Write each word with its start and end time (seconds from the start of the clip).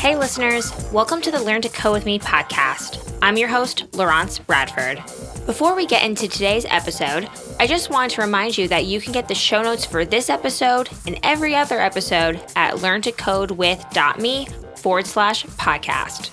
Hey, 0.00 0.16
listeners, 0.16 0.72
welcome 0.90 1.20
to 1.20 1.30
the 1.30 1.42
Learn 1.42 1.60
to 1.60 1.68
Code 1.68 1.92
with 1.92 2.06
Me 2.06 2.18
podcast. 2.18 3.18
I'm 3.20 3.36
your 3.36 3.50
host, 3.50 3.84
Laurence 3.94 4.38
Bradford. 4.38 4.96
Before 5.44 5.76
we 5.76 5.84
get 5.84 6.02
into 6.02 6.26
today's 6.26 6.64
episode, 6.64 7.28
I 7.60 7.66
just 7.66 7.90
wanted 7.90 8.12
to 8.12 8.22
remind 8.22 8.56
you 8.56 8.66
that 8.68 8.86
you 8.86 8.98
can 8.98 9.12
get 9.12 9.28
the 9.28 9.34
show 9.34 9.62
notes 9.62 9.84
for 9.84 10.06
this 10.06 10.30
episode 10.30 10.88
and 11.06 11.20
every 11.22 11.54
other 11.54 11.78
episode 11.78 12.40
at 12.56 12.76
learntocodewith.me 12.76 14.46
forward 14.76 15.06
slash 15.06 15.44
podcast. 15.44 16.30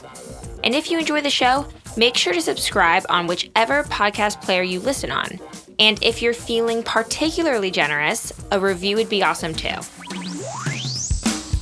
And 0.64 0.74
if 0.74 0.90
you 0.90 0.98
enjoy 0.98 1.20
the 1.20 1.30
show, 1.30 1.68
make 1.98 2.16
sure 2.16 2.32
to 2.32 2.42
subscribe 2.42 3.04
on 3.10 3.28
whichever 3.28 3.84
podcast 3.84 4.42
player 4.42 4.64
you 4.64 4.80
listen 4.80 5.12
on. 5.12 5.42
And 5.78 6.02
if 6.02 6.22
you're 6.22 6.34
feeling 6.34 6.84
particularly 6.84 7.72
generous, 7.72 8.32
a 8.50 8.62
review 8.62 8.96
would 8.96 9.10
be 9.10 9.24
awesome 9.24 9.54
too. 9.54 9.76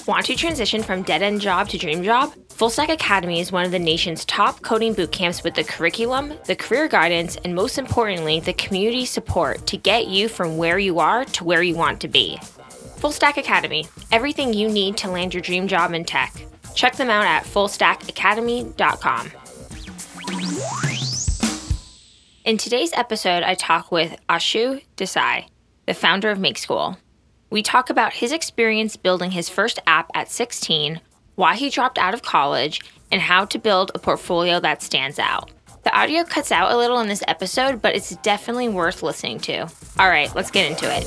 Want 0.06 0.26
to 0.26 0.34
transition 0.34 0.82
from 0.82 1.02
dead 1.02 1.22
end 1.22 1.40
job 1.40 1.68
to 1.68 1.78
dream 1.78 2.02
job? 2.02 2.34
Fullstack 2.48 2.88
Academy 2.88 3.38
is 3.38 3.52
one 3.52 3.64
of 3.64 3.70
the 3.70 3.78
nation's 3.78 4.24
top 4.24 4.60
coding 4.60 4.94
boot 4.94 5.12
camps 5.12 5.44
with 5.44 5.54
the 5.54 5.62
curriculum, 5.62 6.34
the 6.46 6.56
career 6.56 6.88
guidance, 6.88 7.36
and 7.36 7.54
most 7.54 7.78
importantly, 7.78 8.40
the 8.40 8.52
community 8.54 9.04
support 9.04 9.64
to 9.68 9.76
get 9.76 10.08
you 10.08 10.28
from 10.28 10.56
where 10.56 10.80
you 10.80 10.98
are 10.98 11.24
to 11.26 11.44
where 11.44 11.62
you 11.62 11.76
want 11.76 12.00
to 12.00 12.08
be. 12.08 12.36
Fullstack 12.98 13.36
Academy, 13.36 13.86
everything 14.10 14.52
you 14.52 14.68
need 14.68 14.96
to 14.96 15.08
land 15.08 15.34
your 15.34 15.40
dream 15.40 15.68
job 15.68 15.92
in 15.92 16.04
tech. 16.04 16.34
Check 16.74 16.96
them 16.96 17.08
out 17.08 17.24
at 17.24 17.44
fullstackacademy.com. 17.44 19.30
In 22.44 22.58
today's 22.58 22.92
episode, 22.94 23.44
I 23.44 23.54
talk 23.54 23.92
with 23.92 24.16
Ashu 24.28 24.82
Desai, 24.96 25.46
the 25.86 25.94
founder 25.94 26.30
of 26.30 26.40
Make 26.40 26.58
School. 26.58 26.98
We 27.52 27.62
talk 27.62 27.90
about 27.90 28.14
his 28.14 28.32
experience 28.32 28.96
building 28.96 29.30
his 29.30 29.48
first 29.48 29.78
app 29.86 30.10
at 30.14 30.30
16 30.30 31.00
why 31.34 31.56
he 31.56 31.70
dropped 31.70 31.98
out 31.98 32.14
of 32.14 32.22
college, 32.22 32.80
and 33.10 33.20
how 33.20 33.44
to 33.44 33.58
build 33.58 33.90
a 33.94 33.98
portfolio 33.98 34.60
that 34.60 34.82
stands 34.82 35.18
out. 35.18 35.50
The 35.84 35.94
audio 35.96 36.24
cuts 36.24 36.52
out 36.52 36.72
a 36.72 36.76
little 36.76 37.00
in 37.00 37.08
this 37.08 37.22
episode, 37.26 37.82
but 37.82 37.94
it's 37.94 38.16
definitely 38.16 38.68
worth 38.68 39.02
listening 39.02 39.40
to. 39.40 39.62
All 39.98 40.08
right, 40.08 40.34
let's 40.34 40.50
get 40.50 40.70
into 40.70 40.86
it. 40.86 41.04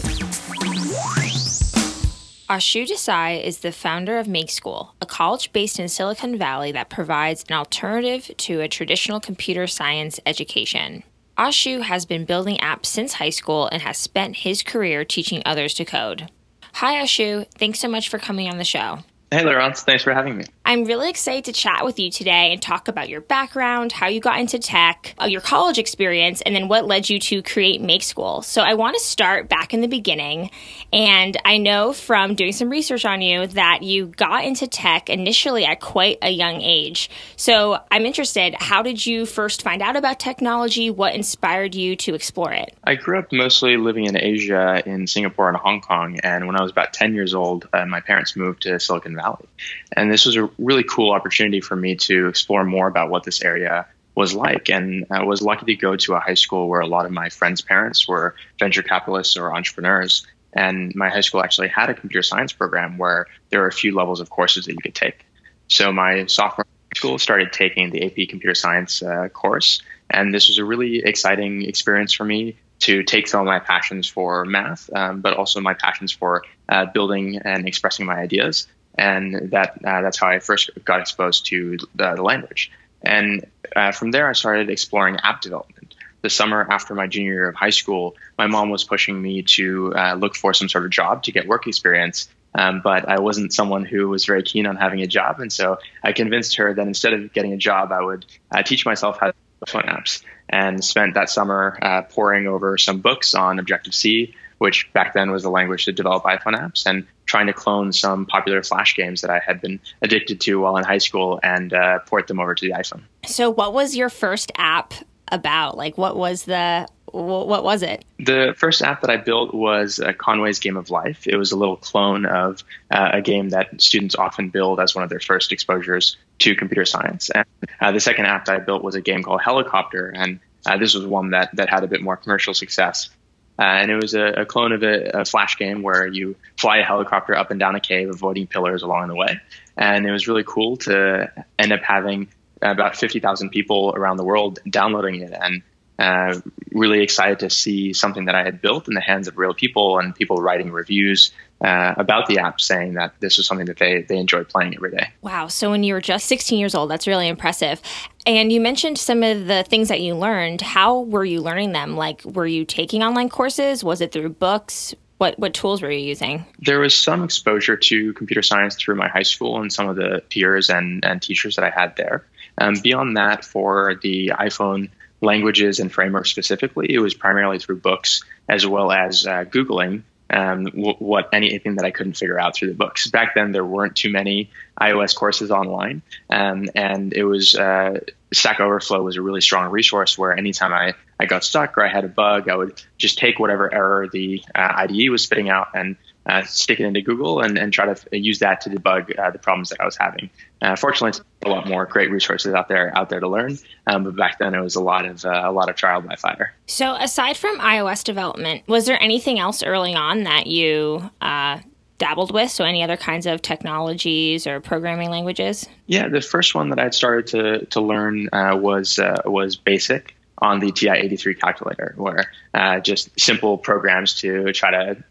Ashu 2.48 2.86
Desai 2.86 3.44
is 3.44 3.60
the 3.60 3.72
founder 3.72 4.20
of 4.20 4.28
Make 4.28 4.52
School, 4.52 4.94
a 5.02 5.06
college 5.06 5.52
based 5.52 5.80
in 5.80 5.90
Silicon 5.90 6.38
Valley 6.38 6.72
that 6.74 6.90
provides 6.90 7.44
an 7.50 7.56
alternative 7.56 8.36
to 8.38 8.62
a 8.62 8.68
traditional 8.68 9.20
computer 9.20 9.66
science 9.66 10.20
education. 10.26 11.04
Ashu 11.38 11.82
has 11.82 12.06
been 12.06 12.24
building 12.24 12.58
apps 12.58 12.86
since 12.86 13.14
high 13.14 13.30
school 13.30 13.68
and 13.72 13.82
has 13.82 13.98
spent 13.98 14.38
his 14.38 14.64
career 14.64 15.04
teaching 15.04 15.42
others 15.46 15.74
to 15.76 15.86
code. 15.86 16.30
Hi, 16.76 17.02
Ashu. 17.02 17.48
Thanks 17.58 17.80
so 17.80 17.88
much 17.88 18.10
for 18.10 18.20
coming 18.20 18.50
on 18.50 18.58
the 18.58 18.66
show. 18.66 19.00
Hey, 19.32 19.44
Laurence. 19.44 19.82
Thanks 19.82 20.04
for 20.04 20.14
having 20.14 20.38
me. 20.38 20.46
I'm 20.66 20.86
really 20.86 21.10
excited 21.10 21.46
to 21.46 21.54
chat 21.54 21.84
with 21.84 22.00
you 22.00 22.12
today 22.12 22.52
and 22.52 22.62
talk 22.62 22.88
about 22.88 23.10
your 23.10 23.22
background, 23.22 23.92
how 23.92 24.08
you 24.08 24.20
got 24.20 24.40
into 24.40 24.60
tech, 24.60 25.16
uh, 25.20 25.26
your 25.26 25.42
college 25.42 25.80
experience, 25.80 26.42
and 26.42 26.56
then 26.56 26.68
what 26.68 26.86
led 26.86 27.10
you 27.10 27.20
to 27.20 27.42
create 27.42 27.82
Make 27.82 28.04
School. 28.04 28.44
So 28.44 28.62
I 28.62 28.76
want 28.76 28.96
to 28.96 29.04
start 29.04 29.50
back 29.50 29.74
in 29.74 29.82
the 29.82 29.88
beginning. 29.88 30.52
And 30.94 31.38
I 31.44 31.58
know 31.58 31.92
from 31.92 32.36
doing 32.36 32.52
some 32.52 32.70
research 32.70 33.04
on 33.04 33.22
you 33.22 33.48
that 33.48 33.82
you 33.82 34.08
got 34.08 34.46
into 34.46 34.68
tech 34.68 35.10
initially 35.10 35.66
at 35.66 35.82
quite 35.82 36.20
a 36.22 36.30
young 36.30 36.62
age. 36.62 37.10
So 37.36 37.80
I'm 37.92 38.06
interested, 38.06 38.56
how 38.60 38.84
did 38.84 39.06
you 39.06 39.26
first 39.26 39.64
find 39.64 39.82
out 39.82 39.96
about 39.96 40.20
technology? 40.20 40.92
What 40.92 41.16
inspired 41.16 41.74
you 41.74 41.96
to 41.98 42.14
explore 42.14 42.54
it? 42.54 42.76
I 42.84 42.94
grew 42.96 43.18
up 43.20 43.32
mostly 43.32 43.78
living 43.78 44.06
in 44.06 44.16
Asia, 44.18 44.84
in 44.86 45.08
Singapore 45.08 45.50
and 45.50 45.58
Hong 45.58 45.82
Kong. 45.82 46.20
And 46.20 46.46
when 46.46 46.56
I 46.56 46.62
was 46.62 46.72
about 46.72 46.94
10 46.94 47.16
years 47.16 47.34
old, 47.34 47.68
uh, 47.74 47.86
my 47.86 48.02
parents 48.02 48.36
moved 48.36 48.64
to 48.64 48.80
Silicon 48.80 49.15
Valley. 49.16 49.48
And 49.96 50.12
this 50.12 50.26
was 50.26 50.36
a 50.36 50.50
really 50.58 50.84
cool 50.84 51.12
opportunity 51.12 51.62
for 51.62 51.76
me 51.76 51.96
to 51.96 52.28
explore 52.28 52.64
more 52.64 52.88
about 52.88 53.10
what 53.10 53.24
this 53.24 53.42
area 53.42 53.88
was 54.16 54.34
like. 54.34 54.70
And 54.70 55.06
I 55.12 55.24
was 55.24 55.42
lucky 55.42 55.66
to 55.66 55.76
go 55.76 55.96
to 55.96 56.14
a 56.16 56.20
high 56.20 56.36
school 56.36 56.70
where 56.70 56.80
a 56.80 56.88
lot 56.88 57.06
of 57.06 57.12
my 57.12 57.30
friends' 57.30 57.62
parents 57.62 58.08
were 58.08 58.36
venture 58.60 58.82
capitalists 58.82 59.36
or 59.38 59.54
entrepreneurs. 59.54 60.26
And 60.54 60.94
my 60.96 61.10
high 61.10 61.22
school 61.22 61.44
actually 61.44 61.68
had 61.68 61.90
a 61.90 61.94
computer 61.94 62.24
science 62.24 62.54
program 62.54 62.98
where 62.98 63.28
there 63.50 63.60
were 63.60 63.68
a 63.68 63.74
few 63.74 63.94
levels 63.94 64.22
of 64.22 64.30
courses 64.30 64.66
that 64.66 64.72
you 64.72 64.80
could 64.82 64.96
take. 64.96 65.26
So 65.68 65.92
my 65.92 66.26
sophomore 66.28 66.66
school 66.96 67.20
started 67.20 67.52
taking 67.52 67.90
the 67.90 68.06
AP 68.06 68.30
computer 68.30 68.56
science 68.56 69.04
uh, 69.04 69.28
course. 69.30 69.82
And 70.10 70.34
this 70.34 70.48
was 70.48 70.60
a 70.60 70.66
really 70.66 71.00
exciting 71.00 71.64
experience 71.64 72.14
for 72.14 72.24
me 72.24 72.58
to 72.80 73.04
take 73.04 73.28
some 73.28 73.42
of 73.42 73.46
my 73.46 73.60
passions 73.60 74.08
for 74.08 74.46
math, 74.46 74.90
um, 74.96 75.22
but 75.22 75.36
also 75.36 75.60
my 75.60 75.74
passions 75.74 76.12
for 76.12 76.44
uh, 76.70 76.86
building 76.86 77.38
and 77.38 77.68
expressing 77.68 78.06
my 78.06 78.16
ideas 78.16 78.68
and 78.98 79.52
that 79.52 79.78
uh, 79.84 80.02
that's 80.02 80.18
how 80.18 80.28
I 80.28 80.40
first 80.40 80.72
got 80.84 81.02
exposed 81.02 81.48
to 81.48 81.78
the, 81.96 82.16
the 82.16 82.24
language. 82.24 82.72
And 83.02 83.46
uh, 83.76 83.92
from 83.92 84.12
there, 84.12 84.28
I 84.30 84.34
started 84.34 84.70
exploring 84.70 85.18
app 85.24 85.42
development. 85.42 85.96
The 86.22 86.30
summer 86.30 86.66
after 86.70 86.96
my 86.96 87.06
junior 87.06 87.34
year 87.34 87.50
of 87.50 87.56
high 87.56 87.70
school, 87.70 88.16
my 88.38 88.48
mom 88.48 88.72
was 88.72 88.84
pushing 88.84 89.22
me 89.22 89.44
to 89.44 89.94
uh, 89.94 90.14
look 90.16 90.36
for 90.36 90.54
some 90.54 90.70
sort 90.70 90.86
of 90.86 90.92
job 90.92 91.24
to 91.24 91.32
get 91.32 91.48
work 91.48 91.68
experience. 91.68 92.28
Um, 92.56 92.82
but 92.82 93.08
I 93.08 93.20
wasn't 93.20 93.54
someone 93.54 93.84
who 93.84 94.08
was 94.08 94.26
very 94.26 94.42
keen 94.42 94.66
on 94.66 94.78
having 94.78 95.02
a 95.02 95.08
job, 95.08 95.42
and 95.42 95.52
so 95.52 95.78
I 96.02 96.14
convinced 96.14 96.56
her 96.56 96.74
that 96.74 96.88
instead 96.88 97.14
of 97.14 97.34
getting 97.34 97.52
a 97.52 97.58
job, 97.58 97.92
I 97.92 98.02
would 98.02 98.26
uh, 98.50 98.64
teach 98.64 98.86
myself 98.86 99.20
how 99.20 99.28
to 99.28 99.34
phone 99.68 99.84
apps. 99.84 100.24
And 100.48 100.84
spent 100.84 101.16
that 101.16 101.30
summer 101.30 101.78
uh, 101.82 102.04
poring 102.04 102.48
over 102.48 102.78
some 102.78 103.02
books 103.02 103.34
on 103.34 103.58
Objective 103.60 103.96
C, 103.96 104.36
which 104.58 104.92
back 104.94 105.14
then 105.14 105.32
was 105.32 105.44
the 105.44 105.50
language 105.50 105.86
to 105.86 105.92
develop 105.92 106.24
iPhone 106.24 106.58
apps, 106.58 106.86
and 106.86 107.06
trying 107.26 107.48
to 107.48 107.54
clone 107.54 107.92
some 107.92 108.26
popular 108.26 108.64
Flash 108.64 108.96
games 108.96 109.22
that 109.22 109.30
I 109.30 109.40
had 109.40 109.62
been 109.62 109.80
addicted 110.02 110.42
to 110.42 110.60
while 110.60 110.78
in 110.78 110.84
high 110.84 111.00
school 111.00 111.40
and 111.44 111.74
uh, 111.74 112.00
port 112.00 112.28
them 112.28 112.40
over 112.40 112.56
to 112.56 112.66
the 112.66 112.74
iPhone. 112.74 113.02
So, 113.26 113.50
what 113.50 113.74
was 113.74 113.96
your 113.96 114.10
first 114.10 114.52
app 114.58 114.94
about? 115.32 115.78
Like, 115.78 115.98
what 115.98 116.16
was 116.16 116.44
the 116.44 116.88
what 117.16 117.64
was 117.64 117.82
it? 117.82 118.04
The 118.20 118.54
first 118.58 118.82
app 118.82 119.02
that 119.02 119.10
I 119.10 119.18
built 119.18 119.54
was 119.54 120.00
uh, 120.00 120.12
Conway's 120.14 120.60
Game 120.60 120.76
of 120.76 120.90
Life. 120.90 121.28
It 121.28 121.38
was 121.38 121.52
a 121.52 121.56
little 121.56 121.78
clone 121.78 122.26
of 122.26 122.64
uh, 122.92 123.12
a 123.14 123.22
game 123.22 123.50
that 123.50 123.82
students 123.82 124.16
often 124.16 124.50
build 124.50 124.80
as 124.82 124.94
one 124.94 125.04
of 125.04 125.10
their 125.10 125.22
first 125.22 125.54
exposures 125.54 126.18
to 126.40 126.56
computer 126.56 126.84
science. 126.84 127.30
And 127.30 127.46
uh, 127.80 127.92
the 127.94 128.02
second 128.02 128.26
app 128.26 128.46
that 128.46 128.56
I 128.56 128.60
built 128.60 128.84
was 128.84 128.96
a 128.96 129.02
game 129.02 129.24
called 129.24 129.42
Helicopter, 129.42 130.10
and 130.10 130.40
uh, 130.66 130.78
this 130.78 130.94
was 130.94 131.06
one 131.06 131.30
that 131.32 131.56
that 131.56 131.70
had 131.70 131.84
a 131.84 131.88
bit 131.88 132.02
more 132.02 132.18
commercial 132.18 132.54
success. 132.54 133.10
Uh, 133.58 133.64
and 133.64 133.92
it 133.92 133.96
was 133.96 134.14
a, 134.14 134.26
a 134.26 134.46
clone 134.46 134.74
of 134.74 134.84
a, 134.84 135.22
a, 135.22 135.26
flash 135.26 135.58
game 135.58 135.82
where 135.82 136.06
you 136.06 136.36
fly 136.58 136.80
a 136.80 136.84
helicopter 136.84 137.36
up 137.36 137.52
and 137.52 137.60
down 137.60 137.74
a 137.76 137.80
cave, 137.80 138.10
avoiding 138.10 138.48
pillars 138.48 138.84
along 138.84 139.08
the 139.08 139.16
way. 139.16 139.40
And 139.78 140.06
it 140.06 140.12
was 140.12 140.28
really 140.28 140.44
cool 140.46 140.76
to 140.78 141.32
end 141.58 141.72
up 141.72 141.82
having 141.82 142.28
about 142.62 142.96
50,000 142.98 143.50
people 143.50 143.94
around 143.96 144.18
the 144.18 144.26
world 144.26 144.60
downloading 144.70 145.22
it 145.22 145.34
and 145.40 145.62
uh, 145.98 146.40
really 146.72 147.02
excited 147.02 147.40
to 147.40 147.50
see 147.50 147.94
something 147.94 148.26
that 148.26 148.36
I 148.36 148.44
had 148.44 148.62
built 148.62 148.88
in 148.88 148.94
the 148.94 149.02
hands 149.02 149.28
of 149.28 149.38
real 149.38 149.54
people 149.54 149.98
and 150.00 150.14
people 150.14 150.42
writing 150.42 150.72
reviews 150.72 151.32
uh, 151.62 151.94
about 151.98 152.28
the 152.28 152.40
app 152.40 152.60
saying 152.60 152.96
that 152.96 153.14
this 153.22 153.38
was 153.38 153.48
something 153.48 153.68
that 153.68 153.78
they, 153.78 154.02
they 154.02 154.18
enjoyed 154.18 154.50
playing 154.50 154.76
every 154.76 154.92
day. 154.92 155.10
Wow. 155.22 155.48
So 155.48 155.72
when 155.72 155.84
you 155.84 155.94
were 155.94 156.02
just 156.02 156.26
16 156.28 156.60
years 156.60 156.76
old, 156.76 156.92
that's 156.92 157.08
really 157.08 157.28
impressive. 157.28 157.82
And 158.26 158.52
you 158.52 158.60
mentioned 158.60 158.98
some 158.98 159.24
of 159.24 159.48
the 159.48 159.64
things 159.64 159.88
that 159.88 160.02
you 160.02 160.16
learned. 160.16 160.62
How 160.62 161.02
were 161.02 161.24
you 161.24 161.42
learning 161.42 161.72
them? 161.72 161.96
Like, 161.96 162.24
were 162.26 162.48
you 162.48 162.66
taking 162.66 163.04
online 163.04 163.30
courses? 163.30 163.84
Was 163.84 164.02
it 164.02 164.12
through 164.12 164.30
books? 164.30 164.94
What, 165.18 165.40
what 165.40 165.54
tools 165.54 165.82
were 165.82 165.92
you 165.92 166.06
using? 166.06 166.46
There 166.60 166.80
was 166.80 166.94
some 166.94 167.24
exposure 167.24 167.78
to 167.78 168.14
computer 168.14 168.42
science 168.42 168.76
through 168.76 168.96
my 168.96 169.08
high 169.08 169.24
school 169.24 169.62
and 169.62 169.72
some 169.72 169.88
of 169.88 169.96
the 169.96 170.22
peers 170.30 170.70
and, 170.70 171.06
and 171.06 171.22
teachers 171.22 171.56
that 171.56 171.64
I 171.64 171.70
had 171.70 171.96
there. 171.96 172.26
Um, 172.58 172.76
beyond 172.82 173.16
that, 173.16 173.46
for 173.46 173.96
the 174.02 174.34
iPhone 174.38 174.90
languages 175.22 175.80
and 175.80 175.92
frameworks 175.92 176.30
specifically, 176.30 176.94
it 176.94 177.00
was 177.00 177.14
primarily 177.14 177.60
through 177.60 177.78
books 177.78 178.24
as 178.48 178.66
well 178.66 178.92
as 178.92 179.26
uh, 179.26 179.46
Googling 179.46 180.04
um, 180.30 180.66
what 180.68 181.30
anything 181.34 181.76
that 181.76 181.86
I 181.86 181.92
couldn't 181.92 182.14
figure 182.14 182.40
out 182.40 182.56
through 182.56 182.70
the 182.70 182.76
books. 182.76 183.08
Back 183.10 183.36
then, 183.36 183.52
there 183.52 183.66
weren't 183.66 183.96
too 183.96 184.10
many 184.10 184.50
iOS 184.80 185.16
courses 185.16 185.52
online, 185.52 186.02
um, 186.30 186.70
and 186.76 187.14
it 187.14 187.24
was 187.24 187.56
uh, 187.56 188.00
Stack 188.34 188.60
Overflow 188.60 189.04
was 189.04 189.18
a 189.18 189.22
really 189.22 189.42
strong 189.42 189.70
resource 189.70 190.18
where 190.18 190.36
anytime 190.36 190.74
I, 190.74 190.94
I 191.20 191.26
got 191.26 191.44
stuck 191.44 191.78
or 191.78 191.86
I 191.86 191.90
had 191.90 192.06
a 192.06 192.10
bug, 192.10 192.50
I 192.50 192.56
would 192.56 192.82
just 192.98 193.18
take 193.18 193.40
whatever 193.40 193.74
error 193.74 194.08
the 194.12 194.44
uh, 194.54 194.74
IDE 194.78 195.10
was 195.10 195.24
spitting 195.24 195.50
out 195.50 195.70
and 195.76 195.96
uh, 196.26 196.44
stick 196.44 196.80
it 196.80 196.86
into 196.86 197.02
Google 197.02 197.42
and, 197.42 197.58
and 197.58 197.72
try 197.72 197.86
to 197.86 197.92
f- 197.92 198.08
use 198.12 198.40
that 198.40 198.62
to 198.62 198.70
debug 198.70 199.18
uh, 199.18 199.32
the 199.32 199.40
problems 199.40 199.70
that 199.70 199.80
I 199.80 199.86
was 199.86 199.96
having. 199.96 200.30
Uh, 200.62 200.76
fortunately, 200.76 201.12
there's 201.12 201.54
a 201.54 201.56
lot 201.56 201.68
more 201.68 201.86
great 201.86 202.10
resources 202.10 202.54
out 202.54 202.68
there 202.68 202.96
out 202.98 203.10
there 203.10 203.20
to 203.20 203.28
learn. 203.28 203.58
Um, 203.88 204.04
but 204.04 204.16
back 204.16 204.40
then, 204.40 204.56
it 204.56 204.62
was 204.62 204.76
a 204.76 204.82
lot 204.82 205.06
of 205.06 205.24
uh, 205.26 205.44
a 205.46 205.52
lot 205.52 205.70
of 205.70 205.76
trial 205.76 206.02
by 206.02 206.16
fire. 206.16 206.54
So, 206.66 206.96
aside 206.96 207.38
from 207.38 207.60
iOS 207.60 208.04
development, 208.04 208.68
was 208.68 208.86
there 208.86 209.02
anything 209.02 209.40
else 209.40 209.64
early 209.64 209.94
on 209.94 210.24
that 210.24 210.48
you 210.48 211.10
uh, 211.22 211.60
dabbled 211.98 212.34
with? 212.34 212.50
So, 212.50 212.66
any 212.66 212.82
other 212.82 212.98
kinds 212.98 213.28
of 213.28 213.42
technologies 213.42 214.48
or 214.48 214.60
programming 214.60 215.12
languages? 215.12 215.68
Yeah, 215.86 216.08
the 216.08 216.22
first 216.22 216.56
one 216.56 216.70
that 216.70 216.80
I'd 216.80 216.96
started 216.96 217.28
to 217.28 217.66
to 217.68 217.82
learn 217.82 218.30
uh, 218.34 218.58
was 218.58 218.98
uh, 218.98 219.22
was 219.26 219.56
BASIC 219.56 220.16
on 220.40 220.60
the 220.60 220.72
TI-83 220.72 221.40
calculator, 221.40 221.94
where 221.98 222.32
uh, 222.54 222.80
just 222.80 223.18
simple 223.20 223.58
programs 223.58 224.16
to 224.16 224.52
try 224.52 224.72
to 224.72 225.04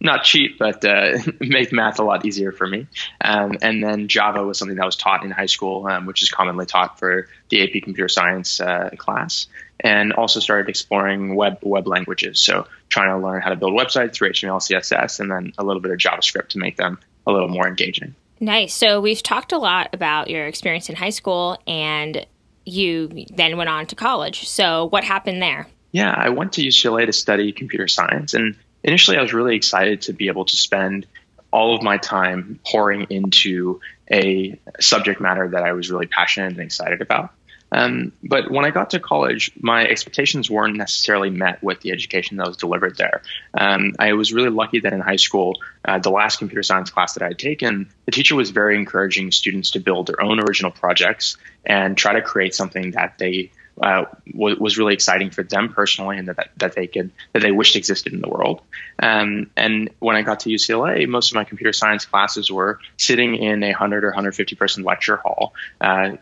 not 0.00 0.24
cheat, 0.24 0.58
but 0.58 0.84
uh, 0.84 1.18
make 1.40 1.72
math 1.72 1.98
a 1.98 2.02
lot 2.02 2.24
easier 2.24 2.52
for 2.52 2.66
me. 2.66 2.86
Um, 3.20 3.58
and 3.62 3.82
then 3.82 4.08
Java 4.08 4.44
was 4.44 4.58
something 4.58 4.76
that 4.76 4.86
was 4.86 4.96
taught 4.96 5.24
in 5.24 5.30
high 5.30 5.46
school, 5.46 5.86
um, 5.86 6.06
which 6.06 6.22
is 6.22 6.30
commonly 6.30 6.66
taught 6.66 6.98
for 6.98 7.28
the 7.50 7.62
AP 7.62 7.82
Computer 7.82 8.08
Science 8.08 8.60
uh, 8.60 8.90
class. 8.96 9.46
And 9.82 10.12
also 10.12 10.40
started 10.40 10.68
exploring 10.68 11.36
web 11.36 11.58
web 11.62 11.86
languages, 11.86 12.38
so 12.38 12.66
trying 12.90 13.08
to 13.08 13.26
learn 13.26 13.40
how 13.40 13.48
to 13.48 13.56
build 13.56 13.72
websites 13.72 14.12
through 14.12 14.30
HTML, 14.32 14.60
CSS, 14.60 15.20
and 15.20 15.30
then 15.30 15.54
a 15.56 15.64
little 15.64 15.80
bit 15.80 15.90
of 15.90 15.96
JavaScript 15.96 16.48
to 16.48 16.58
make 16.58 16.76
them 16.76 16.98
a 17.26 17.32
little 17.32 17.48
more 17.48 17.66
engaging. 17.66 18.14
Nice. 18.40 18.74
So 18.74 19.00
we've 19.00 19.22
talked 19.22 19.52
a 19.52 19.58
lot 19.58 19.88
about 19.94 20.28
your 20.28 20.46
experience 20.46 20.90
in 20.90 20.96
high 20.96 21.10
school, 21.10 21.58
and 21.66 22.26
you 22.66 23.08
then 23.32 23.56
went 23.56 23.70
on 23.70 23.86
to 23.86 23.94
college. 23.94 24.46
So 24.48 24.86
what 24.86 25.02
happened 25.02 25.40
there? 25.40 25.66
Yeah, 25.92 26.14
I 26.14 26.28
went 26.28 26.52
to 26.54 26.62
UCLA 26.62 27.06
to 27.06 27.12
study 27.12 27.50
computer 27.52 27.88
science, 27.88 28.34
and 28.34 28.54
initially 28.82 29.16
I 29.16 29.22
was 29.22 29.32
really 29.32 29.56
excited 29.56 30.02
to 30.02 30.12
be 30.12 30.28
able 30.28 30.44
to 30.44 30.56
spend 30.56 31.06
all 31.52 31.74
of 31.74 31.82
my 31.82 31.96
time 31.96 32.60
pouring 32.64 33.06
into 33.10 33.80
a 34.10 34.58
subject 34.78 35.20
matter 35.20 35.48
that 35.48 35.62
I 35.62 35.72
was 35.72 35.90
really 35.90 36.06
passionate 36.06 36.52
and 36.52 36.60
excited 36.60 37.00
about. 37.00 37.30
Um, 37.72 38.12
but 38.22 38.50
when 38.50 38.64
I 38.64 38.70
got 38.70 38.90
to 38.90 39.00
college, 39.00 39.52
my 39.60 39.86
expectations 39.86 40.50
weren't 40.50 40.76
necessarily 40.76 41.30
met 41.30 41.62
with 41.62 41.80
the 41.80 41.92
education 41.92 42.36
that 42.38 42.48
was 42.48 42.56
delivered 42.56 42.96
there. 42.96 43.22
Um, 43.54 43.94
I 43.98 44.14
was 44.14 44.32
really 44.32 44.50
lucky 44.50 44.80
that 44.80 44.92
in 44.92 45.00
high 45.00 45.16
school, 45.16 45.60
uh, 45.84 45.98
the 46.00 46.10
last 46.10 46.38
computer 46.38 46.64
science 46.64 46.90
class 46.90 47.14
that 47.14 47.22
I 47.22 47.28
had 47.28 47.38
taken, 47.38 47.88
the 48.06 48.12
teacher 48.12 48.34
was 48.34 48.50
very 48.50 48.76
encouraging 48.76 49.30
students 49.30 49.70
to 49.72 49.80
build 49.80 50.08
their 50.08 50.20
own 50.20 50.40
original 50.40 50.72
projects 50.72 51.36
and 51.64 51.96
try 51.96 52.14
to 52.14 52.22
create 52.22 52.54
something 52.54 52.92
that 52.92 53.18
they 53.18 53.52
uh, 53.82 54.04
w- 54.30 54.56
was 54.60 54.78
really 54.78 54.94
exciting 54.94 55.30
for 55.30 55.42
them 55.42 55.72
personally, 55.72 56.18
and 56.18 56.28
that, 56.28 56.50
that 56.56 56.74
they 56.74 56.86
could 56.86 57.10
that 57.32 57.42
they 57.42 57.50
wished 57.50 57.76
existed 57.76 58.12
in 58.12 58.20
the 58.20 58.28
world. 58.28 58.60
Um, 59.02 59.50
and 59.56 59.90
when 59.98 60.16
I 60.16 60.22
got 60.22 60.40
to 60.40 60.50
UCLA, 60.50 61.08
most 61.08 61.30
of 61.30 61.36
my 61.36 61.44
computer 61.44 61.72
science 61.72 62.04
classes 62.04 62.50
were 62.50 62.78
sitting 62.96 63.36
in 63.36 63.62
a 63.62 63.68
100 63.68 64.04
or 64.04 64.08
150 64.08 64.56
person 64.56 64.84
lecture 64.84 65.16
hall, 65.16 65.54
uh, 65.80 66.16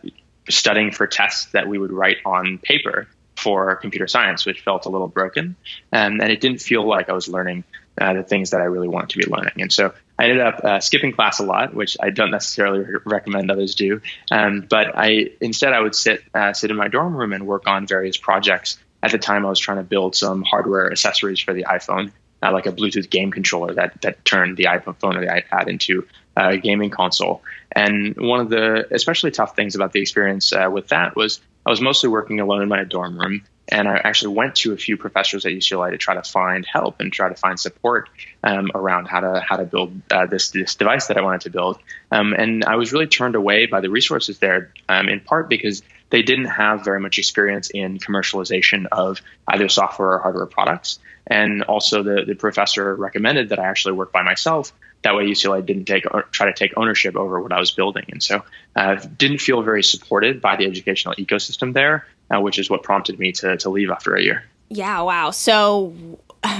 studying 0.49 0.91
for 0.91 1.07
tests 1.07 1.51
that 1.51 1.67
we 1.67 1.77
would 1.77 1.91
write 1.91 2.17
on 2.25 2.57
paper 2.59 3.07
for 3.35 3.75
computer 3.77 4.07
science, 4.07 4.45
which 4.45 4.61
felt 4.61 4.85
a 4.85 4.89
little 4.89 5.07
broken, 5.07 5.55
um, 5.93 6.19
and 6.21 6.31
it 6.31 6.41
didn't 6.41 6.61
feel 6.61 6.87
like 6.87 7.09
I 7.09 7.13
was 7.13 7.27
learning 7.27 7.63
uh, 7.99 8.13
the 8.13 8.23
things 8.23 8.51
that 8.51 8.61
I 8.61 8.65
really 8.65 8.87
wanted 8.87 9.09
to 9.11 9.17
be 9.17 9.25
learning. 9.25 9.61
And 9.61 9.71
so 9.71 9.93
I 10.19 10.23
ended 10.23 10.41
up 10.41 10.63
uh, 10.65 10.79
skipping 10.81 11.13
class 11.13 11.39
a 11.39 11.43
lot, 11.43 11.73
which 11.73 11.95
I 12.01 12.09
don't 12.09 12.29
necessarily 12.29 12.79
re- 12.81 12.99
recommend 13.05 13.49
others 13.49 13.73
do. 13.73 14.01
Um, 14.29 14.65
but 14.69 14.91
I 14.95 15.29
instead 15.39 15.71
I 15.71 15.79
would 15.79 15.95
sit 15.95 16.23
uh, 16.33 16.51
sit 16.51 16.69
in 16.69 16.77
my 16.77 16.89
dorm 16.89 17.15
room 17.15 17.31
and 17.31 17.47
work 17.47 17.67
on 17.67 17.87
various 17.87 18.17
projects. 18.17 18.77
At 19.01 19.11
the 19.11 19.17
time, 19.17 19.45
I 19.45 19.49
was 19.49 19.59
trying 19.59 19.77
to 19.77 19.83
build 19.83 20.17
some 20.17 20.43
hardware 20.43 20.91
accessories 20.91 21.39
for 21.39 21.53
the 21.53 21.63
iPhone, 21.63 22.11
uh, 22.43 22.51
like 22.51 22.65
a 22.65 22.73
Bluetooth 22.73 23.09
game 23.09 23.31
controller 23.31 23.73
that 23.75 24.01
that 24.01 24.25
turned 24.25 24.57
the 24.57 24.65
iPhone 24.65 24.97
phone 24.99 25.15
or 25.15 25.21
the 25.21 25.31
iPad 25.31 25.69
into 25.69 26.05
a 26.35 26.57
gaming 26.57 26.89
console. 26.89 27.41
And 27.71 28.17
one 28.17 28.41
of 28.41 28.49
the 28.49 28.93
especially 28.93 29.31
tough 29.31 29.55
things 29.55 29.75
about 29.75 29.93
the 29.93 30.01
experience 30.01 30.51
uh, 30.51 30.69
with 30.69 30.89
that 30.89 31.15
was 31.15 31.39
I 31.65 31.69
was 31.69 31.79
mostly 31.79 32.09
working 32.09 32.41
alone 32.41 32.61
in 32.61 32.67
my 32.67 32.83
dorm 32.83 33.17
room 33.17 33.43
and 33.69 33.87
I 33.87 33.97
actually 34.03 34.35
went 34.35 34.55
to 34.57 34.73
a 34.73 34.77
few 34.77 34.97
professors 34.97 35.45
at 35.45 35.51
UCLA 35.51 35.91
to 35.91 35.97
try 35.97 36.15
to 36.15 36.23
find 36.23 36.65
help 36.65 36.99
and 36.99 37.13
try 37.13 37.29
to 37.29 37.35
find 37.35 37.59
support 37.59 38.09
um, 38.43 38.71
around 38.73 39.05
how 39.05 39.19
to 39.21 39.39
how 39.39 39.57
to 39.57 39.65
build 39.65 40.01
uh, 40.11 40.25
this 40.25 40.49
this 40.49 40.75
device 40.75 41.07
that 41.07 41.17
I 41.17 41.21
wanted 41.21 41.41
to 41.41 41.49
build. 41.51 41.79
Um, 42.11 42.33
and 42.33 42.65
I 42.65 42.75
was 42.75 42.91
really 42.91 43.07
turned 43.07 43.35
away 43.35 43.67
by 43.67 43.81
the 43.81 43.89
resources 43.89 44.39
there, 44.39 44.73
um, 44.89 45.07
in 45.07 45.19
part 45.19 45.49
because 45.49 45.83
they 46.09 46.23
didn't 46.23 46.45
have 46.45 46.83
very 46.83 46.99
much 46.99 47.19
experience 47.19 47.69
in 47.69 47.99
commercialization 47.99 48.87
of 48.91 49.21
either 49.47 49.69
software 49.69 50.13
or 50.13 50.19
hardware 50.19 50.47
products. 50.47 50.99
And 51.27 51.63
also, 51.63 52.01
the 52.01 52.25
the 52.25 52.35
professor 52.35 52.95
recommended 52.95 53.49
that 53.49 53.59
I 53.59 53.65
actually 53.65 53.93
work 53.93 54.11
by 54.11 54.23
myself. 54.23 54.73
That 55.03 55.15
way, 55.15 55.27
UCLA 55.27 55.65
didn't 55.65 55.85
take 55.85 56.05
try 56.31 56.47
to 56.47 56.53
take 56.53 56.73
ownership 56.75 57.15
over 57.15 57.39
what 57.39 57.53
I 57.53 57.59
was 57.59 57.71
building, 57.71 58.05
and 58.11 58.21
so 58.21 58.43
uh, 58.75 58.95
didn't 58.95 59.37
feel 59.37 59.61
very 59.61 59.83
supported 59.83 60.41
by 60.41 60.55
the 60.55 60.65
educational 60.65 61.13
ecosystem 61.15 61.73
there 61.73 62.05
uh, 62.33 62.39
which 62.41 62.59
is 62.59 62.69
what 62.69 62.83
prompted 62.83 63.19
me 63.19 63.31
to, 63.33 63.57
to 63.57 63.69
leave 63.69 63.89
after 63.89 64.15
a 64.15 64.21
year. 64.21 64.43
Yeah, 64.69 65.01
wow. 65.01 65.31
So, 65.31 65.93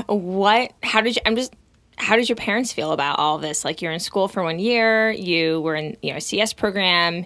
what, 0.07 0.73
how 0.83 1.01
did 1.01 1.15
you, 1.15 1.21
I'm 1.25 1.35
just, 1.35 1.53
how 1.97 2.15
did 2.15 2.29
your 2.29 2.35
parents 2.35 2.73
feel 2.73 2.91
about 2.91 3.19
all 3.19 3.37
this? 3.37 3.63
Like, 3.63 3.81
you're 3.81 3.91
in 3.91 3.99
school 3.99 4.27
for 4.27 4.43
one 4.43 4.59
year, 4.59 5.11
you 5.11 5.61
were 5.61 5.75
in, 5.75 5.97
you 6.01 6.13
know, 6.13 6.19
CS 6.19 6.53
program, 6.53 7.25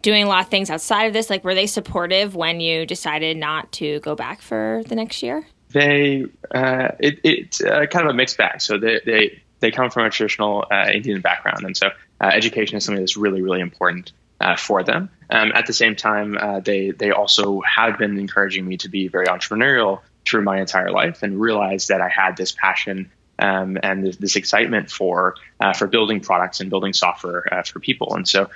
doing 0.00 0.24
a 0.24 0.28
lot 0.28 0.44
of 0.44 0.48
things 0.48 0.70
outside 0.70 1.04
of 1.04 1.12
this. 1.12 1.28
Like, 1.28 1.44
were 1.44 1.54
they 1.54 1.66
supportive 1.66 2.34
when 2.34 2.60
you 2.60 2.86
decided 2.86 3.36
not 3.36 3.70
to 3.72 4.00
go 4.00 4.14
back 4.14 4.40
for 4.40 4.82
the 4.86 4.94
next 4.94 5.22
year? 5.22 5.46
They, 5.70 6.26
uh, 6.54 6.88
it, 6.98 7.20
it's 7.24 7.62
uh, 7.62 7.86
kind 7.86 8.06
of 8.06 8.14
a 8.14 8.14
mixed 8.14 8.36
bag. 8.36 8.60
So, 8.60 8.78
they, 8.78 9.00
they, 9.04 9.42
they 9.60 9.70
come 9.70 9.90
from 9.90 10.06
a 10.06 10.10
traditional 10.10 10.64
uh, 10.70 10.90
Indian 10.92 11.20
background. 11.20 11.64
And 11.64 11.76
so, 11.76 11.88
uh, 12.20 12.30
education 12.32 12.76
is 12.76 12.84
something 12.84 13.02
that's 13.02 13.16
really, 13.16 13.42
really 13.42 13.60
important 13.60 14.12
uh, 14.40 14.56
for 14.56 14.82
them. 14.82 15.08
Um, 15.32 15.50
at 15.54 15.66
the 15.66 15.72
same 15.72 15.96
time, 15.96 16.36
uh, 16.38 16.60
they 16.60 16.90
they 16.90 17.10
also 17.10 17.62
have 17.62 17.96
been 17.96 18.18
encouraging 18.18 18.66
me 18.66 18.76
to 18.78 18.90
be 18.90 19.08
very 19.08 19.26
entrepreneurial 19.26 20.02
through 20.26 20.42
my 20.42 20.60
entire 20.60 20.90
life 20.90 21.22
and 21.22 21.40
realized 21.40 21.88
that 21.88 22.02
I 22.02 22.08
had 22.08 22.36
this 22.36 22.52
passion 22.52 23.10
um, 23.38 23.78
and 23.82 24.04
this, 24.04 24.16
this, 24.18 24.36
excitement 24.36 24.90
for 24.90 25.36
uh, 25.58 25.72
for 25.72 25.86
building 25.86 26.20
products 26.20 26.60
and 26.60 26.68
building 26.68 26.92
software 26.92 27.42
uh, 27.52 27.62
for 27.62 27.80
people. 27.80 28.14
And 28.14 28.28
so 28.28 28.42
uh, 28.42 28.48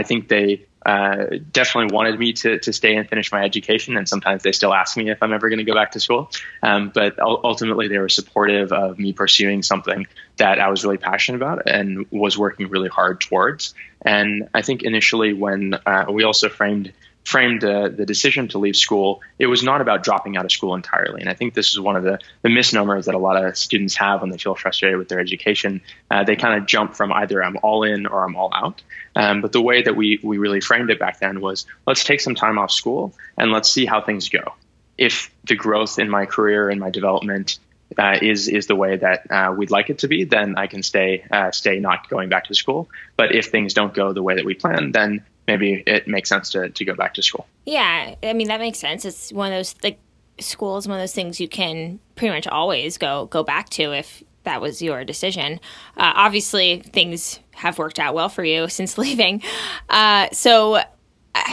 I 0.00 0.02
think 0.02 0.28
they 0.28 0.64
uh, 0.84 1.26
definitely 1.50 1.94
wanted 1.94 2.18
me 2.18 2.32
to, 2.34 2.58
to 2.58 2.72
stay 2.72 2.96
and 2.96 3.08
finish 3.08 3.32
my 3.32 3.42
education. 3.42 3.96
And 3.96 4.08
sometimes 4.08 4.42
they 4.42 4.52
still 4.52 4.74
ask 4.74 4.96
me 4.96 5.10
if 5.10 5.22
I'm 5.22 5.32
ever 5.32 5.48
going 5.48 5.58
to 5.58 5.64
go 5.64 5.74
back 5.74 5.92
to 5.92 6.00
school. 6.00 6.30
Um, 6.62 6.90
but 6.94 7.18
ultimately, 7.20 7.88
they 7.88 7.98
were 7.98 8.08
supportive 8.08 8.72
of 8.72 8.98
me 8.98 9.12
pursuing 9.12 9.62
something 9.62 10.06
that 10.36 10.58
I 10.60 10.68
was 10.68 10.84
really 10.84 10.98
passionate 10.98 11.36
about 11.36 11.68
and 11.68 12.06
was 12.10 12.36
working 12.36 12.68
really 12.68 12.88
hard 12.88 13.20
towards. 13.20 13.74
And 14.02 14.48
I 14.52 14.62
think 14.62 14.82
initially, 14.82 15.32
when 15.32 15.74
uh, 15.86 16.06
we 16.10 16.24
also 16.24 16.48
framed 16.48 16.92
framed 17.24 17.64
uh, 17.64 17.88
the 17.88 18.04
decision 18.04 18.48
to 18.48 18.58
leave 18.58 18.76
school, 18.76 19.22
it 19.38 19.46
was 19.46 19.62
not 19.62 19.80
about 19.80 20.02
dropping 20.02 20.36
out 20.36 20.44
of 20.44 20.52
school 20.52 20.74
entirely. 20.74 21.20
And 21.20 21.30
I 21.30 21.34
think 21.34 21.54
this 21.54 21.72
is 21.72 21.80
one 21.80 21.96
of 21.96 22.04
the, 22.04 22.18
the 22.42 22.50
misnomers 22.50 23.06
that 23.06 23.14
a 23.14 23.18
lot 23.18 23.42
of 23.42 23.56
students 23.56 23.96
have 23.96 24.20
when 24.20 24.30
they 24.30 24.36
feel 24.36 24.54
frustrated 24.54 24.98
with 24.98 25.08
their 25.08 25.20
education. 25.20 25.80
Uh, 26.10 26.24
they 26.24 26.36
kind 26.36 26.60
of 26.60 26.66
jump 26.66 26.94
from 26.94 27.12
either 27.12 27.42
I'm 27.42 27.56
all 27.62 27.82
in 27.82 28.06
or 28.06 28.24
I'm 28.24 28.36
all 28.36 28.50
out. 28.54 28.82
Um, 29.16 29.40
but 29.40 29.52
the 29.52 29.62
way 29.62 29.82
that 29.82 29.96
we, 29.96 30.20
we 30.22 30.38
really 30.38 30.60
framed 30.60 30.90
it 30.90 30.98
back 30.98 31.18
then 31.18 31.40
was 31.40 31.66
let's 31.86 32.04
take 32.04 32.20
some 32.20 32.34
time 32.34 32.58
off 32.58 32.70
school 32.70 33.14
and 33.38 33.50
let's 33.50 33.70
see 33.70 33.86
how 33.86 34.02
things 34.02 34.28
go. 34.28 34.54
If 34.98 35.30
the 35.44 35.56
growth 35.56 35.98
in 35.98 36.10
my 36.10 36.26
career 36.26 36.68
and 36.68 36.78
my 36.78 36.90
development 36.90 37.58
uh, 37.98 38.18
is 38.20 38.48
is 38.48 38.66
the 38.66 38.74
way 38.74 38.96
that 38.96 39.30
uh, 39.30 39.52
we'd 39.56 39.70
like 39.70 39.90
it 39.90 39.98
to 39.98 40.08
be, 40.08 40.24
then 40.24 40.56
I 40.56 40.66
can 40.66 40.82
stay 40.82 41.24
uh, 41.30 41.50
stay 41.50 41.78
not 41.78 42.08
going 42.08 42.28
back 42.28 42.44
to 42.44 42.54
school. 42.54 42.88
But 43.16 43.34
if 43.34 43.46
things 43.46 43.74
don't 43.74 43.94
go 43.94 44.12
the 44.12 44.22
way 44.22 44.36
that 44.36 44.44
we 44.44 44.54
plan, 44.54 44.92
then 44.92 45.24
maybe 45.46 45.82
it 45.86 46.08
makes 46.08 46.28
sense 46.28 46.50
to, 46.50 46.68
to 46.70 46.84
go 46.84 46.94
back 46.94 47.14
to 47.14 47.22
school. 47.22 47.46
Yeah, 47.66 48.14
I 48.22 48.32
mean 48.32 48.48
that 48.48 48.60
makes 48.60 48.78
sense. 48.78 49.04
It's 49.04 49.32
one 49.32 49.52
of 49.52 49.58
those 49.58 49.74
like 49.82 49.98
school 50.40 50.76
is 50.76 50.88
one 50.88 50.98
of 50.98 51.02
those 51.02 51.14
things 51.14 51.40
you 51.40 51.48
can 51.48 52.00
pretty 52.16 52.34
much 52.34 52.46
always 52.46 52.98
go 52.98 53.26
go 53.26 53.42
back 53.42 53.68
to 53.70 53.92
if 53.92 54.22
that 54.44 54.60
was 54.60 54.82
your 54.82 55.04
decision. 55.04 55.54
Uh, 55.96 56.12
obviously, 56.14 56.80
things 56.80 57.40
have 57.52 57.78
worked 57.78 57.98
out 57.98 58.14
well 58.14 58.28
for 58.28 58.44
you 58.44 58.68
since 58.68 58.98
leaving. 58.98 59.42
Uh, 59.88 60.28
so 60.32 60.82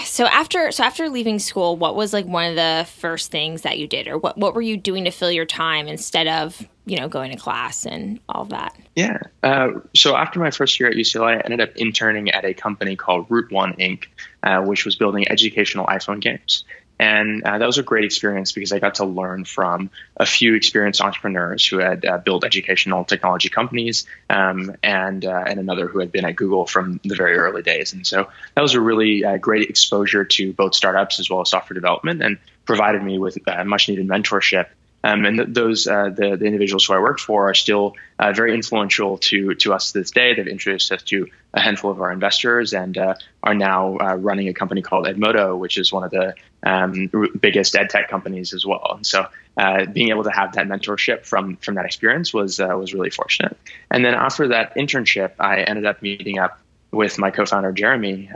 so 0.03 0.25
after 0.25 0.71
so 0.71 0.83
after 0.83 1.09
leaving 1.09 1.39
school, 1.39 1.75
what 1.75 1.95
was 1.95 2.13
like 2.13 2.25
one 2.25 2.49
of 2.49 2.55
the 2.55 2.87
first 2.99 3.31
things 3.31 3.63
that 3.63 3.79
you 3.79 3.87
did, 3.87 4.07
or 4.07 4.17
what 4.17 4.37
what 4.37 4.53
were 4.53 4.61
you 4.61 4.77
doing 4.77 5.05
to 5.05 5.11
fill 5.11 5.31
your 5.31 5.45
time 5.45 5.87
instead 5.87 6.27
of 6.27 6.67
you 6.85 6.97
know 6.97 7.07
going 7.07 7.31
to 7.31 7.37
class 7.37 7.85
and 7.85 8.19
all 8.27 8.45
that? 8.45 8.75
Yeah. 8.95 9.19
Uh, 9.43 9.71
so 9.95 10.15
after 10.15 10.39
my 10.39 10.51
first 10.51 10.79
year 10.79 10.89
at 10.89 10.95
UCLA, 10.95 11.37
I 11.37 11.41
ended 11.41 11.61
up 11.61 11.75
interning 11.75 12.31
at 12.31 12.45
a 12.45 12.53
company 12.53 12.95
called 12.95 13.27
Root 13.29 13.51
One 13.51 13.73
Inc., 13.73 14.05
uh, 14.43 14.61
which 14.61 14.85
was 14.85 14.95
building 14.95 15.29
educational 15.29 15.85
iPhone 15.85 16.21
games. 16.21 16.65
And 17.01 17.43
uh, 17.43 17.57
that 17.57 17.65
was 17.65 17.79
a 17.79 17.83
great 17.83 18.03
experience 18.03 18.51
because 18.51 18.71
I 18.71 18.77
got 18.77 18.95
to 18.95 19.05
learn 19.05 19.43
from 19.43 19.89
a 20.17 20.25
few 20.25 20.53
experienced 20.53 21.01
entrepreneurs 21.01 21.65
who 21.65 21.79
had 21.79 22.05
uh, 22.05 22.19
built 22.19 22.45
educational 22.45 23.05
technology 23.05 23.49
companies 23.49 24.05
um, 24.29 24.75
and, 24.83 25.25
uh, 25.25 25.45
and 25.47 25.59
another 25.59 25.87
who 25.87 25.97
had 25.97 26.11
been 26.11 26.25
at 26.25 26.35
Google 26.35 26.67
from 26.67 26.99
the 27.03 27.15
very 27.15 27.37
early 27.37 27.63
days. 27.63 27.93
And 27.93 28.05
so 28.05 28.27
that 28.53 28.61
was 28.61 28.75
a 28.75 28.79
really 28.79 29.25
uh, 29.25 29.37
great 29.37 29.67
exposure 29.67 30.25
to 30.25 30.53
both 30.53 30.75
startups 30.75 31.19
as 31.19 31.27
well 31.27 31.41
as 31.41 31.49
software 31.49 31.73
development 31.73 32.21
and 32.21 32.37
provided 32.65 33.01
me 33.01 33.17
with 33.17 33.39
uh, 33.47 33.63
much 33.63 33.89
needed 33.89 34.07
mentorship 34.07 34.67
Um, 35.03 35.25
and 35.25 35.37
th- 35.37 35.49
those 35.51 35.87
uh, 35.87 36.09
the, 36.09 36.35
the 36.35 36.45
individuals 36.45 36.85
who 36.85 36.93
I 36.93 36.99
worked 36.99 37.21
for 37.21 37.49
are 37.49 37.53
still 37.53 37.95
uh, 38.19 38.33
very 38.33 38.53
influential 38.53 39.17
to 39.17 39.55
to 39.55 39.73
us 39.73 39.91
to 39.91 39.99
this 39.99 40.11
day. 40.11 40.33
They've 40.33 40.47
introduced 40.47 40.91
us 40.91 41.01
to 41.03 41.27
a 41.53 41.59
handful 41.59 41.91
of 41.91 42.01
our 42.01 42.11
investors 42.11 42.73
and 42.73 42.97
uh, 42.97 43.15
are 43.43 43.53
now 43.53 43.97
uh, 43.97 44.15
running 44.15 44.47
a 44.47 44.53
company 44.53 44.81
called 44.81 45.05
Edmodo, 45.05 45.57
which 45.57 45.77
is 45.77 45.91
one 45.91 46.03
of 46.03 46.11
the 46.11 46.35
um, 46.63 47.09
biggest 47.39 47.75
ed 47.75 47.89
tech 47.89 48.09
companies 48.09 48.53
as 48.53 48.65
well. 48.65 48.93
And 48.95 49.05
so, 49.05 49.25
uh, 49.57 49.85
being 49.85 50.09
able 50.09 50.23
to 50.23 50.31
have 50.31 50.53
that 50.53 50.67
mentorship 50.67 51.25
from 51.25 51.57
from 51.57 51.75
that 51.75 51.85
experience 51.85 52.33
was 52.33 52.59
uh, 52.59 52.67
was 52.77 52.93
really 52.93 53.09
fortunate. 53.09 53.57
And 53.89 54.05
then 54.05 54.13
after 54.13 54.49
that 54.49 54.75
internship, 54.75 55.31
I 55.39 55.61
ended 55.61 55.85
up 55.85 56.01
meeting 56.01 56.37
up 56.37 56.59
with 56.91 57.17
my 57.17 57.31
co-founder 57.31 57.71
Jeremy 57.71 58.29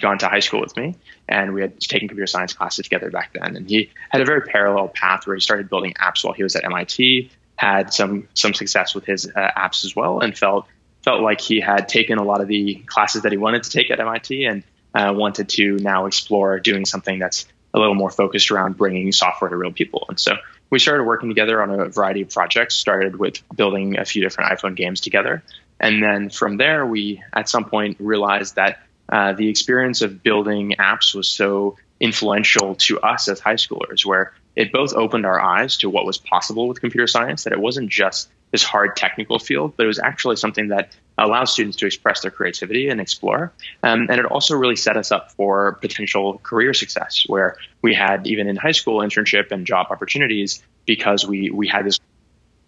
gone 0.00 0.18
to 0.18 0.28
high 0.28 0.40
school 0.40 0.60
with 0.60 0.76
me, 0.76 0.94
and 1.28 1.54
we 1.54 1.60
had 1.60 1.80
taken 1.80 2.08
computer 2.08 2.26
science 2.26 2.52
classes 2.52 2.84
together 2.84 3.10
back 3.10 3.32
then. 3.32 3.56
And 3.56 3.68
he 3.68 3.90
had 4.10 4.20
a 4.20 4.24
very 4.24 4.42
parallel 4.42 4.88
path 4.88 5.26
where 5.26 5.36
he 5.36 5.40
started 5.40 5.68
building 5.68 5.94
apps 5.94 6.24
while 6.24 6.34
he 6.34 6.42
was 6.42 6.56
at 6.56 6.64
MIT, 6.64 7.30
had 7.56 7.92
some 7.92 8.28
some 8.34 8.54
success 8.54 8.94
with 8.94 9.04
his 9.04 9.26
uh, 9.26 9.50
apps 9.56 9.84
as 9.84 9.94
well, 9.96 10.20
and 10.20 10.36
felt 10.36 10.66
felt 11.02 11.22
like 11.22 11.40
he 11.40 11.60
had 11.60 11.88
taken 11.88 12.18
a 12.18 12.24
lot 12.24 12.40
of 12.40 12.48
the 12.48 12.82
classes 12.86 13.22
that 13.22 13.32
he 13.32 13.38
wanted 13.38 13.62
to 13.62 13.70
take 13.70 13.90
at 13.90 14.00
MIT 14.00 14.44
and 14.44 14.62
uh, 14.94 15.12
wanted 15.14 15.48
to 15.48 15.76
now 15.76 16.06
explore 16.06 16.58
doing 16.58 16.84
something 16.84 17.18
that's 17.18 17.46
a 17.72 17.78
little 17.78 17.94
more 17.94 18.10
focused 18.10 18.50
around 18.50 18.76
bringing 18.76 19.12
software 19.12 19.50
to 19.50 19.56
real 19.56 19.70
people. 19.70 20.06
And 20.08 20.18
so 20.18 20.36
we 20.70 20.78
started 20.78 21.04
working 21.04 21.28
together 21.28 21.62
on 21.62 21.70
a 21.70 21.88
variety 21.88 22.22
of 22.22 22.30
projects. 22.30 22.74
Started 22.74 23.16
with 23.16 23.42
building 23.54 23.98
a 23.98 24.04
few 24.04 24.22
different 24.22 24.58
iPhone 24.58 24.74
games 24.74 25.00
together, 25.00 25.42
and 25.78 26.02
then 26.02 26.30
from 26.30 26.56
there 26.56 26.84
we 26.84 27.22
at 27.32 27.48
some 27.48 27.66
point 27.66 27.98
realized 28.00 28.56
that 28.56 28.80
uh, 29.08 29.32
the 29.32 29.48
experience 29.48 30.02
of 30.02 30.22
building 30.22 30.74
apps 30.78 31.14
was 31.14 31.28
so 31.28 31.76
influential 32.00 32.74
to 32.74 33.00
us 33.00 33.28
as 33.28 33.40
high 33.40 33.54
schoolers, 33.54 34.04
where 34.04 34.32
it 34.54 34.72
both 34.72 34.92
opened 34.94 35.26
our 35.26 35.40
eyes 35.40 35.76
to 35.78 35.90
what 35.90 36.04
was 36.04 36.18
possible 36.18 36.68
with 36.68 36.80
computer 36.80 37.06
science, 37.06 37.44
that 37.44 37.52
it 37.52 37.60
wasn't 37.60 37.90
just 37.90 38.28
this 38.52 38.62
hard 38.62 38.96
technical 38.96 39.38
field, 39.38 39.74
but 39.76 39.84
it 39.84 39.86
was 39.86 39.98
actually 39.98 40.36
something 40.36 40.68
that 40.68 40.94
allows 41.18 41.52
students 41.52 41.76
to 41.76 41.86
express 41.86 42.20
their 42.20 42.30
creativity 42.30 42.88
and 42.88 43.00
explore. 43.00 43.52
Um, 43.82 44.06
and 44.10 44.20
it 44.20 44.26
also 44.26 44.54
really 44.54 44.76
set 44.76 44.96
us 44.96 45.10
up 45.10 45.32
for 45.32 45.72
potential 45.80 46.38
career 46.42 46.72
success, 46.74 47.24
where 47.26 47.56
we 47.82 47.94
had 47.94 48.26
even 48.26 48.48
in 48.48 48.56
high 48.56 48.72
school 48.72 49.00
internship 49.00 49.50
and 49.50 49.66
job 49.66 49.88
opportunities 49.90 50.62
because 50.84 51.26
we 51.26 51.50
we 51.50 51.66
had 51.66 51.84
this 51.84 51.98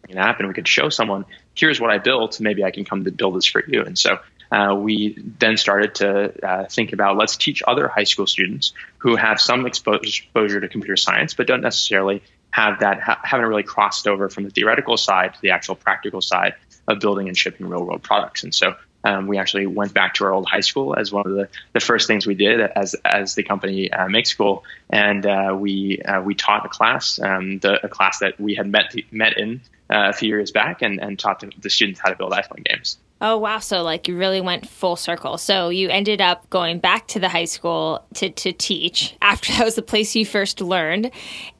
an 0.08 0.18
app 0.18 0.38
and 0.38 0.48
we 0.48 0.54
could 0.54 0.66
show 0.66 0.88
someone, 0.88 1.24
here's 1.54 1.80
what 1.80 1.90
I 1.90 1.98
built, 1.98 2.40
maybe 2.40 2.64
I 2.64 2.70
can 2.70 2.84
come 2.84 3.04
to 3.04 3.10
build 3.10 3.36
this 3.36 3.44
for 3.44 3.62
you. 3.66 3.82
And 3.82 3.98
so 3.98 4.18
uh, 4.50 4.74
we 4.74 5.18
then 5.38 5.56
started 5.56 5.94
to 5.96 6.46
uh, 6.46 6.64
think 6.66 6.92
about 6.92 7.16
let's 7.16 7.36
teach 7.36 7.62
other 7.66 7.88
high 7.88 8.04
school 8.04 8.26
students 8.26 8.72
who 8.98 9.16
have 9.16 9.40
some 9.40 9.66
exposure 9.66 10.60
to 10.60 10.68
computer 10.68 10.96
science, 10.96 11.34
but 11.34 11.46
don't 11.46 11.60
necessarily 11.60 12.22
have 12.50 12.80
that 12.80 13.00
ha- 13.00 13.20
haven't 13.22 13.46
really 13.46 13.62
crossed 13.62 14.08
over 14.08 14.28
from 14.28 14.44
the 14.44 14.50
theoretical 14.50 14.96
side 14.96 15.34
to 15.34 15.40
the 15.42 15.50
actual 15.50 15.74
practical 15.74 16.20
side 16.20 16.54
of 16.86 17.00
building 17.00 17.28
and 17.28 17.36
shipping 17.36 17.68
real 17.68 17.84
world 17.84 18.02
products. 18.02 18.42
And 18.42 18.54
so 18.54 18.74
um, 19.04 19.26
we 19.26 19.38
actually 19.38 19.66
went 19.66 19.94
back 19.94 20.14
to 20.14 20.24
our 20.24 20.32
old 20.32 20.48
high 20.48 20.60
school 20.60 20.96
as 20.96 21.12
one 21.12 21.26
of 21.26 21.32
the, 21.32 21.48
the 21.72 21.80
first 21.80 22.06
things 22.06 22.26
we 22.26 22.34
did 22.34 22.60
as 22.60 22.94
as 23.04 23.34
the 23.34 23.42
company 23.42 23.92
uh, 23.92 24.08
Make 24.08 24.26
School, 24.26 24.64
and 24.90 25.24
uh, 25.24 25.56
we 25.58 26.00
uh, 26.02 26.20
we 26.20 26.34
taught 26.34 26.66
a 26.66 26.68
class, 26.68 27.20
um, 27.20 27.58
the, 27.58 27.84
a 27.84 27.88
class 27.88 28.20
that 28.20 28.40
we 28.40 28.54
had 28.54 28.66
met 28.66 28.94
met 29.12 29.38
in 29.38 29.60
uh, 29.88 30.08
a 30.08 30.12
few 30.12 30.28
years 30.28 30.50
back, 30.50 30.82
and, 30.82 31.00
and 31.00 31.18
taught 31.18 31.40
the, 31.40 31.52
the 31.60 31.70
students 31.70 32.00
how 32.00 32.10
to 32.10 32.16
build 32.16 32.32
iPhone 32.32 32.64
games. 32.64 32.98
Oh, 33.20 33.36
wow. 33.36 33.58
So, 33.58 33.82
like, 33.82 34.06
you 34.06 34.16
really 34.16 34.40
went 34.40 34.68
full 34.68 34.96
circle. 34.96 35.38
So, 35.38 35.70
you 35.70 35.88
ended 35.88 36.20
up 36.20 36.48
going 36.50 36.78
back 36.78 37.08
to 37.08 37.18
the 37.18 37.28
high 37.28 37.46
school 37.46 38.04
to, 38.14 38.30
to 38.30 38.52
teach 38.52 39.16
after 39.20 39.52
that 39.58 39.64
was 39.64 39.74
the 39.74 39.82
place 39.82 40.14
you 40.14 40.24
first 40.24 40.60
learned. 40.60 41.10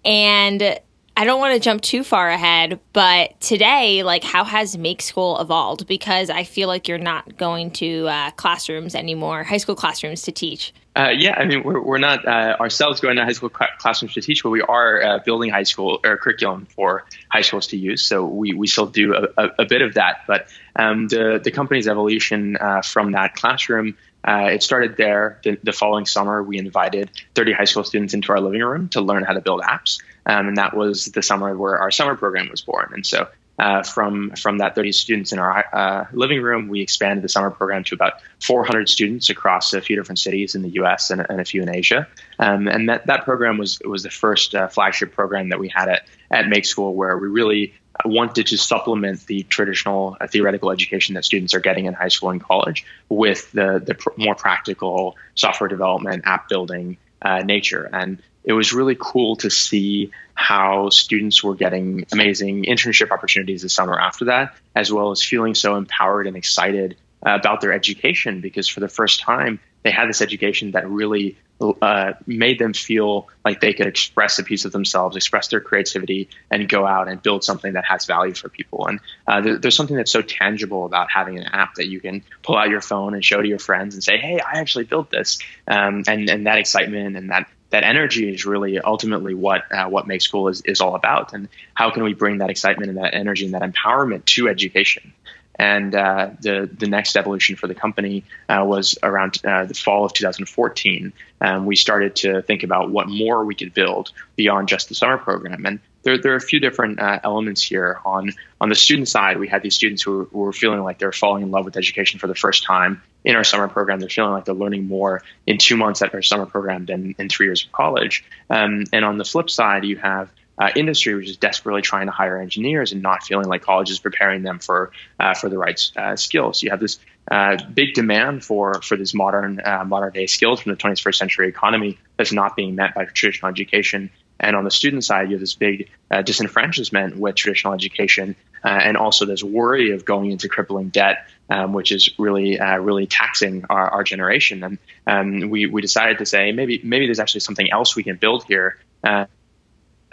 And 0.04 0.78
I 1.18 1.24
don't 1.24 1.40
want 1.40 1.54
to 1.54 1.60
jump 1.60 1.82
too 1.82 2.04
far 2.04 2.28
ahead, 2.28 2.78
but 2.92 3.40
today, 3.40 4.04
like, 4.04 4.22
how 4.22 4.44
has 4.44 4.78
Make 4.78 5.02
School 5.02 5.40
evolved? 5.40 5.88
Because 5.88 6.30
I 6.30 6.44
feel 6.44 6.68
like 6.68 6.86
you're 6.86 6.96
not 6.96 7.36
going 7.36 7.72
to 7.72 8.06
uh, 8.06 8.30
classrooms 8.32 8.94
anymore, 8.94 9.42
high 9.42 9.56
school 9.56 9.74
classrooms 9.74 10.22
to 10.22 10.32
teach. 10.32 10.72
Uh, 10.98 11.10
yeah, 11.10 11.34
I 11.36 11.44
mean, 11.44 11.62
we're, 11.62 11.80
we're 11.80 11.98
not 11.98 12.26
uh, 12.26 12.56
ourselves 12.58 13.00
going 13.00 13.16
to 13.16 13.24
high 13.24 13.30
school 13.30 13.52
cl- 13.56 13.70
classrooms 13.78 14.14
to 14.14 14.20
teach, 14.20 14.42
but 14.42 14.50
we 14.50 14.62
are 14.62 15.00
uh, 15.00 15.18
building 15.20 15.48
high 15.48 15.62
school 15.62 16.00
or 16.02 16.16
curriculum 16.16 16.66
for 16.74 17.04
high 17.28 17.42
schools 17.42 17.68
to 17.68 17.76
use. 17.76 18.04
So 18.04 18.26
we, 18.26 18.52
we 18.52 18.66
still 18.66 18.86
do 18.86 19.14
a, 19.14 19.28
a, 19.36 19.50
a 19.60 19.64
bit 19.64 19.80
of 19.80 19.94
that. 19.94 20.24
But 20.26 20.48
um, 20.74 21.06
the, 21.06 21.40
the 21.42 21.52
company's 21.52 21.86
evolution 21.86 22.56
uh, 22.56 22.82
from 22.82 23.12
that 23.12 23.34
classroom, 23.36 23.96
uh, 24.26 24.48
it 24.50 24.64
started 24.64 24.96
there. 24.96 25.38
The, 25.44 25.56
the, 25.62 25.72
following 25.72 26.04
summer, 26.04 26.42
we 26.42 26.58
invited 26.58 27.12
30 27.36 27.52
high 27.52 27.64
school 27.64 27.84
students 27.84 28.12
into 28.12 28.32
our 28.32 28.40
living 28.40 28.62
room 28.62 28.88
to 28.88 29.00
learn 29.00 29.22
how 29.22 29.34
to 29.34 29.40
build 29.40 29.60
apps. 29.60 30.02
Um, 30.26 30.48
and 30.48 30.56
that 30.56 30.76
was 30.76 31.04
the 31.06 31.22
summer 31.22 31.56
where 31.56 31.78
our 31.78 31.92
summer 31.92 32.16
program 32.16 32.48
was 32.50 32.62
born. 32.62 32.90
And 32.92 33.06
so 33.06 33.28
uh, 33.58 33.82
from 33.82 34.30
from 34.36 34.58
that 34.58 34.74
30 34.74 34.92
students 34.92 35.32
in 35.32 35.38
our 35.38 35.64
uh, 35.72 36.04
living 36.12 36.40
room, 36.40 36.68
we 36.68 36.80
expanded 36.80 37.24
the 37.24 37.28
summer 37.28 37.50
program 37.50 37.82
to 37.84 37.94
about 37.94 38.14
400 38.40 38.88
students 38.88 39.30
across 39.30 39.72
a 39.72 39.80
few 39.80 39.96
different 39.96 40.18
cities 40.18 40.54
in 40.54 40.62
the 40.62 40.70
U.S. 40.70 41.10
and, 41.10 41.26
and 41.28 41.40
a 41.40 41.44
few 41.44 41.62
in 41.62 41.74
Asia. 41.74 42.06
Um, 42.38 42.68
and 42.68 42.88
that, 42.88 43.06
that 43.06 43.24
program 43.24 43.58
was 43.58 43.80
was 43.84 44.02
the 44.04 44.10
first 44.10 44.54
uh, 44.54 44.68
flagship 44.68 45.12
program 45.12 45.48
that 45.48 45.58
we 45.58 45.68
had 45.68 45.88
at 45.88 46.06
at 46.30 46.48
Make 46.48 46.66
School, 46.66 46.94
where 46.94 47.18
we 47.18 47.28
really 47.28 47.74
wanted 48.04 48.46
to 48.46 48.56
supplement 48.56 49.26
the 49.26 49.42
traditional 49.44 50.16
uh, 50.20 50.26
theoretical 50.28 50.70
education 50.70 51.14
that 51.16 51.24
students 51.24 51.52
are 51.52 51.60
getting 51.60 51.86
in 51.86 51.94
high 51.94 52.08
school 52.08 52.30
and 52.30 52.40
college 52.40 52.84
with 53.08 53.50
the 53.52 53.82
the 53.84 53.94
pr- 53.94 54.10
more 54.16 54.34
practical 54.34 55.16
software 55.34 55.68
development, 55.68 56.22
app 56.26 56.48
building 56.48 56.96
uh, 57.22 57.40
nature. 57.40 57.88
And 57.92 58.22
it 58.48 58.54
was 58.54 58.72
really 58.72 58.96
cool 58.98 59.36
to 59.36 59.50
see 59.50 60.10
how 60.32 60.88
students 60.88 61.44
were 61.44 61.54
getting 61.54 62.06
amazing 62.12 62.64
internship 62.64 63.10
opportunities 63.10 63.60
the 63.60 63.68
summer 63.68 64.00
after 64.00 64.24
that, 64.24 64.54
as 64.74 64.90
well 64.90 65.10
as 65.10 65.22
feeling 65.22 65.54
so 65.54 65.76
empowered 65.76 66.26
and 66.26 66.34
excited 66.34 66.96
uh, 67.24 67.36
about 67.38 67.60
their 67.60 67.72
education 67.72 68.40
because 68.40 68.66
for 68.66 68.80
the 68.80 68.88
first 68.88 69.20
time 69.20 69.60
they 69.82 69.90
had 69.90 70.08
this 70.08 70.22
education 70.22 70.70
that 70.70 70.88
really 70.88 71.36
uh, 71.60 72.12
made 72.26 72.58
them 72.58 72.72
feel 72.72 73.28
like 73.44 73.60
they 73.60 73.74
could 73.74 73.86
express 73.86 74.38
a 74.38 74.44
piece 74.44 74.64
of 74.64 74.72
themselves, 74.72 75.16
express 75.16 75.48
their 75.48 75.60
creativity, 75.60 76.28
and 76.50 76.68
go 76.68 76.86
out 76.86 77.08
and 77.08 77.22
build 77.22 77.44
something 77.44 77.74
that 77.74 77.84
has 77.84 78.06
value 78.06 78.32
for 78.32 78.48
people. 78.48 78.86
And 78.86 79.00
uh, 79.26 79.40
there, 79.40 79.58
there's 79.58 79.76
something 79.76 79.96
that's 79.96 80.12
so 80.12 80.22
tangible 80.22 80.86
about 80.86 81.10
having 81.10 81.36
an 81.36 81.44
app 81.44 81.74
that 81.74 81.88
you 81.88 82.00
can 82.00 82.22
pull 82.42 82.56
out 82.56 82.70
your 82.70 82.80
phone 82.80 83.12
and 83.12 83.24
show 83.24 83.42
to 83.42 83.48
your 83.48 83.58
friends 83.58 83.94
and 83.94 84.02
say, 84.02 84.18
"Hey, 84.18 84.40
I 84.40 84.60
actually 84.60 84.84
built 84.84 85.10
this," 85.10 85.38
um, 85.66 86.04
and 86.06 86.30
and 86.30 86.46
that 86.46 86.58
excitement 86.58 87.16
and 87.16 87.30
that 87.30 87.48
that 87.70 87.84
energy 87.84 88.32
is 88.32 88.46
really 88.46 88.78
ultimately 88.78 89.34
what 89.34 89.70
uh, 89.72 89.88
what 89.88 90.06
Make 90.06 90.22
School 90.22 90.48
is, 90.48 90.62
is 90.62 90.80
all 90.80 90.94
about. 90.94 91.32
And 91.32 91.48
how 91.74 91.90
can 91.90 92.02
we 92.02 92.14
bring 92.14 92.38
that 92.38 92.50
excitement 92.50 92.90
and 92.90 92.98
that 92.98 93.14
energy 93.14 93.44
and 93.44 93.54
that 93.54 93.62
empowerment 93.62 94.24
to 94.26 94.48
education? 94.48 95.12
And 95.58 95.94
uh, 95.94 96.30
the 96.40 96.70
the 96.72 96.86
next 96.86 97.16
evolution 97.16 97.56
for 97.56 97.66
the 97.66 97.74
company 97.74 98.24
uh, 98.48 98.64
was 98.64 98.96
around 99.02 99.44
uh, 99.44 99.64
the 99.64 99.74
fall 99.74 100.04
of 100.04 100.12
2014. 100.12 101.12
Um, 101.40 101.66
we 101.66 101.74
started 101.74 102.16
to 102.16 102.42
think 102.42 102.62
about 102.62 102.90
what 102.90 103.08
more 103.08 103.44
we 103.44 103.54
could 103.54 103.74
build 103.74 104.12
beyond 104.36 104.68
just 104.68 104.88
the 104.88 104.94
summer 104.94 105.18
program. 105.18 105.66
And 105.66 105.80
there, 106.02 106.18
there 106.18 106.32
are 106.32 106.36
a 106.36 106.40
few 106.40 106.60
different 106.60 107.00
uh, 107.00 107.20
elements 107.22 107.62
here. 107.62 108.00
On 108.04 108.32
on 108.60 108.68
the 108.68 108.74
student 108.74 109.08
side, 109.08 109.38
we 109.38 109.48
had 109.48 109.62
these 109.62 109.74
students 109.74 110.02
who, 110.02 110.24
who 110.24 110.38
were 110.38 110.52
feeling 110.52 110.82
like 110.82 110.98
they're 110.98 111.12
falling 111.12 111.42
in 111.42 111.50
love 111.50 111.64
with 111.64 111.76
education 111.76 112.18
for 112.18 112.26
the 112.26 112.34
first 112.34 112.64
time 112.64 113.02
in 113.24 113.36
our 113.36 113.44
summer 113.44 113.68
program. 113.68 114.00
They're 114.00 114.08
feeling 114.08 114.32
like 114.32 114.44
they're 114.44 114.54
learning 114.54 114.86
more 114.86 115.22
in 115.46 115.58
two 115.58 115.76
months 115.76 116.02
at 116.02 116.14
our 116.14 116.22
summer 116.22 116.46
program 116.46 116.86
than 116.86 117.14
in 117.18 117.28
three 117.28 117.46
years 117.46 117.64
of 117.64 117.72
college. 117.72 118.24
Um, 118.50 118.84
and 118.92 119.04
on 119.04 119.18
the 119.18 119.24
flip 119.24 119.50
side, 119.50 119.84
you 119.84 119.96
have 119.96 120.30
uh, 120.58 120.70
industry, 120.74 121.14
which 121.14 121.28
is 121.28 121.36
desperately 121.36 121.82
trying 121.82 122.06
to 122.06 122.12
hire 122.12 122.36
engineers 122.38 122.92
and 122.92 123.02
not 123.02 123.22
feeling 123.22 123.46
like 123.46 123.62
college 123.62 123.90
is 123.90 123.98
preparing 123.98 124.42
them 124.42 124.58
for 124.58 124.90
uh, 125.20 125.34
for 125.34 125.48
the 125.48 125.58
right 125.58 125.80
uh, 125.96 126.16
skills. 126.16 126.62
You 126.62 126.70
have 126.70 126.80
this 126.80 126.98
uh, 127.30 127.56
big 127.72 127.94
demand 127.94 128.44
for 128.44 128.80
for 128.82 128.96
these 128.96 129.14
modern 129.14 129.60
uh, 129.64 129.84
modern 129.84 130.12
day 130.12 130.26
skills 130.26 130.60
from 130.60 130.72
the 130.72 130.78
21st 130.78 131.14
century 131.14 131.48
economy 131.48 131.98
that's 132.16 132.32
not 132.32 132.56
being 132.56 132.74
met 132.74 132.94
by 132.94 133.04
traditional 133.04 133.50
education. 133.50 134.10
And 134.40 134.54
on 134.54 134.64
the 134.64 134.70
student 134.70 135.04
side, 135.04 135.28
you 135.28 135.34
have 135.34 135.40
this 135.40 135.54
big 135.54 135.90
uh, 136.10 136.22
disenfranchisement 136.22 137.16
with 137.16 137.34
traditional 137.34 137.74
education, 137.74 138.36
and 138.62 138.96
also 138.96 139.24
this 139.24 139.42
worry 139.42 139.92
of 139.92 140.04
going 140.04 140.30
into 140.30 140.48
crippling 140.48 140.88
debt, 140.90 141.28
um, 141.50 141.72
which 141.72 141.90
is 141.92 142.10
really 142.18 142.58
really 142.58 143.06
taxing 143.06 143.64
our, 143.68 143.88
our 143.88 144.04
generation. 144.04 144.62
And 144.62 144.78
um, 145.06 145.50
we 145.50 145.66
we 145.66 145.82
decided 145.82 146.18
to 146.18 146.26
say 146.26 146.52
maybe 146.52 146.80
maybe 146.84 147.06
there's 147.06 147.20
actually 147.20 147.40
something 147.40 147.70
else 147.70 147.96
we 147.96 148.04
can 148.04 148.16
build 148.16 148.44
here 148.44 148.78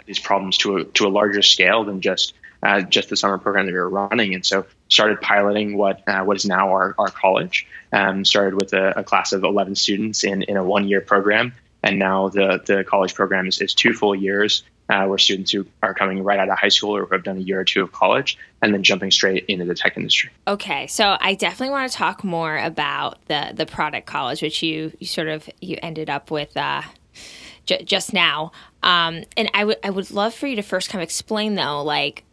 these 0.06 0.18
problems 0.18 0.56
to 0.58 0.78
a 0.78 0.84
to 0.84 1.06
a 1.06 1.10
larger 1.10 1.42
scale 1.42 1.84
than 1.84 2.00
just 2.00 2.34
uh, 2.62 2.80
just 2.80 3.08
the 3.08 3.16
summer 3.16 3.38
program 3.38 3.66
that 3.66 3.72
we 3.72 3.78
were 3.78 3.88
running. 3.88 4.34
And 4.34 4.44
so 4.44 4.66
started 4.88 5.20
piloting 5.20 5.76
what 5.76 6.02
uh, 6.08 6.22
what 6.22 6.36
is 6.36 6.46
now 6.46 6.70
our, 6.70 6.94
our 6.98 7.08
college. 7.08 7.66
Um, 7.92 8.24
started 8.24 8.54
with 8.54 8.72
a, 8.72 9.00
a, 9.00 9.04
class 9.04 9.32
of 9.32 9.44
11 9.44 9.76
students 9.76 10.24
in, 10.24 10.42
in 10.42 10.56
a 10.56 10.64
one 10.64 10.88
year 10.88 11.00
program. 11.00 11.54
And 11.86 12.00
now 12.00 12.28
the, 12.28 12.60
the 12.66 12.82
college 12.82 13.14
program 13.14 13.46
is, 13.46 13.60
is 13.60 13.72
two 13.72 13.92
full 13.92 14.12
years 14.12 14.64
uh, 14.88 15.06
where 15.06 15.18
students 15.18 15.52
who 15.52 15.66
are 15.84 15.94
coming 15.94 16.24
right 16.24 16.38
out 16.38 16.48
of 16.48 16.58
high 16.58 16.68
school 16.68 16.96
or 16.96 17.06
who 17.06 17.14
have 17.14 17.22
done 17.22 17.36
a 17.36 17.40
year 17.40 17.60
or 17.60 17.64
two 17.64 17.82
of 17.82 17.92
college 17.92 18.36
and 18.60 18.74
then 18.74 18.82
jumping 18.82 19.12
straight 19.12 19.44
into 19.46 19.64
the 19.64 19.74
tech 19.74 19.96
industry. 19.96 20.30
Okay, 20.48 20.88
so 20.88 21.16
I 21.20 21.34
definitely 21.34 21.70
want 21.70 21.90
to 21.90 21.96
talk 21.96 22.24
more 22.24 22.58
about 22.58 23.24
the 23.26 23.52
the 23.54 23.66
product 23.66 24.06
college, 24.06 24.42
which 24.42 24.64
you, 24.64 24.92
you 24.98 25.06
sort 25.06 25.28
of 25.28 25.48
you 25.60 25.78
ended 25.80 26.10
up 26.10 26.32
with 26.32 26.56
uh, 26.56 26.82
j- 27.66 27.84
just 27.84 28.12
now. 28.12 28.50
Um, 28.82 29.22
and 29.36 29.48
I 29.54 29.64
would 29.64 29.78
I 29.84 29.90
would 29.90 30.10
love 30.10 30.34
for 30.34 30.48
you 30.48 30.56
to 30.56 30.62
first 30.62 30.90
kind 30.90 31.00
of 31.00 31.06
explain 31.06 31.54
though, 31.54 31.82
like 31.84 32.24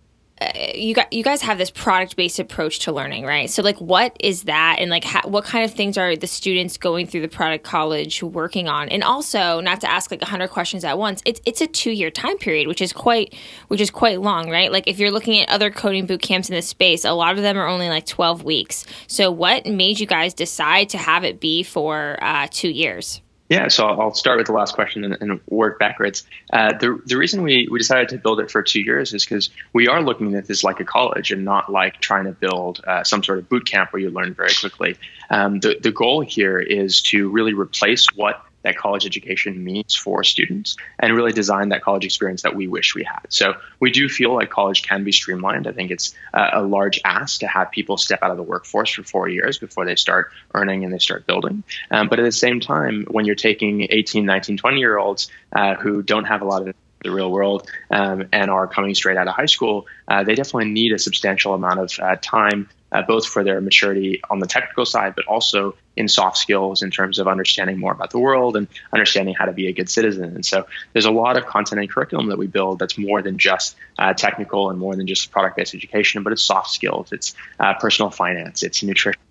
you 0.75 0.93
got 0.93 1.11
you 1.13 1.23
guys 1.23 1.41
have 1.41 1.57
this 1.57 1.71
product 1.71 2.15
based 2.15 2.39
approach 2.39 2.79
to 2.79 2.91
learning, 2.91 3.25
right? 3.25 3.49
So 3.49 3.61
like, 3.61 3.79
what 3.79 4.15
is 4.19 4.43
that, 4.43 4.77
and 4.79 4.89
like, 4.89 5.05
what 5.25 5.45
kind 5.45 5.63
of 5.63 5.73
things 5.73 5.97
are 5.97 6.15
the 6.15 6.27
students 6.27 6.77
going 6.77 7.07
through 7.07 7.21
the 7.21 7.27
product 7.27 7.63
college 7.63 8.21
working 8.21 8.67
on? 8.67 8.89
And 8.89 9.03
also, 9.03 9.61
not 9.61 9.81
to 9.81 9.89
ask 9.89 10.11
like 10.11 10.21
hundred 10.21 10.49
questions 10.49 10.83
at 10.83 10.97
once, 10.97 11.21
it's 11.25 11.39
it's 11.45 11.61
a 11.61 11.67
two 11.67 11.91
year 11.91 12.11
time 12.11 12.37
period, 12.37 12.67
which 12.67 12.81
is 12.81 12.91
quite 12.93 13.35
which 13.67 13.79
is 13.79 13.91
quite 13.91 14.21
long, 14.21 14.49
right? 14.49 14.71
Like 14.71 14.87
if 14.87 14.99
you're 14.99 15.11
looking 15.11 15.39
at 15.39 15.49
other 15.49 15.71
coding 15.71 16.05
boot 16.05 16.21
camps 16.21 16.49
in 16.49 16.55
this 16.55 16.67
space, 16.67 17.05
a 17.05 17.11
lot 17.11 17.37
of 17.37 17.43
them 17.43 17.57
are 17.57 17.67
only 17.67 17.89
like 17.89 18.05
twelve 18.05 18.43
weeks. 18.43 18.85
So 19.07 19.31
what 19.31 19.65
made 19.65 19.99
you 19.99 20.07
guys 20.07 20.33
decide 20.33 20.89
to 20.89 20.97
have 20.97 21.23
it 21.23 21.39
be 21.39 21.63
for 21.63 22.17
uh, 22.21 22.47
two 22.51 22.69
years? 22.69 23.22
Yeah, 23.49 23.67
so 23.67 23.85
I'll 23.85 24.13
start 24.13 24.37
with 24.37 24.47
the 24.47 24.53
last 24.53 24.73
question 24.73 25.03
and, 25.03 25.17
and 25.19 25.39
work 25.47 25.77
backwards. 25.77 26.25
Uh, 26.51 26.77
the, 26.77 26.99
the 27.05 27.17
reason 27.17 27.43
we, 27.43 27.67
we 27.69 27.77
decided 27.77 28.09
to 28.09 28.17
build 28.17 28.39
it 28.39 28.49
for 28.49 28.63
two 28.63 28.79
years 28.79 29.13
is 29.13 29.25
because 29.25 29.49
we 29.73 29.87
are 29.87 30.01
looking 30.01 30.35
at 30.35 30.47
this 30.47 30.63
like 30.63 30.79
a 30.79 30.85
college 30.85 31.31
and 31.31 31.43
not 31.43 31.71
like 31.71 31.99
trying 31.99 32.23
to 32.23 32.31
build 32.31 32.81
uh, 32.87 33.03
some 33.03 33.21
sort 33.21 33.39
of 33.39 33.49
boot 33.49 33.65
camp 33.65 33.91
where 33.91 34.01
you 34.01 34.09
learn 34.09 34.33
very 34.33 34.53
quickly. 34.59 34.97
Um, 35.29 35.59
the, 35.59 35.77
the 35.79 35.91
goal 35.91 36.21
here 36.21 36.59
is 36.59 37.01
to 37.03 37.29
really 37.29 37.53
replace 37.53 38.07
what 38.15 38.43
that 38.63 38.77
college 38.77 39.05
education 39.05 39.63
means 39.63 39.95
for 39.95 40.23
students 40.23 40.75
and 40.99 41.15
really 41.15 41.31
design 41.31 41.69
that 41.69 41.81
college 41.81 42.05
experience 42.05 42.41
that 42.41 42.55
we 42.55 42.67
wish 42.67 42.95
we 42.95 43.03
had. 43.03 43.25
So 43.29 43.53
we 43.79 43.91
do 43.91 44.09
feel 44.09 44.33
like 44.33 44.49
college 44.49 44.83
can 44.83 45.03
be 45.03 45.11
streamlined. 45.11 45.67
I 45.67 45.71
think 45.71 45.91
it's 45.91 46.15
a 46.33 46.61
large 46.61 46.99
ask 47.05 47.41
to 47.41 47.47
have 47.47 47.71
people 47.71 47.97
step 47.97 48.19
out 48.21 48.31
of 48.31 48.37
the 48.37 48.43
workforce 48.43 48.91
for 48.91 49.03
four 49.03 49.27
years 49.27 49.57
before 49.57 49.85
they 49.85 49.95
start 49.95 50.31
earning 50.53 50.83
and 50.83 50.93
they 50.93 50.99
start 50.99 51.27
building. 51.27 51.63
Um, 51.91 52.07
but 52.07 52.19
at 52.19 52.25
the 52.25 52.31
same 52.31 52.59
time, 52.59 53.05
when 53.09 53.25
you're 53.25 53.35
taking 53.35 53.87
18, 53.89 54.25
19, 54.25 54.57
20 54.57 54.79
year 54.79 54.97
olds 54.97 55.29
uh, 55.51 55.75
who 55.75 56.01
don't 56.01 56.25
have 56.25 56.41
a 56.41 56.45
lot 56.45 56.67
of 56.67 56.75
the 57.03 57.11
real 57.11 57.29
world 57.29 57.69
um, 57.91 58.27
and 58.31 58.49
are 58.49 58.67
coming 58.67 58.95
straight 58.95 59.17
out 59.17 59.27
of 59.27 59.35
high 59.35 59.45
school, 59.45 59.85
uh, 60.07 60.23
they 60.23 60.35
definitely 60.35 60.71
need 60.71 60.93
a 60.93 60.99
substantial 60.99 61.53
amount 61.53 61.79
of 61.79 61.91
uh, 61.99 62.15
time 62.21 62.69
uh, 62.93 63.01
both 63.01 63.25
for 63.25 63.43
their 63.43 63.59
maturity 63.59 64.21
on 64.29 64.39
the 64.39 64.47
technical 64.47 64.85
side, 64.85 65.15
but 65.15 65.25
also 65.25 65.75
in 65.95 66.07
soft 66.07 66.37
skills 66.37 66.81
in 66.81 66.91
terms 66.91 67.19
of 67.19 67.27
understanding 67.27 67.79
more 67.79 67.91
about 67.91 68.11
the 68.11 68.19
world 68.19 68.55
and 68.55 68.67
understanding 68.93 69.35
how 69.37 69.45
to 69.45 69.51
be 69.51 69.67
a 69.67 69.73
good 69.73 69.89
citizen. 69.89 70.35
And 70.35 70.45
so 70.45 70.65
there's 70.93 71.05
a 71.05 71.11
lot 71.11 71.37
of 71.37 71.45
content 71.45 71.81
and 71.81 71.89
curriculum 71.89 72.29
that 72.29 72.37
we 72.37 72.47
build 72.47 72.79
that's 72.79 72.97
more 72.97 73.21
than 73.21 73.37
just 73.37 73.75
uh, 73.99 74.13
technical 74.13 74.69
and 74.69 74.79
more 74.79 74.95
than 74.95 75.07
just 75.07 75.31
product 75.31 75.57
based 75.57 75.75
education, 75.75 76.23
but 76.23 76.33
it's 76.33 76.43
soft 76.43 76.69
skills, 76.69 77.11
it's 77.11 77.35
uh, 77.59 77.73
personal 77.75 78.11
finance, 78.11 78.63
it's 78.63 78.83
nutrition, 78.83 79.21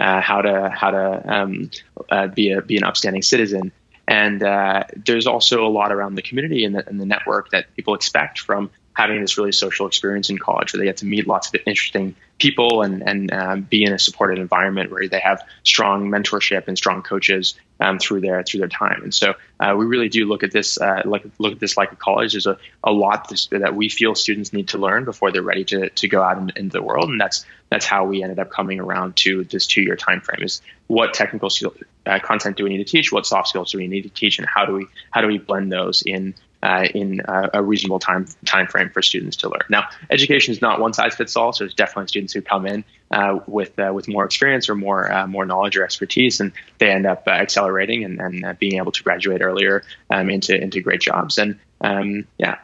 uh, 0.00 0.20
how 0.20 0.42
to 0.42 0.70
how 0.70 0.90
to 0.90 1.34
um, 1.34 1.70
uh, 2.10 2.26
be 2.26 2.52
a 2.52 2.62
be 2.62 2.76
an 2.76 2.84
upstanding 2.84 3.22
citizen. 3.22 3.72
And 4.08 4.42
uh, 4.42 4.84
there's 5.06 5.26
also 5.26 5.64
a 5.64 5.70
lot 5.70 5.92
around 5.92 6.16
the 6.16 6.22
community 6.22 6.64
and 6.64 6.74
the, 6.74 6.86
and 6.86 7.00
the 7.00 7.06
network 7.06 7.50
that 7.50 7.72
people 7.76 7.94
expect 7.94 8.40
from 8.40 8.70
having 8.94 9.20
this 9.20 9.38
really 9.38 9.52
social 9.52 9.86
experience 9.86 10.30
in 10.30 10.38
college 10.38 10.72
where 10.72 10.78
they 10.78 10.84
get 10.84 10.98
to 10.98 11.06
meet 11.06 11.26
lots 11.26 11.48
of 11.48 11.54
interesting 11.66 12.14
people 12.38 12.82
and, 12.82 13.08
and 13.08 13.32
um, 13.32 13.60
be 13.62 13.84
in 13.84 13.92
a 13.92 13.98
supported 13.98 14.38
environment 14.38 14.90
where 14.90 15.08
they 15.08 15.20
have 15.20 15.42
strong 15.62 16.10
mentorship 16.10 16.66
and 16.66 16.76
strong 16.76 17.00
coaches 17.02 17.54
um, 17.80 17.98
through 17.98 18.20
their 18.20 18.42
through 18.42 18.60
their 18.60 18.68
time. 18.68 19.00
And 19.02 19.14
so 19.14 19.34
uh, 19.60 19.74
we 19.78 19.86
really 19.86 20.08
do 20.08 20.26
look 20.26 20.42
at 20.42 20.50
this 20.50 20.80
uh, 20.80 21.02
like 21.04 21.24
look 21.38 21.52
at 21.52 21.60
this 21.60 21.76
like 21.76 21.92
a 21.92 21.96
college. 21.96 22.32
There's 22.32 22.46
a, 22.46 22.58
a 22.82 22.92
lot 22.92 23.32
that 23.50 23.74
we 23.74 23.88
feel 23.88 24.14
students 24.14 24.52
need 24.52 24.68
to 24.68 24.78
learn 24.78 25.04
before 25.04 25.30
they're 25.30 25.42
ready 25.42 25.64
to, 25.66 25.88
to 25.88 26.08
go 26.08 26.22
out 26.22 26.38
in, 26.38 26.52
into 26.56 26.72
the 26.72 26.82
world. 26.82 27.08
And 27.08 27.20
that's 27.20 27.46
that's 27.70 27.86
how 27.86 28.04
we 28.04 28.22
ended 28.22 28.38
up 28.38 28.50
coming 28.50 28.80
around 28.80 29.16
to 29.18 29.44
this 29.44 29.66
two 29.66 29.82
year 29.82 29.96
time 29.96 30.20
frame. 30.20 30.42
Is 30.42 30.60
what 30.88 31.14
technical 31.14 31.48
skill, 31.48 31.74
uh, 32.06 32.18
content 32.18 32.56
do 32.56 32.64
we 32.64 32.70
need 32.70 32.84
to 32.84 32.90
teach? 32.90 33.12
What 33.12 33.24
soft 33.24 33.48
skills 33.48 33.72
do 33.72 33.78
we 33.78 33.86
need 33.86 34.02
to 34.02 34.10
teach? 34.10 34.38
And 34.38 34.46
how 34.46 34.66
do 34.66 34.74
we 34.74 34.86
how 35.10 35.20
do 35.20 35.28
we 35.28 35.38
blend 35.38 35.72
those 35.72 36.02
in 36.02 36.34
uh, 36.62 36.86
in 36.94 37.20
uh, 37.20 37.48
a 37.54 37.62
reasonable 37.62 37.98
time 37.98 38.26
time 38.44 38.66
frame 38.66 38.90
for 38.90 39.02
students 39.02 39.36
to 39.38 39.48
learn. 39.48 39.64
Now, 39.68 39.84
education 40.10 40.52
is 40.52 40.60
not 40.60 40.80
one 40.80 40.92
size 40.92 41.14
fits 41.14 41.36
all, 41.36 41.52
so 41.52 41.64
there's 41.64 41.74
definitely 41.74 42.08
students 42.08 42.32
who 42.32 42.42
come 42.42 42.66
in 42.66 42.84
uh, 43.10 43.40
with 43.46 43.78
uh, 43.78 43.92
with 43.92 44.08
more 44.08 44.24
experience 44.24 44.68
or 44.68 44.74
more 44.74 45.12
uh, 45.12 45.26
more 45.26 45.44
knowledge 45.44 45.76
or 45.76 45.84
expertise, 45.84 46.40
and 46.40 46.52
they 46.78 46.90
end 46.90 47.06
up 47.06 47.24
uh, 47.26 47.30
accelerating 47.30 48.04
and, 48.04 48.20
and 48.20 48.58
being 48.58 48.76
able 48.76 48.92
to 48.92 49.02
graduate 49.02 49.42
earlier 49.42 49.82
um, 50.10 50.30
into 50.30 50.56
into 50.56 50.80
great 50.80 51.00
jobs. 51.00 51.38
And 51.38 51.58
um, 51.80 52.26
yeah. 52.38 52.58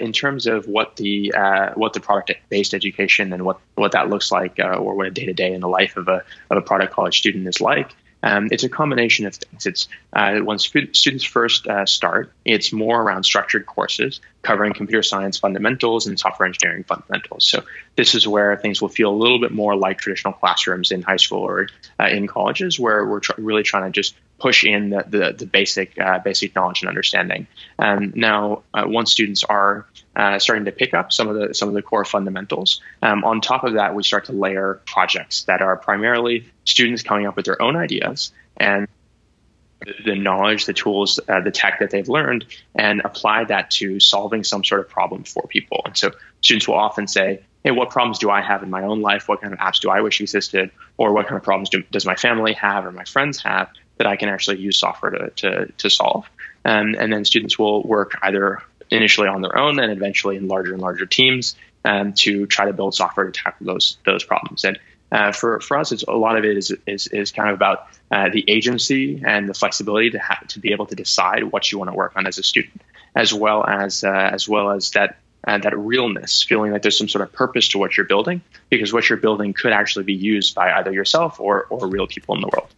in 0.00 0.12
terms 0.12 0.46
of 0.46 0.66
what 0.66 0.96
the 0.96 1.32
what 1.76 1.92
the 1.92 2.00
product 2.00 2.32
based 2.48 2.74
education 2.74 3.32
and 3.32 3.44
what, 3.44 3.58
what 3.76 3.92
that 3.92 4.10
looks 4.10 4.32
like, 4.32 4.58
or 4.58 4.94
what 4.94 5.06
a 5.06 5.10
day 5.10 5.26
to 5.26 5.32
day 5.32 5.52
in 5.52 5.60
the 5.60 5.68
life 5.68 5.96
of 5.96 6.08
a 6.08 6.24
of 6.50 6.56
a 6.58 6.62
product 6.62 6.92
college 6.92 7.18
student 7.18 7.46
is 7.46 7.60
like, 7.60 7.94
um, 8.24 8.48
it's 8.50 8.64
a 8.64 8.70
combination 8.70 9.26
of 9.26 9.34
things. 9.34 9.66
It's 9.66 9.88
uh, 10.14 10.38
when 10.38 10.58
students 10.58 11.24
first 11.24 11.66
uh, 11.66 11.84
start, 11.84 12.32
it's 12.46 12.72
more 12.72 13.02
around 13.02 13.24
structured 13.24 13.66
courses 13.66 14.20
covering 14.40 14.72
computer 14.72 15.02
science 15.02 15.38
fundamentals 15.38 16.06
and 16.06 16.18
software 16.18 16.46
engineering 16.46 16.84
fundamentals. 16.84 17.44
So 17.44 17.64
this 17.96 18.14
is 18.14 18.26
where 18.26 18.56
things 18.56 18.80
will 18.80 18.88
feel 18.88 19.10
a 19.10 19.14
little 19.14 19.38
bit 19.38 19.52
more 19.52 19.76
like 19.76 19.98
traditional 19.98 20.32
classrooms 20.32 20.90
in 20.90 21.02
high 21.02 21.18
school 21.18 21.40
or 21.40 21.68
uh, 22.00 22.06
in 22.06 22.26
colleges, 22.26 22.80
where 22.80 23.04
we're 23.06 23.20
tr- 23.20 23.32
really 23.36 23.62
trying 23.62 23.84
to 23.84 23.90
just 23.90 24.14
push 24.44 24.62
in 24.62 24.90
the, 24.90 25.02
the, 25.08 25.32
the 25.38 25.46
basic 25.46 25.98
uh, 25.98 26.18
basic 26.18 26.54
knowledge 26.54 26.82
and 26.82 26.90
understanding. 26.90 27.46
Um, 27.78 28.12
now, 28.14 28.62
uh, 28.74 28.84
once 28.86 29.10
students 29.10 29.42
are 29.42 29.86
uh, 30.14 30.38
starting 30.38 30.66
to 30.66 30.72
pick 30.72 30.92
up 30.92 31.12
some 31.12 31.28
of 31.28 31.34
the 31.36 31.54
some 31.54 31.68
of 31.70 31.74
the 31.74 31.80
core 31.80 32.04
fundamentals, 32.04 32.82
um, 33.00 33.24
on 33.24 33.40
top 33.40 33.64
of 33.64 33.72
that, 33.74 33.94
we 33.94 34.02
start 34.02 34.26
to 34.26 34.32
layer 34.32 34.82
projects 34.84 35.44
that 35.44 35.62
are 35.62 35.78
primarily 35.78 36.44
students 36.64 37.02
coming 37.02 37.26
up 37.26 37.36
with 37.36 37.46
their 37.46 37.60
own 37.62 37.74
ideas 37.74 38.32
and 38.58 38.86
the 40.04 40.14
knowledge, 40.14 40.66
the 40.66 40.74
tools, 40.74 41.18
uh, 41.26 41.40
the 41.40 41.50
tech 41.50 41.78
that 41.80 41.90
they've 41.90 42.08
learned, 42.08 42.44
and 42.74 43.00
apply 43.02 43.44
that 43.44 43.70
to 43.70 43.98
solving 43.98 44.44
some 44.44 44.62
sort 44.62 44.82
of 44.82 44.88
problem 44.90 45.24
for 45.24 45.46
people. 45.48 45.80
And 45.86 45.96
so 45.96 46.10
students 46.42 46.68
will 46.68 46.76
often 46.88 47.06
say, 47.06 47.42
hey, 47.64 47.70
what 47.70 47.88
problems 47.90 48.18
do 48.18 48.28
I 48.30 48.42
have 48.42 48.62
in 48.62 48.70
my 48.70 48.82
own 48.82 49.00
life? 49.00 49.26
What 49.26 49.40
kind 49.40 49.54
of 49.54 49.58
apps 49.58 49.80
do 49.80 49.88
I 49.90 50.00
wish 50.02 50.20
existed? 50.20 50.70
Or 50.96 51.12
what 51.14 51.26
kind 51.26 51.36
of 51.36 51.42
problems 51.42 51.70
do, 51.70 51.82
does 51.90 52.06
my 52.06 52.14
family 52.14 52.52
have 52.54 52.84
or 52.86 52.92
my 52.92 53.04
friends 53.04 53.42
have? 53.42 53.68
That 53.96 54.06
I 54.06 54.16
can 54.16 54.28
actually 54.28 54.58
use 54.58 54.78
software 54.78 55.12
to, 55.12 55.30
to, 55.30 55.72
to 55.78 55.90
solve. 55.90 56.26
Um, 56.64 56.94
and 56.98 57.12
then 57.12 57.24
students 57.24 57.58
will 57.58 57.82
work 57.82 58.12
either 58.22 58.62
initially 58.90 59.28
on 59.28 59.42
their 59.42 59.56
own 59.56 59.78
and 59.78 59.92
eventually 59.92 60.36
in 60.36 60.48
larger 60.48 60.72
and 60.72 60.82
larger 60.82 61.06
teams 61.06 61.56
um, 61.84 62.12
to 62.14 62.46
try 62.46 62.66
to 62.66 62.72
build 62.72 62.94
software 62.94 63.26
to 63.26 63.32
tackle 63.32 63.66
those 63.66 63.98
those 64.04 64.24
problems. 64.24 64.64
And 64.64 64.78
uh, 65.12 65.32
for, 65.32 65.60
for 65.60 65.78
us, 65.78 65.92
a 66.02 66.12
lot 66.12 66.36
of 66.36 66.44
it 66.44 66.56
is, 66.56 66.74
is, 66.86 67.06
is 67.06 67.30
kind 67.30 67.50
of 67.50 67.54
about 67.54 67.86
uh, 68.10 68.30
the 68.32 68.44
agency 68.48 69.22
and 69.24 69.48
the 69.48 69.54
flexibility 69.54 70.10
to 70.10 70.20
to 70.48 70.58
be 70.58 70.72
able 70.72 70.86
to 70.86 70.94
decide 70.94 71.44
what 71.44 71.70
you 71.70 71.78
want 71.78 71.90
to 71.90 71.96
work 71.96 72.12
on 72.16 72.26
as 72.26 72.38
a 72.38 72.42
student, 72.42 72.80
as 73.14 73.32
well 73.32 73.64
as 73.64 74.02
uh, 74.02 74.10
as 74.10 74.48
well 74.48 74.70
as 74.70 74.90
that 74.90 75.18
uh, 75.46 75.58
that 75.58 75.76
realness, 75.78 76.42
feeling 76.42 76.72
like 76.72 76.82
there's 76.82 76.96
some 76.96 77.08
sort 77.08 77.22
of 77.22 77.32
purpose 77.32 77.68
to 77.68 77.78
what 77.78 77.96
you're 77.96 78.06
building, 78.06 78.40
because 78.70 78.92
what 78.92 79.08
you're 79.08 79.18
building 79.18 79.52
could 79.52 79.72
actually 79.72 80.04
be 80.04 80.14
used 80.14 80.54
by 80.54 80.72
either 80.72 80.92
yourself 80.92 81.38
or 81.38 81.66
or 81.70 81.86
real 81.86 82.06
people 82.06 82.34
in 82.34 82.40
the 82.40 82.48
world. 82.48 82.68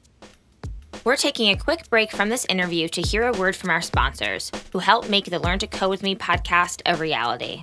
We're 1.07 1.15
taking 1.15 1.51
a 1.51 1.57
quick 1.57 1.89
break 1.89 2.11
from 2.11 2.31
this 2.31 2.45
interview 2.47 2.89
to 2.89 3.01
hear 3.01 3.29
a 3.29 3.39
word 3.39 3.55
from 3.55 3.71
our 3.71 3.81
sponsors, 3.81 4.51
who 4.73 4.81
help 4.81 5.09
make 5.09 5.27
the 5.27 5.39
Learn 5.39 5.61
to 5.61 5.69
Code 5.69 5.89
with 5.89 6.03
Me 6.03 6.17
podcast 6.17 6.83
a 6.85 6.97
reality. 6.97 7.63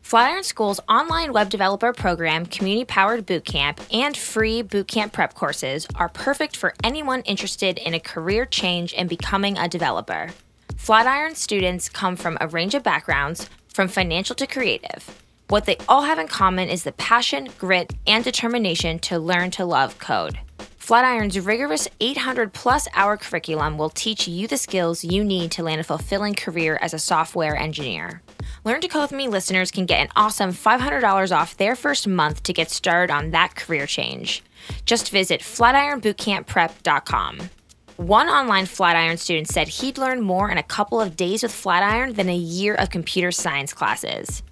Flatiron 0.00 0.42
School's 0.42 0.80
online 0.88 1.34
web 1.34 1.50
developer 1.50 1.92
program, 1.92 2.46
community 2.46 2.86
powered 2.86 3.26
bootcamp, 3.26 3.78
and 3.92 4.16
free 4.16 4.62
bootcamp 4.62 5.12
prep 5.12 5.34
courses 5.34 5.86
are 5.94 6.08
perfect 6.08 6.56
for 6.56 6.72
anyone 6.82 7.20
interested 7.24 7.76
in 7.76 7.92
a 7.92 8.00
career 8.00 8.46
change 8.46 8.94
and 8.94 9.06
becoming 9.06 9.58
a 9.58 9.68
developer. 9.68 10.30
Flatiron 10.78 11.34
students 11.34 11.90
come 11.90 12.16
from 12.16 12.38
a 12.40 12.48
range 12.48 12.74
of 12.74 12.82
backgrounds, 12.82 13.50
from 13.68 13.86
financial 13.88 14.34
to 14.36 14.46
creative. 14.46 15.22
What 15.48 15.66
they 15.66 15.76
all 15.90 16.04
have 16.04 16.18
in 16.18 16.28
common 16.28 16.70
is 16.70 16.84
the 16.84 16.92
passion, 16.92 17.50
grit, 17.58 17.92
and 18.06 18.24
determination 18.24 18.98
to 19.00 19.18
learn 19.18 19.50
to 19.50 19.66
love 19.66 19.98
code. 19.98 20.38
Flatiron's 20.82 21.38
rigorous 21.38 21.86
800 22.00 22.52
plus 22.52 22.88
hour 22.92 23.16
curriculum 23.16 23.78
will 23.78 23.88
teach 23.88 24.26
you 24.26 24.48
the 24.48 24.56
skills 24.56 25.04
you 25.04 25.22
need 25.22 25.52
to 25.52 25.62
land 25.62 25.80
a 25.80 25.84
fulfilling 25.84 26.34
career 26.34 26.76
as 26.82 26.92
a 26.92 26.98
software 26.98 27.54
engineer. 27.54 28.20
Learn 28.64 28.80
to 28.80 28.88
Code 28.88 29.02
with 29.02 29.12
Me 29.12 29.28
listeners 29.28 29.70
can 29.70 29.86
get 29.86 30.00
an 30.00 30.08
awesome 30.16 30.50
$500 30.50 31.30
off 31.30 31.56
their 31.56 31.76
first 31.76 32.08
month 32.08 32.42
to 32.42 32.52
get 32.52 32.68
started 32.68 33.12
on 33.12 33.30
that 33.30 33.54
career 33.54 33.86
change. 33.86 34.42
Just 34.84 35.10
visit 35.10 35.40
flatironbootcampprep.com. 35.40 37.38
One 37.96 38.26
online 38.26 38.66
Flatiron 38.66 39.18
student 39.18 39.46
said 39.46 39.68
he'd 39.68 39.98
learn 39.98 40.20
more 40.20 40.50
in 40.50 40.58
a 40.58 40.64
couple 40.64 41.00
of 41.00 41.14
days 41.14 41.44
with 41.44 41.52
Flatiron 41.52 42.14
than 42.14 42.28
a 42.28 42.34
year 42.34 42.74
of 42.74 42.90
computer 42.90 43.30
science 43.30 43.72
classes. 43.72 44.42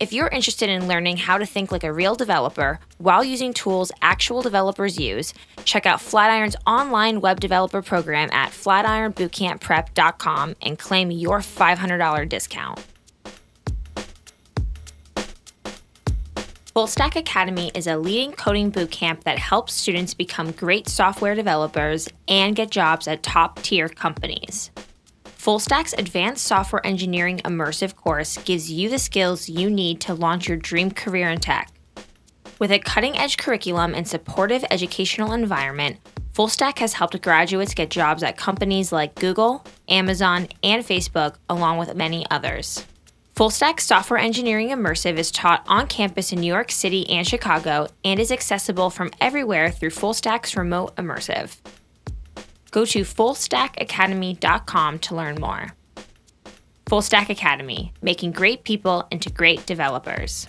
If 0.00 0.12
you're 0.12 0.26
interested 0.28 0.68
in 0.68 0.88
learning 0.88 1.18
how 1.18 1.38
to 1.38 1.46
think 1.46 1.70
like 1.70 1.84
a 1.84 1.92
real 1.92 2.16
developer 2.16 2.80
while 2.98 3.22
using 3.22 3.54
tools 3.54 3.92
actual 4.02 4.42
developers 4.42 4.98
use, 4.98 5.32
check 5.64 5.86
out 5.86 6.00
Flatiron's 6.00 6.56
online 6.66 7.20
web 7.20 7.38
developer 7.38 7.80
program 7.80 8.28
at 8.32 8.50
flatironbootcampprep.com 8.50 10.56
and 10.62 10.78
claim 10.78 11.12
your 11.12 11.38
$500 11.38 12.28
discount. 12.28 12.84
Fullstack 16.74 17.14
Academy 17.14 17.70
is 17.76 17.86
a 17.86 17.96
leading 17.96 18.32
coding 18.32 18.72
bootcamp 18.72 19.22
that 19.22 19.38
helps 19.38 19.74
students 19.74 20.12
become 20.12 20.50
great 20.50 20.88
software 20.88 21.36
developers 21.36 22.08
and 22.26 22.56
get 22.56 22.70
jobs 22.70 23.06
at 23.06 23.22
top 23.22 23.62
tier 23.62 23.88
companies. 23.88 24.72
FullStack's 25.44 25.92
Advanced 25.98 26.42
Software 26.42 26.80
Engineering 26.86 27.42
Immersive 27.44 27.94
course 27.96 28.38
gives 28.44 28.72
you 28.72 28.88
the 28.88 28.98
skills 28.98 29.46
you 29.46 29.68
need 29.68 30.00
to 30.00 30.14
launch 30.14 30.48
your 30.48 30.56
dream 30.56 30.90
career 30.90 31.28
in 31.28 31.38
tech. 31.38 31.70
With 32.58 32.72
a 32.72 32.78
cutting 32.78 33.18
edge 33.18 33.36
curriculum 33.36 33.94
and 33.94 34.08
supportive 34.08 34.64
educational 34.70 35.34
environment, 35.34 35.98
FullStack 36.32 36.78
has 36.78 36.94
helped 36.94 37.20
graduates 37.20 37.74
get 37.74 37.90
jobs 37.90 38.22
at 38.22 38.38
companies 38.38 38.90
like 38.90 39.16
Google, 39.16 39.62
Amazon, 39.86 40.48
and 40.62 40.82
Facebook, 40.82 41.34
along 41.50 41.76
with 41.76 41.94
many 41.94 42.24
others. 42.30 42.86
FullStack 43.36 43.80
Software 43.80 44.18
Engineering 44.18 44.70
Immersive 44.70 45.18
is 45.18 45.30
taught 45.30 45.62
on 45.68 45.88
campus 45.88 46.32
in 46.32 46.40
New 46.40 46.46
York 46.46 46.72
City 46.72 47.06
and 47.10 47.28
Chicago 47.28 47.88
and 48.02 48.18
is 48.18 48.32
accessible 48.32 48.88
from 48.88 49.10
everywhere 49.20 49.70
through 49.70 49.90
FullStack's 49.90 50.56
Remote 50.56 50.96
Immersive. 50.96 51.58
Go 52.74 52.84
to 52.86 53.02
fullstackacademy.com 53.02 54.98
to 54.98 55.14
learn 55.14 55.36
more. 55.36 55.76
FullStack 56.86 57.28
Academy, 57.28 57.92
making 58.02 58.32
great 58.32 58.64
people 58.64 59.06
into 59.12 59.30
great 59.30 59.64
developers. 59.64 60.48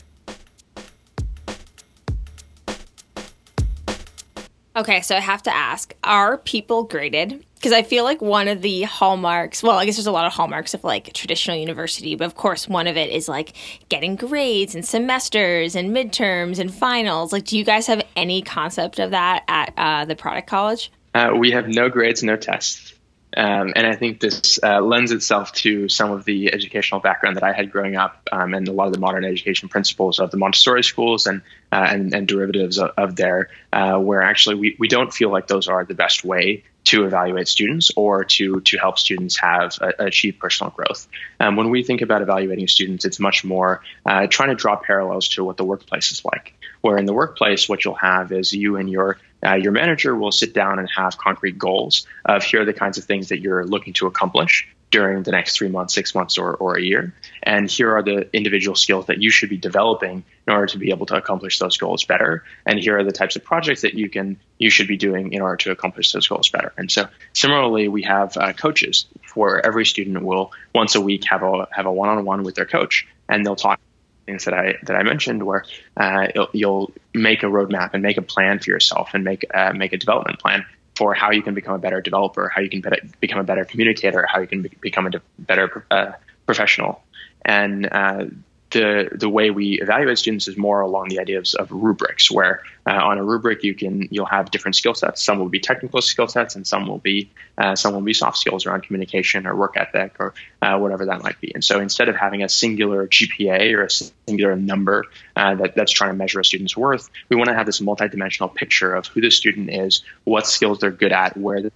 Okay, 4.75 5.01
so 5.01 5.15
I 5.15 5.19
have 5.19 5.43
to 5.43 5.55
ask 5.55 5.93
are 6.03 6.39
people 6.39 6.85
graded? 6.85 7.45
Because 7.53 7.73
I 7.73 7.83
feel 7.83 8.03
like 8.03 8.23
one 8.23 8.47
of 8.47 8.63
the 8.63 8.81
hallmarks, 8.81 9.61
well, 9.61 9.77
I 9.77 9.85
guess 9.85 9.97
there's 9.97 10.07
a 10.07 10.11
lot 10.11 10.25
of 10.25 10.33
hallmarks 10.33 10.73
of 10.73 10.83
like 10.83 11.13
traditional 11.13 11.57
university, 11.57 12.15
but 12.15 12.25
of 12.25 12.33
course, 12.33 12.67
one 12.67 12.87
of 12.87 12.97
it 12.97 13.11
is 13.11 13.29
like 13.29 13.53
getting 13.89 14.15
grades 14.15 14.73
and 14.73 14.83
semesters 14.83 15.75
and 15.75 15.95
midterms 15.95 16.57
and 16.57 16.73
finals. 16.73 17.31
Like, 17.31 17.45
do 17.45 17.55
you 17.55 17.63
guys 17.63 17.85
have 17.85 18.01
any 18.15 18.41
concept 18.41 18.97
of 18.97 19.11
that 19.11 19.43
at 19.47 19.73
uh, 19.77 20.05
the 20.05 20.15
product 20.15 20.47
college? 20.47 20.91
Uh, 21.15 21.33
we 21.33 21.51
have 21.51 21.69
no 21.69 21.87
grades, 21.87 22.21
no 22.23 22.35
tests. 22.35 22.93
Um, 23.37 23.73
and 23.75 23.87
I 23.87 23.95
think 23.95 24.19
this 24.19 24.59
uh, 24.61 24.81
lends 24.81 25.11
itself 25.11 25.51
to 25.53 25.89
some 25.89 26.11
of 26.11 26.25
the 26.25 26.53
educational 26.53 26.99
background 26.99 27.37
that 27.37 27.43
I 27.43 27.53
had 27.53 27.71
growing 27.71 27.95
up, 27.95 28.27
um, 28.31 28.53
and 28.53 28.67
a 28.67 28.71
lot 28.71 28.87
of 28.87 28.93
the 28.93 28.99
modern 28.99 29.25
education 29.25 29.69
principles 29.69 30.19
of 30.19 30.31
the 30.31 30.37
Montessori 30.37 30.83
schools 30.83 31.25
and 31.25 31.41
uh, 31.71 31.87
and, 31.89 32.13
and, 32.13 32.27
derivatives 32.27 32.77
of, 32.77 32.91
of 32.97 33.15
there, 33.17 33.49
uh, 33.73 33.97
where 33.97 34.21
actually 34.21 34.55
we, 34.55 34.75
we 34.79 34.87
don't 34.87 35.13
feel 35.13 35.29
like 35.29 35.47
those 35.47 35.67
are 35.67 35.83
the 35.83 35.93
best 35.93 36.23
way 36.23 36.63
to 36.85 37.03
evaluate 37.03 37.47
students 37.49 37.91
or 37.97 38.23
to 38.23 38.61
to 38.61 38.77
help 38.77 38.97
students 38.99 39.37
have 39.37 39.77
uh, 39.81 39.91
achieve 39.99 40.37
personal 40.39 40.71
growth. 40.71 41.07
Um, 41.39 41.57
when 41.57 41.69
we 41.69 41.83
think 41.83 42.01
about 42.01 42.21
evaluating 42.21 42.67
students, 42.67 43.03
it's 43.03 43.19
much 43.19 43.43
more 43.43 43.81
uh, 44.05 44.27
trying 44.27 44.49
to 44.49 44.55
draw 44.55 44.77
parallels 44.77 45.29
to 45.29 45.43
what 45.43 45.57
the 45.57 45.65
workplace 45.65 46.11
is 46.11 46.23
like. 46.23 46.53
Where 46.81 46.97
in 46.97 47.05
the 47.05 47.13
workplace, 47.13 47.67
what 47.67 47.83
you'll 47.83 47.95
have 47.95 48.31
is 48.31 48.53
you 48.53 48.77
and 48.77 48.89
your 48.89 49.17
uh, 49.45 49.53
your 49.53 49.71
manager 49.71 50.15
will 50.15 50.31
sit 50.31 50.53
down 50.53 50.79
and 50.79 50.89
have 50.95 51.17
concrete 51.17 51.57
goals 51.57 52.07
of 52.25 52.43
here 52.43 52.61
are 52.61 52.65
the 52.65 52.73
kinds 52.73 52.97
of 52.97 53.03
things 53.03 53.29
that 53.29 53.39
you're 53.39 53.65
looking 53.65 53.93
to 53.93 54.07
accomplish 54.07 54.67
during 54.91 55.23
the 55.23 55.31
next 55.31 55.57
three 55.57 55.67
months, 55.67 55.93
six 55.93 56.15
months, 56.15 56.37
or, 56.37 56.53
or 56.55 56.77
a 56.77 56.81
year. 56.81 57.13
And 57.43 57.69
here 57.69 57.93
are 57.95 58.01
the 58.01 58.29
individual 58.33 58.75
skills 58.75 59.07
that 59.07 59.21
you 59.21 59.29
should 59.29 59.49
be 59.49 59.57
developing 59.57 60.23
in 60.47 60.53
order 60.53 60.67
to 60.67 60.77
be 60.77 60.89
able 60.91 61.05
to 61.07 61.15
accomplish 61.15 61.59
those 61.59 61.75
goals 61.75 62.05
better. 62.05 62.43
And 62.65 62.79
here 62.79 62.97
are 62.97 63.03
the 63.03 63.11
types 63.11 63.35
of 63.35 63.43
projects 63.43 63.81
that 63.81 63.95
you 63.95 64.09
can 64.09 64.37
you 64.57 64.69
should 64.69 64.87
be 64.87 64.95
doing 64.95 65.33
in 65.33 65.41
order 65.41 65.57
to 65.57 65.71
accomplish 65.71 66.13
those 66.13 66.27
goals 66.27 66.49
better. 66.49 66.71
And 66.77 66.89
so 66.89 67.07
similarly, 67.33 67.89
we 67.89 68.03
have 68.03 68.37
uh, 68.37 68.53
coaches 68.53 69.05
for 69.23 69.65
every 69.65 69.85
student 69.85 70.23
will 70.23 70.51
once 70.73 70.95
a 70.95 71.01
week 71.01 71.25
have 71.29 71.43
a 71.43 71.67
have 71.71 71.85
a 71.85 71.91
one 71.91 72.09
on 72.09 72.23
one 72.23 72.43
with 72.43 72.55
their 72.55 72.65
coach, 72.65 73.05
and 73.27 73.45
they'll 73.45 73.57
talk 73.57 73.79
things 74.25 74.45
that 74.45 74.53
I 74.53 74.77
that 74.83 74.95
I 74.95 75.03
mentioned, 75.03 75.43
where 75.43 75.65
uh, 75.97 76.27
you'll 76.53 76.91
make 77.13 77.43
a 77.43 77.47
roadmap 77.47 77.91
and 77.93 78.03
make 78.03 78.17
a 78.17 78.21
plan 78.21 78.59
for 78.59 78.69
yourself 78.69 79.09
and 79.13 79.23
make 79.23 79.45
uh, 79.53 79.73
make 79.73 79.93
a 79.93 79.97
development 79.97 80.39
plan 80.39 80.65
for 80.95 81.13
how 81.13 81.31
you 81.31 81.41
can 81.41 81.53
become 81.53 81.75
a 81.75 81.77
better 81.79 82.01
developer, 82.01 82.49
how 82.49 82.61
you 82.61 82.69
can 82.69 82.81
become 83.19 83.39
a 83.39 83.43
better 83.43 83.65
communicator, 83.65 84.25
how 84.25 84.39
you 84.39 84.47
can 84.47 84.61
be, 84.61 84.71
become 84.79 85.07
a 85.07 85.09
de- 85.11 85.21
better 85.37 85.85
uh, 85.91 86.13
professional. 86.45 87.03
And 87.43 87.87
uh, 87.91 88.25
the 88.71 89.09
the 89.11 89.29
way 89.29 89.51
we 89.51 89.79
evaluate 89.79 90.17
students 90.17 90.47
is 90.47 90.57
more 90.57 90.81
along 90.81 91.09
the 91.09 91.19
ideas 91.19 91.53
of 91.53 91.71
rubrics, 91.71 92.31
where 92.31 92.61
uh, 92.87 92.91
on 92.91 93.17
a 93.17 93.23
rubric 93.23 93.63
you 93.63 93.73
can 93.73 94.07
you'll 94.11 94.25
have 94.25 94.51
different 94.51 94.75
skill 94.75 94.93
sets. 94.93 95.23
Some 95.23 95.39
will 95.39 95.49
be 95.49 95.59
technical 95.59 96.01
skill 96.01 96.27
sets, 96.27 96.55
and 96.55 96.65
some 96.65 96.87
will 96.87 96.97
be 96.97 97.29
uh, 97.57 97.75
some 97.75 97.93
will 97.93 98.01
be 98.01 98.13
soft 98.13 98.37
skills 98.37 98.65
around 98.65 98.83
communication 98.83 99.45
or 99.45 99.55
work 99.55 99.77
ethic 99.77 100.15
or 100.19 100.33
uh, 100.61 100.77
whatever 100.77 101.05
that 101.05 101.21
might 101.23 101.39
be. 101.39 101.53
And 101.53 101.63
so 101.63 101.79
instead 101.79 102.09
of 102.09 102.15
having 102.15 102.43
a 102.43 102.49
singular 102.49 103.07
GPA 103.07 103.73
or 103.75 103.83
a 103.83 103.89
singular 103.89 104.55
number 104.55 105.05
uh, 105.35 105.55
that, 105.55 105.75
that's 105.75 105.91
trying 105.91 106.11
to 106.11 106.17
measure 106.17 106.39
a 106.39 106.45
student's 106.45 106.75
worth, 106.75 107.09
we 107.29 107.35
want 107.35 107.49
to 107.49 107.55
have 107.55 107.65
this 107.65 107.79
multidimensional 107.79 108.53
picture 108.53 108.93
of 108.93 109.07
who 109.07 109.21
the 109.21 109.31
student 109.31 109.69
is, 109.69 110.03
what 110.23 110.47
skills 110.47 110.79
they're 110.79 110.91
good 110.91 111.13
at, 111.13 111.37
where 111.37 111.61
the 111.61 111.71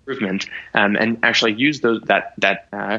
improvement, 0.00 0.46
um, 0.74 0.96
and 0.96 1.20
actually 1.22 1.52
use 1.52 1.80
those 1.80 2.02
that 2.02 2.34
that 2.38 2.68
uh, 2.72 2.98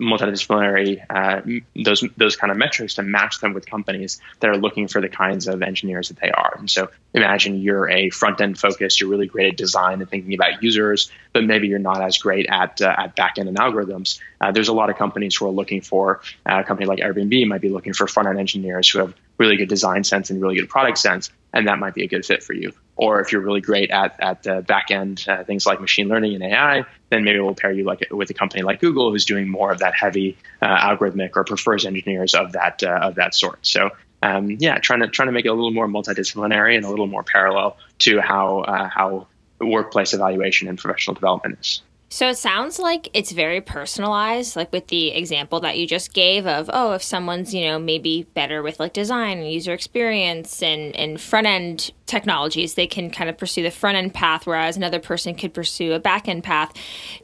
multidisciplinary 0.00 1.04
uh, 1.10 1.40
those 1.84 2.04
those 2.16 2.36
kind 2.36 2.50
of 2.50 2.56
metrics 2.56 2.94
to 2.94 3.02
match 3.02 3.40
them 3.40 3.52
with 3.52 3.66
companies 3.66 4.20
that 4.40 4.50
are 4.50 4.56
looking 4.56 4.88
for 4.88 5.00
the 5.00 5.08
kinds 5.08 5.46
of 5.48 5.62
engineers 5.62 6.08
that 6.08 6.18
they 6.20 6.30
are. 6.30 6.56
And 6.58 6.70
so 6.70 6.90
imagine 7.12 7.60
you're 7.60 7.88
a 7.88 8.10
front 8.10 8.40
end 8.40 8.58
focused, 8.58 9.00
you're 9.00 9.10
really 9.10 9.26
great 9.26 9.52
at 9.52 9.56
design 9.56 10.00
and 10.00 10.10
thinking 10.10 10.34
about 10.34 10.62
users, 10.62 11.10
but 11.32 11.44
maybe 11.44 11.68
you're 11.68 11.78
not 11.78 12.02
as 12.02 12.18
great 12.18 12.46
at 12.48 12.80
uh, 12.80 12.94
at 12.96 13.16
back 13.16 13.38
end 13.38 13.48
and 13.48 13.58
algorithms. 13.58 14.18
Uh, 14.40 14.52
there's 14.52 14.68
a 14.68 14.74
lot 14.74 14.90
of 14.90 14.96
companies 14.96 15.36
who 15.36 15.46
are 15.46 15.52
looking 15.52 15.80
for 15.80 16.20
uh, 16.46 16.60
a 16.60 16.64
company 16.64 16.86
like 16.86 16.98
Airbnb 16.98 17.46
might 17.46 17.60
be 17.60 17.68
looking 17.68 17.92
for 17.92 18.06
front 18.06 18.28
end 18.28 18.38
engineers 18.38 18.88
who 18.88 18.98
have 18.98 19.14
really 19.38 19.56
good 19.56 19.68
design 19.68 20.04
sense 20.04 20.30
and 20.30 20.40
really 20.40 20.56
good 20.56 20.68
product 20.68 20.98
sense, 20.98 21.30
and 21.52 21.68
that 21.68 21.78
might 21.78 21.94
be 21.94 22.04
a 22.04 22.08
good 22.08 22.24
fit 22.24 22.42
for 22.42 22.52
you. 22.52 22.72
Or 22.96 23.20
if 23.20 23.32
you're 23.32 23.40
really 23.40 23.60
great 23.60 23.90
at 23.90 24.20
at 24.20 24.46
uh, 24.46 24.60
back 24.60 24.90
end 24.90 25.24
uh, 25.28 25.42
things 25.44 25.66
like 25.66 25.80
machine 25.80 26.08
learning 26.08 26.34
and 26.34 26.44
AI, 26.44 26.84
then 27.10 27.24
maybe 27.24 27.40
we'll 27.40 27.54
pair 27.54 27.72
you 27.72 27.84
like 27.84 28.06
with 28.10 28.30
a 28.30 28.34
company 28.34 28.62
like 28.62 28.80
Google 28.80 29.10
who's 29.10 29.24
doing 29.24 29.48
more 29.48 29.72
of 29.72 29.80
that 29.80 29.94
heavy 29.94 30.36
uh, 30.62 30.78
algorithmic 30.78 31.30
or 31.34 31.44
prefers 31.44 31.84
engineers 31.84 32.34
of 32.34 32.52
that 32.52 32.82
uh, 32.82 33.00
of 33.02 33.16
that 33.16 33.34
sort. 33.34 33.58
So 33.66 33.90
um, 34.22 34.56
yeah, 34.58 34.78
trying 34.78 35.00
to 35.00 35.08
trying 35.08 35.28
to 35.28 35.32
make 35.32 35.44
it 35.44 35.48
a 35.48 35.54
little 35.54 35.70
more 35.70 35.86
multidisciplinary 35.86 36.76
and 36.76 36.86
a 36.86 36.88
little 36.88 37.06
more 37.06 37.22
parallel 37.22 37.76
to 38.00 38.20
how 38.20 38.60
uh, 38.60 38.88
how 38.88 39.26
workplace 39.60 40.14
evaluation 40.14 40.68
and 40.68 40.78
professional 40.78 41.14
development 41.14 41.58
is. 41.60 41.82
So 42.14 42.28
it 42.28 42.38
sounds 42.38 42.78
like 42.78 43.08
it's 43.12 43.32
very 43.32 43.60
personalized, 43.60 44.54
like 44.54 44.70
with 44.70 44.86
the 44.86 45.08
example 45.08 45.58
that 45.62 45.76
you 45.76 45.84
just 45.84 46.14
gave 46.14 46.46
of, 46.46 46.70
oh, 46.72 46.92
if 46.92 47.02
someone's, 47.02 47.52
you 47.52 47.64
know, 47.64 47.76
maybe 47.76 48.22
better 48.34 48.62
with 48.62 48.78
like 48.78 48.92
design 48.92 49.38
and 49.38 49.50
user 49.50 49.72
experience 49.72 50.62
and, 50.62 50.94
and 50.94 51.20
front 51.20 51.48
end 51.48 51.90
technologies, 52.06 52.74
they 52.74 52.86
can 52.86 53.10
kind 53.10 53.28
of 53.28 53.36
pursue 53.36 53.64
the 53.64 53.70
front 53.72 53.96
end 53.96 54.14
path, 54.14 54.46
whereas 54.46 54.76
another 54.76 55.00
person 55.00 55.34
could 55.34 55.52
pursue 55.52 55.92
a 55.92 55.98
back 55.98 56.28
end 56.28 56.44
path. 56.44 56.72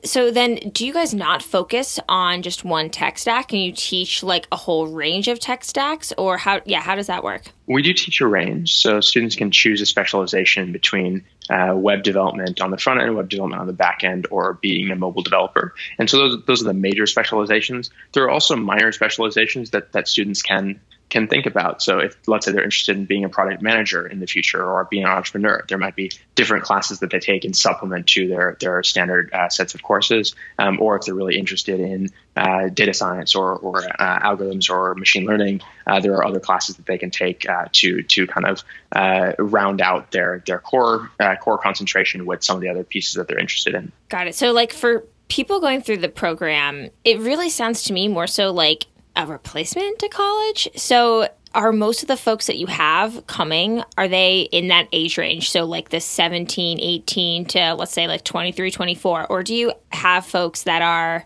So 0.05 0.33
then 0.33 0.57
do 0.72 0.85
you 0.85 0.92
guys 0.92 1.14
not 1.14 1.40
focus 1.40 2.00
on 2.09 2.42
just 2.42 2.64
one 2.64 2.90
tech 2.90 3.16
stack 3.16 3.53
and 3.53 3.62
you 3.62 3.70
teach 3.70 4.24
like 4.24 4.48
a 4.50 4.57
whole 4.57 4.88
range 4.88 5.29
of 5.29 5.38
tech 5.38 5.62
stacks 5.62 6.12
or 6.18 6.37
how, 6.37 6.62
yeah, 6.64 6.81
how 6.81 6.96
does 6.96 7.07
that 7.07 7.22
work? 7.22 7.53
We 7.68 7.83
do 7.83 7.92
teach 7.92 8.20
a 8.20 8.26
range. 8.26 8.74
So 8.74 9.00
students 9.00 9.37
can 9.37 9.53
choose 9.53 9.81
a 9.81 9.87
specialization 9.87 10.72
between 10.72 11.24
uh, 11.51 11.75
web 11.75 12.03
development 12.03 12.61
on 12.61 12.71
the 12.71 12.79
front 12.79 13.01
end, 13.01 13.17
web 13.17 13.29
development 13.29 13.61
on 13.61 13.67
the 13.67 13.73
back 13.73 14.05
end, 14.05 14.27
or 14.31 14.55
being 14.55 14.91
a 14.91 14.97
mobile 14.97 15.23
developer. 15.23 15.75
And 15.99 16.09
so 16.09 16.19
those, 16.19 16.45
those 16.45 16.63
are 16.63 16.67
the 16.67 16.75
major 16.75 17.07
specializations. 17.07 17.91
There 18.13 18.25
are 18.25 18.31
also 18.31 18.57
minor 18.57 18.93
specializations 18.93 19.71
that, 19.71 19.93
that 19.93 20.09
students 20.09 20.43
can 20.43 20.81
can 21.11 21.27
think 21.27 21.46
about. 21.46 21.83
So 21.83 21.99
if 21.99 22.16
let's 22.27 22.46
say 22.46 22.53
they're 22.53 22.64
interested 22.64 22.96
in 22.96 23.05
being 23.05 23.25
a 23.25 23.29
product 23.29 23.61
manager 23.61 24.07
in 24.07 24.20
the 24.20 24.27
future 24.27 24.64
or 24.64 24.87
being 24.90 25.05
an 25.05 25.11
entrepreneur, 25.11 25.64
there 25.68 25.77
might 25.77 25.96
be 25.96 26.12
different 26.37 26.64
classes 26.64 27.01
that 27.01 27.11
they 27.11 27.18
take 27.18 27.44
and 27.44 27.55
supplement 27.55 28.07
to 28.09 28.29
their 28.29 28.57
their 28.61 28.83
standard 28.83 29.33
uh, 29.33 29.49
sets 29.49 29.75
of 29.75 29.83
courses. 29.83 30.35
Um, 30.59 30.79
or 30.81 30.96
if 30.96 31.03
they're 31.05 31.14
really 31.14 31.37
interested 31.37 31.81
in 31.81 32.09
uh, 32.37 32.68
data 32.68 32.94
science 32.94 33.35
or, 33.35 33.57
or 33.57 33.85
uh, 34.01 34.20
algorithms 34.20 34.70
or 34.70 34.94
machine 34.94 35.27
learning, 35.27 35.61
uh, 35.87 36.01
there 36.01 36.14
are 36.14 36.25
other 36.25 36.40
classes 36.40 36.77
that 36.77 36.87
they 36.87 36.96
can 36.96 37.11
take 37.11 37.49
uh, 37.49 37.66
to 37.73 38.03
to 38.03 38.27
kind 38.27 38.46
of 38.46 38.62
uh, 38.92 39.33
round 39.38 39.81
out 39.81 40.12
their 40.12 40.42
their 40.46 40.59
core 40.59 41.11
core 41.40 41.59
concentration 41.59 42.25
with 42.25 42.42
some 42.42 42.57
of 42.57 42.62
the 42.62 42.68
other 42.68 42.85
pieces 42.85 43.14
that 43.14 43.29
they're 43.29 43.38
interested 43.38 43.75
in. 43.75 43.92
Got 44.09 44.29
it. 44.29 44.35
So 44.35 44.53
like 44.53 44.73
for 44.73 45.05
people 45.29 45.61
going 45.61 45.81
through 45.81 45.99
the 45.99 46.09
program, 46.09 46.90
it 47.05 47.18
really 47.20 47.51
sounds 47.51 47.83
to 47.85 47.92
me 47.92 48.09
more 48.09 48.27
so 48.27 48.53
like 48.53 48.87
a 49.16 49.27
replacement 49.27 49.99
to 49.99 50.09
college. 50.09 50.68
So 50.77 51.29
are 51.55 51.73
most 51.73 52.03
of 52.03 52.09
the 52.09 52.16
folks 52.16 52.46
that 52.46 52.59
you 52.59 52.66
have 52.66 53.27
coming 53.27 53.83
are 53.99 54.09
they 54.09 54.42
in 54.53 54.68
that 54.68 54.88
age 54.92 55.18
range? 55.18 55.51
So 55.51 55.64
like 55.64 55.88
the 55.90 56.01
17 56.01 56.79
18 56.81 57.44
to 57.46 57.75
let's 57.75 57.92
say 57.92 58.07
like 58.07 58.25
23 58.25 58.70
24 58.70 59.27
or 59.27 59.42
do 59.42 59.55
you 59.55 59.73
have 59.90 60.25
folks 60.25 60.62
that 60.64 60.83
are 60.83 61.25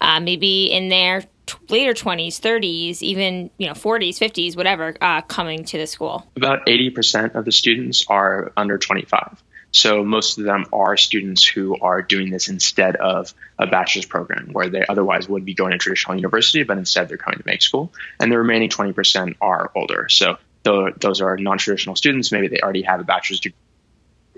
uh, 0.00 0.20
maybe 0.20 0.66
in 0.66 0.88
their 0.88 1.22
t- 1.46 1.56
later 1.68 1.94
20s 1.94 2.38
30s 2.40 3.02
even 3.02 3.50
you 3.58 3.66
know 3.66 3.72
40s 3.72 4.18
50s 4.18 4.56
whatever 4.56 4.94
uh, 5.00 5.22
coming 5.22 5.64
to 5.64 5.78
the 5.78 5.86
school? 5.86 6.26
About 6.36 6.64
80% 6.66 7.34
of 7.34 7.44
the 7.44 7.52
students 7.52 8.04
are 8.08 8.52
under 8.56 8.78
25 8.78 9.42
so 9.72 10.04
most 10.04 10.38
of 10.38 10.44
them 10.44 10.66
are 10.72 10.96
students 10.96 11.44
who 11.44 11.76
are 11.80 12.00
doing 12.00 12.30
this 12.30 12.48
instead 12.48 12.96
of 12.96 13.34
a 13.58 13.66
bachelor's 13.66 14.06
program 14.06 14.48
where 14.52 14.68
they 14.68 14.84
otherwise 14.86 15.28
would 15.28 15.44
be 15.44 15.54
going 15.54 15.72
to 15.72 15.78
traditional 15.78 16.16
university, 16.16 16.62
but 16.62 16.78
instead 16.78 17.08
they're 17.08 17.18
coming 17.18 17.38
to 17.38 17.46
make 17.46 17.62
school. 17.62 17.92
And 18.18 18.32
the 18.32 18.38
remaining 18.38 18.70
20% 18.70 19.36
are 19.40 19.70
older. 19.74 20.08
So 20.08 20.38
those 20.62 21.20
are 21.20 21.36
non-traditional 21.36 21.96
students. 21.96 22.32
Maybe 22.32 22.48
they 22.48 22.60
already 22.60 22.82
have 22.82 23.00
a 23.00 23.04
bachelor's 23.04 23.40
degree. 23.40 23.58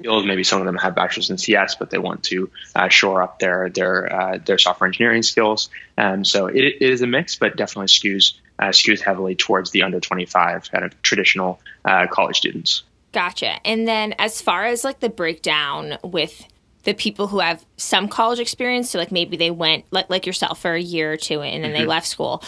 Maybe 0.01 0.45
some 0.45 0.61
of 0.61 0.67
them 0.67 0.77
have 0.77 0.95
bachelor's 0.95 1.31
in 1.31 1.39
CS, 1.39 1.75
but 1.75 1.91
they 1.91 1.99
want 1.99 2.23
to 2.25 2.51
uh, 2.75 2.89
shore 2.89 3.21
up 3.21 3.41
their 3.41 3.69
their 3.69 4.13
uh, 4.13 4.39
their 4.39 4.57
software 4.57 4.87
engineering 4.87 5.23
skills. 5.23 5.71
Um, 5.97 6.25
so 6.25 6.47
it, 6.47 6.65
it 6.65 6.83
is 6.83 7.03
a 7.03 7.09
mix, 7.09 7.35
but 7.35 7.57
definitely 7.57 7.89
skews 7.89 8.35
uh, 8.61 8.67
skews 8.67 9.01
heavily 9.01 9.35
towards 9.35 9.73
the 9.73 9.83
under 9.83 9.99
25 9.99 10.71
kind 10.71 10.85
of 10.85 11.03
traditional 11.03 11.61
uh, 11.85 12.07
college 12.07 12.37
students. 12.37 12.85
Gotcha. 13.13 13.67
And 13.67 13.89
then 13.89 14.15
as 14.19 14.41
far 14.41 14.67
as 14.67 14.85
like 14.85 15.01
the 15.01 15.09
breakdown 15.09 15.99
with 16.05 16.47
the 16.85 16.95
people 16.95 17.27
who 17.27 17.41
have 17.41 17.65
some 17.77 18.09
college 18.09 18.39
experience, 18.39 18.91
so 18.91 18.99
like 18.99 19.13
maybe 19.13 19.37
they 19.37 19.51
went 19.51 19.85
like 19.91 20.09
like 20.11 20.27
yourself 20.27 20.61
for 20.61 20.75
a 20.75 20.81
year 20.81 21.13
or 21.13 21.17
two 21.17 21.41
and 21.41 21.65
then 21.65 21.73
mm-hmm. 21.73 21.81
they 21.81 21.87
left 21.87 22.07
school 22.07 22.43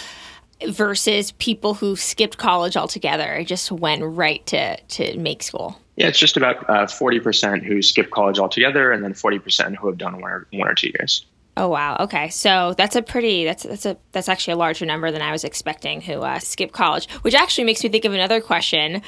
versus 0.69 1.33
people 1.33 1.75
who 1.75 1.97
skipped 1.97 2.39
college 2.39 2.77
altogether 2.77 3.25
and 3.25 3.47
just 3.47 3.73
went 3.73 4.03
right 4.05 4.45
to 4.47 4.77
to 4.77 5.17
make 5.19 5.43
school. 5.43 5.79
Yeah, 5.97 6.09
it's 6.09 6.19
just 6.19 6.37
about 6.37 6.69
uh, 6.69 6.87
forty 6.87 7.21
percent 7.21 7.65
who 7.65 7.83
skip 7.83 8.11
college 8.11 8.39
altogether, 8.39 8.93
and 8.93 9.03
then 9.03 9.15
forty 9.15 9.39
percent 9.39 9.77
who 9.77 9.87
have 9.89 9.99
done 9.99 10.21
one 10.21 10.31
or 10.31 10.47
one 10.53 10.69
or 10.69 10.75
two 10.75 10.91
years. 10.99 11.25
Oh 11.57 11.69
wow. 11.69 11.97
Okay, 12.01 12.31
so 12.31 12.75
that's 12.79 12.97
a 12.97 13.03
pretty 13.03 13.45
that's 13.45 13.65
that's 13.65 13.85
a 13.85 13.97
that's 14.13 14.29
actually 14.29 14.53
a 14.53 14.57
larger 14.57 14.87
number 14.87 15.11
than 15.11 15.21
I 15.21 15.33
was 15.33 15.45
expecting 15.45 16.01
who 16.01 16.23
uh, 16.23 16.39
skip 16.39 16.73
college, 16.73 17.11
which 17.23 17.35
actually 17.35 17.65
makes 17.65 17.83
me 17.83 17.91
think 17.91 18.05
of 18.05 18.15
another 18.15 18.41
question: 18.41 19.03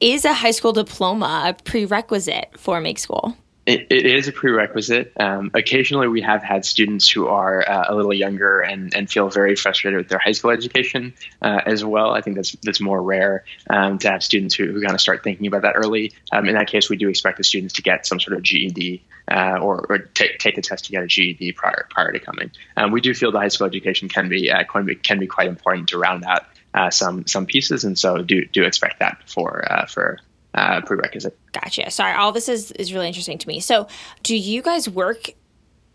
Is 0.00 0.26
a 0.26 0.34
high 0.34 0.50
school 0.50 0.72
diploma 0.72 1.44
a 1.46 1.62
prerequisite 1.62 2.50
for 2.58 2.82
make 2.82 2.98
school? 2.98 3.34
It, 3.64 3.86
it 3.90 4.06
is 4.06 4.28
a 4.28 4.32
prerequisite. 4.32 5.12
Um, 5.18 5.50
occasionally, 5.54 6.06
we 6.06 6.20
have 6.20 6.42
had 6.42 6.66
students 6.66 7.10
who 7.10 7.26
are 7.26 7.68
uh, 7.68 7.86
a 7.88 7.94
little 7.96 8.12
younger 8.12 8.60
and, 8.60 8.94
and 8.94 9.10
feel 9.10 9.28
very 9.30 9.56
frustrated 9.56 9.98
with 9.98 10.08
their 10.08 10.20
high 10.20 10.32
school 10.32 10.50
education 10.50 11.14
uh, 11.40 11.62
as 11.64 11.82
well. 11.82 12.12
I 12.12 12.20
think 12.20 12.36
that's 12.36 12.52
that's 12.62 12.80
more 12.80 13.02
rare 13.02 13.44
um, 13.70 13.98
to 14.00 14.10
have 14.10 14.22
students 14.22 14.54
who, 14.54 14.70
who 14.70 14.82
kind 14.82 14.94
of 14.94 15.00
start 15.00 15.24
thinking 15.24 15.46
about 15.46 15.62
that 15.62 15.74
early. 15.76 16.12
Um, 16.30 16.46
in 16.46 16.54
that 16.54 16.68
case, 16.68 16.90
we 16.90 16.96
do 16.96 17.08
expect 17.08 17.38
the 17.38 17.44
students 17.44 17.74
to 17.74 17.82
get 17.82 18.06
some 18.06 18.20
sort 18.20 18.36
of 18.36 18.42
GED 18.42 19.02
uh, 19.28 19.58
or, 19.60 19.84
or 19.88 19.98
take, 19.98 20.38
take 20.38 20.54
the 20.56 20.62
test 20.62 20.84
to 20.84 20.92
get 20.92 21.02
a 21.02 21.06
GED 21.06 21.52
prior 21.52 21.88
prior 21.90 22.12
to 22.12 22.20
coming. 22.20 22.52
Um, 22.76 22.92
we 22.92 23.00
do 23.00 23.14
feel 23.14 23.32
the 23.32 23.40
high 23.40 23.48
school 23.48 23.66
education 23.66 24.08
can 24.08 24.28
be 24.28 24.50
uh, 24.52 24.62
can 24.64 24.84
be 24.84 24.94
can 24.94 25.18
be 25.18 25.26
quite 25.26 25.48
important 25.48 25.88
to 25.88 25.98
round 25.98 26.22
out 26.24 26.44
uh, 26.76 26.90
some 26.90 27.26
some 27.26 27.46
pieces, 27.46 27.84
and 27.84 27.98
so 27.98 28.22
do 28.22 28.44
do 28.44 28.62
expect 28.62 29.00
that 29.00 29.18
for 29.26 29.64
uh, 29.70 29.86
for 29.86 30.18
uh, 30.54 30.82
prerequisite. 30.82 31.36
Gotcha. 31.52 31.90
Sorry, 31.90 32.14
all 32.14 32.32
this 32.32 32.48
is 32.48 32.70
is 32.72 32.92
really 32.92 33.08
interesting 33.08 33.38
to 33.38 33.48
me. 33.48 33.60
So, 33.60 33.88
do 34.22 34.36
you 34.36 34.62
guys 34.62 34.88
work 34.88 35.30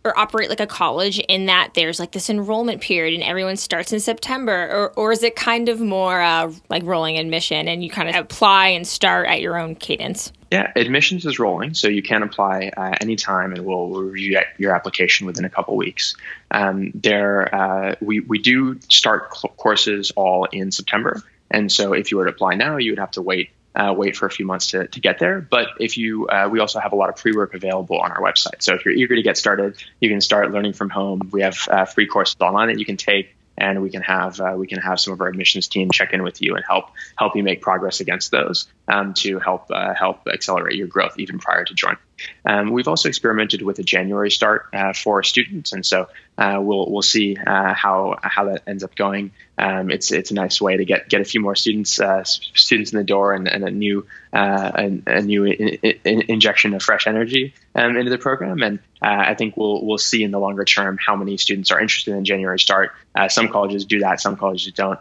or 0.03 0.17
operate 0.17 0.49
like 0.49 0.59
a 0.59 0.67
college 0.67 1.19
in 1.19 1.45
that 1.45 1.73
there's 1.75 1.99
like 1.99 2.11
this 2.11 2.29
enrollment 2.29 2.81
period 2.81 3.13
and 3.13 3.23
everyone 3.23 3.55
starts 3.55 3.93
in 3.93 3.99
September, 3.99 4.69
or 4.71 4.93
or 4.95 5.11
is 5.11 5.23
it 5.23 5.35
kind 5.35 5.69
of 5.69 5.79
more 5.79 6.21
uh, 6.21 6.51
like 6.69 6.83
rolling 6.83 7.17
admission 7.17 7.67
and 7.67 7.83
you 7.83 7.89
kind 7.89 8.09
of 8.09 8.15
apply 8.15 8.67
and 8.67 8.87
start 8.87 9.27
at 9.27 9.41
your 9.41 9.57
own 9.57 9.75
cadence? 9.75 10.31
Yeah, 10.51 10.71
admissions 10.75 11.25
is 11.25 11.39
rolling, 11.39 11.73
so 11.73 11.87
you 11.87 12.01
can 12.01 12.23
apply 12.23 12.71
uh, 12.75 12.95
anytime, 12.99 13.53
and 13.53 13.63
we'll 13.63 13.87
review 13.87 14.41
your 14.57 14.75
application 14.75 15.25
within 15.25 15.45
a 15.45 15.49
couple 15.49 15.77
weeks. 15.77 16.15
Um, 16.49 16.91
there, 16.93 17.53
uh, 17.55 17.95
we 18.01 18.19
we 18.19 18.39
do 18.39 18.77
start 18.89 19.33
cl- 19.35 19.53
courses 19.55 20.11
all 20.11 20.45
in 20.45 20.71
September, 20.71 21.23
and 21.49 21.71
so 21.71 21.93
if 21.93 22.11
you 22.11 22.17
were 22.17 22.25
to 22.25 22.31
apply 22.31 22.55
now, 22.55 22.77
you 22.77 22.91
would 22.91 22.99
have 22.99 23.11
to 23.11 23.21
wait 23.21 23.51
uh, 23.75 23.93
wait 23.95 24.15
for 24.15 24.25
a 24.25 24.31
few 24.31 24.45
months 24.45 24.71
to, 24.71 24.87
to 24.87 24.99
get 24.99 25.19
there. 25.19 25.41
But 25.41 25.67
if 25.79 25.97
you, 25.97 26.27
uh, 26.27 26.49
we 26.51 26.59
also 26.59 26.79
have 26.79 26.91
a 26.91 26.95
lot 26.95 27.09
of 27.09 27.15
pre 27.15 27.31
work 27.33 27.53
available 27.53 27.99
on 27.99 28.11
our 28.11 28.21
website. 28.21 28.61
So 28.61 28.73
if 28.75 28.85
you're 28.85 28.93
eager 28.93 29.15
to 29.15 29.21
get 29.21 29.37
started, 29.37 29.81
you 29.99 30.09
can 30.09 30.21
start 30.21 30.51
learning 30.51 30.73
from 30.73 30.89
home. 30.89 31.29
We 31.31 31.41
have 31.41 31.57
uh, 31.69 31.85
free 31.85 32.07
courses 32.07 32.35
online 32.41 32.67
that 32.67 32.79
you 32.79 32.85
can 32.85 32.97
take 32.97 33.35
and 33.57 33.81
we 33.81 33.89
can 33.89 34.01
have 34.01 34.39
uh, 34.39 34.55
we 34.57 34.67
can 34.67 34.79
have 34.79 34.99
some 34.99 35.13
of 35.13 35.21
our 35.21 35.27
admissions 35.27 35.67
team 35.67 35.91
check 35.91 36.13
in 36.13 36.23
with 36.23 36.41
you 36.41 36.55
and 36.55 36.63
help 36.65 36.85
help 37.17 37.35
you 37.35 37.43
make 37.43 37.61
progress 37.61 37.99
against 37.99 38.31
those 38.31 38.67
um, 38.87 39.13
to 39.13 39.39
help 39.39 39.65
uh, 39.69 39.93
help 39.93 40.27
accelerate 40.27 40.75
your 40.75 40.87
growth 40.87 41.19
even 41.19 41.37
prior 41.37 41.63
to 41.63 41.73
joining. 41.73 41.99
Um, 42.45 42.71
we've 42.71 42.87
also 42.87 43.09
experimented 43.09 43.61
with 43.61 43.79
a 43.79 43.83
January 43.83 44.31
start 44.31 44.67
uh, 44.73 44.93
for 44.93 45.23
students, 45.23 45.73
and 45.73 45.85
so 45.85 46.07
uh, 46.37 46.59
we'll 46.61 46.89
we'll 46.89 47.01
see 47.01 47.37
uh, 47.37 47.73
how 47.73 48.17
how 48.21 48.45
that 48.45 48.63
ends 48.67 48.83
up 48.83 48.95
going. 48.95 49.31
Um, 49.57 49.91
it's 49.91 50.11
it's 50.11 50.31
a 50.31 50.33
nice 50.33 50.59
way 50.59 50.77
to 50.77 50.85
get 50.85 51.09
get 51.09 51.21
a 51.21 51.25
few 51.25 51.39
more 51.39 51.55
students 51.55 51.99
uh, 51.99 52.23
students 52.23 52.91
in 52.91 52.97
the 52.97 53.03
door 53.03 53.33
and, 53.33 53.47
and 53.47 53.63
a 53.63 53.71
new 53.71 54.05
a, 54.33 55.01
a, 55.05 55.21
new 55.21 55.45
in, 55.45 55.77
in, 56.03 56.21
injection 56.29 56.73
of 56.73 56.81
fresh 56.81 57.05
energy 57.05 57.53
um, 57.75 57.97
into 57.97 58.09
the 58.09 58.17
program. 58.17 58.63
And 58.63 58.79
I 59.01 59.35
think 59.35 59.57
we'll 59.57 59.85
we'll 59.85 59.97
see 59.97 60.23
in 60.23 60.31
the 60.31 60.39
longer 60.39 60.65
term 60.65 60.97
how 60.97 61.15
many 61.15 61.37
students 61.37 61.71
are 61.71 61.79
interested 61.79 62.15
in 62.15 62.25
January 62.25 62.59
start. 62.59 62.91
some 63.29 63.49
colleges 63.49 63.85
do 63.85 63.99
that, 63.99 64.19
some 64.19 64.37
colleges 64.37 64.73
don't. 64.73 64.99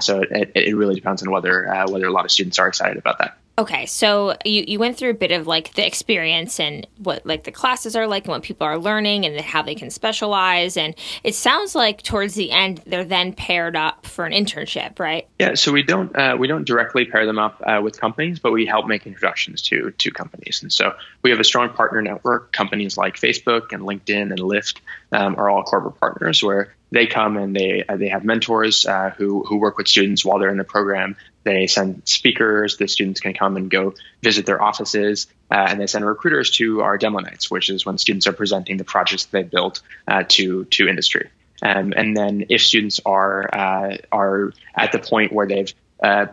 so 0.00 0.22
it, 0.22 0.52
it 0.54 0.76
really 0.76 0.94
depends 0.94 1.22
on 1.22 1.30
whether 1.30 1.66
whether 1.88 2.06
a 2.06 2.12
lot 2.12 2.24
of 2.24 2.30
students 2.30 2.58
are 2.58 2.68
excited 2.68 2.98
about 2.98 3.18
that. 3.18 3.38
Okay, 3.58 3.84
so 3.84 4.34
you, 4.46 4.64
you 4.66 4.78
went 4.78 4.96
through 4.96 5.10
a 5.10 5.14
bit 5.14 5.30
of 5.30 5.46
like 5.46 5.74
the 5.74 5.86
experience 5.86 6.58
and 6.58 6.86
what 6.96 7.26
like 7.26 7.44
the 7.44 7.52
classes 7.52 7.94
are 7.94 8.06
like 8.06 8.24
and 8.24 8.32
what 8.32 8.42
people 8.42 8.66
are 8.66 8.78
learning 8.78 9.26
and 9.26 9.38
how 9.40 9.60
they 9.60 9.74
can 9.74 9.90
specialize 9.90 10.78
and 10.78 10.94
it 11.22 11.34
sounds 11.34 11.74
like 11.74 12.02
towards 12.02 12.34
the 12.34 12.50
end 12.50 12.82
they're 12.86 13.04
then 13.04 13.34
paired 13.34 13.76
up 13.76 14.06
for 14.06 14.24
an 14.24 14.32
internship, 14.32 14.98
right? 14.98 15.28
Yeah, 15.38 15.54
so 15.54 15.70
we 15.70 15.82
don't 15.82 16.16
uh, 16.16 16.36
we 16.38 16.46
don't 16.46 16.64
directly 16.64 17.04
pair 17.04 17.26
them 17.26 17.38
up 17.38 17.62
uh, 17.66 17.80
with 17.82 18.00
companies, 18.00 18.38
but 18.38 18.52
we 18.52 18.64
help 18.64 18.86
make 18.86 19.06
introductions 19.06 19.60
to 19.62 19.90
to 19.90 20.10
companies, 20.10 20.62
and 20.62 20.72
so 20.72 20.94
we 21.22 21.30
have 21.30 21.40
a 21.40 21.44
strong 21.44 21.70
partner 21.70 22.00
network. 22.00 22.52
Companies 22.52 22.96
like 22.96 23.16
Facebook 23.16 23.72
and 23.72 23.82
LinkedIn 23.82 24.30
and 24.30 24.38
Lyft 24.38 24.80
um, 25.12 25.36
are 25.36 25.50
all 25.50 25.62
corporate 25.62 26.00
partners 26.00 26.42
where 26.42 26.74
they 26.90 27.06
come 27.06 27.36
and 27.36 27.56
they 27.56 27.84
uh, 27.88 27.96
they 27.96 28.08
have 28.08 28.24
mentors 28.24 28.86
uh, 28.86 29.10
who 29.16 29.42
who 29.44 29.56
work 29.56 29.78
with 29.78 29.88
students 29.88 30.24
while 30.24 30.38
they're 30.38 30.50
in 30.50 30.58
the 30.58 30.64
program. 30.64 31.16
They 31.44 31.66
send 31.66 32.02
speakers. 32.06 32.76
The 32.76 32.88
students 32.88 33.20
can 33.20 33.34
come 33.34 33.56
and 33.56 33.70
go 33.70 33.94
visit 34.22 34.46
their 34.46 34.62
offices, 34.62 35.26
uh, 35.50 35.66
and 35.68 35.80
they 35.80 35.86
send 35.86 36.04
recruiters 36.04 36.50
to 36.52 36.82
our 36.82 36.98
demo 36.98 37.18
nights, 37.18 37.50
which 37.50 37.68
is 37.68 37.84
when 37.84 37.98
students 37.98 38.26
are 38.26 38.32
presenting 38.32 38.76
the 38.76 38.84
projects 38.84 39.26
they 39.26 39.42
built 39.42 39.80
uh, 40.06 40.24
to 40.28 40.64
to 40.64 40.88
industry. 40.88 41.30
Um, 41.62 41.92
and 41.96 42.16
then 42.16 42.46
if 42.48 42.62
students 42.62 43.00
are 43.06 43.48
uh, 43.52 43.96
are 44.10 44.52
at 44.74 44.92
the 44.92 44.98
point 44.98 45.32
where 45.32 45.46
they've 45.46 45.72
uh, 46.02 46.26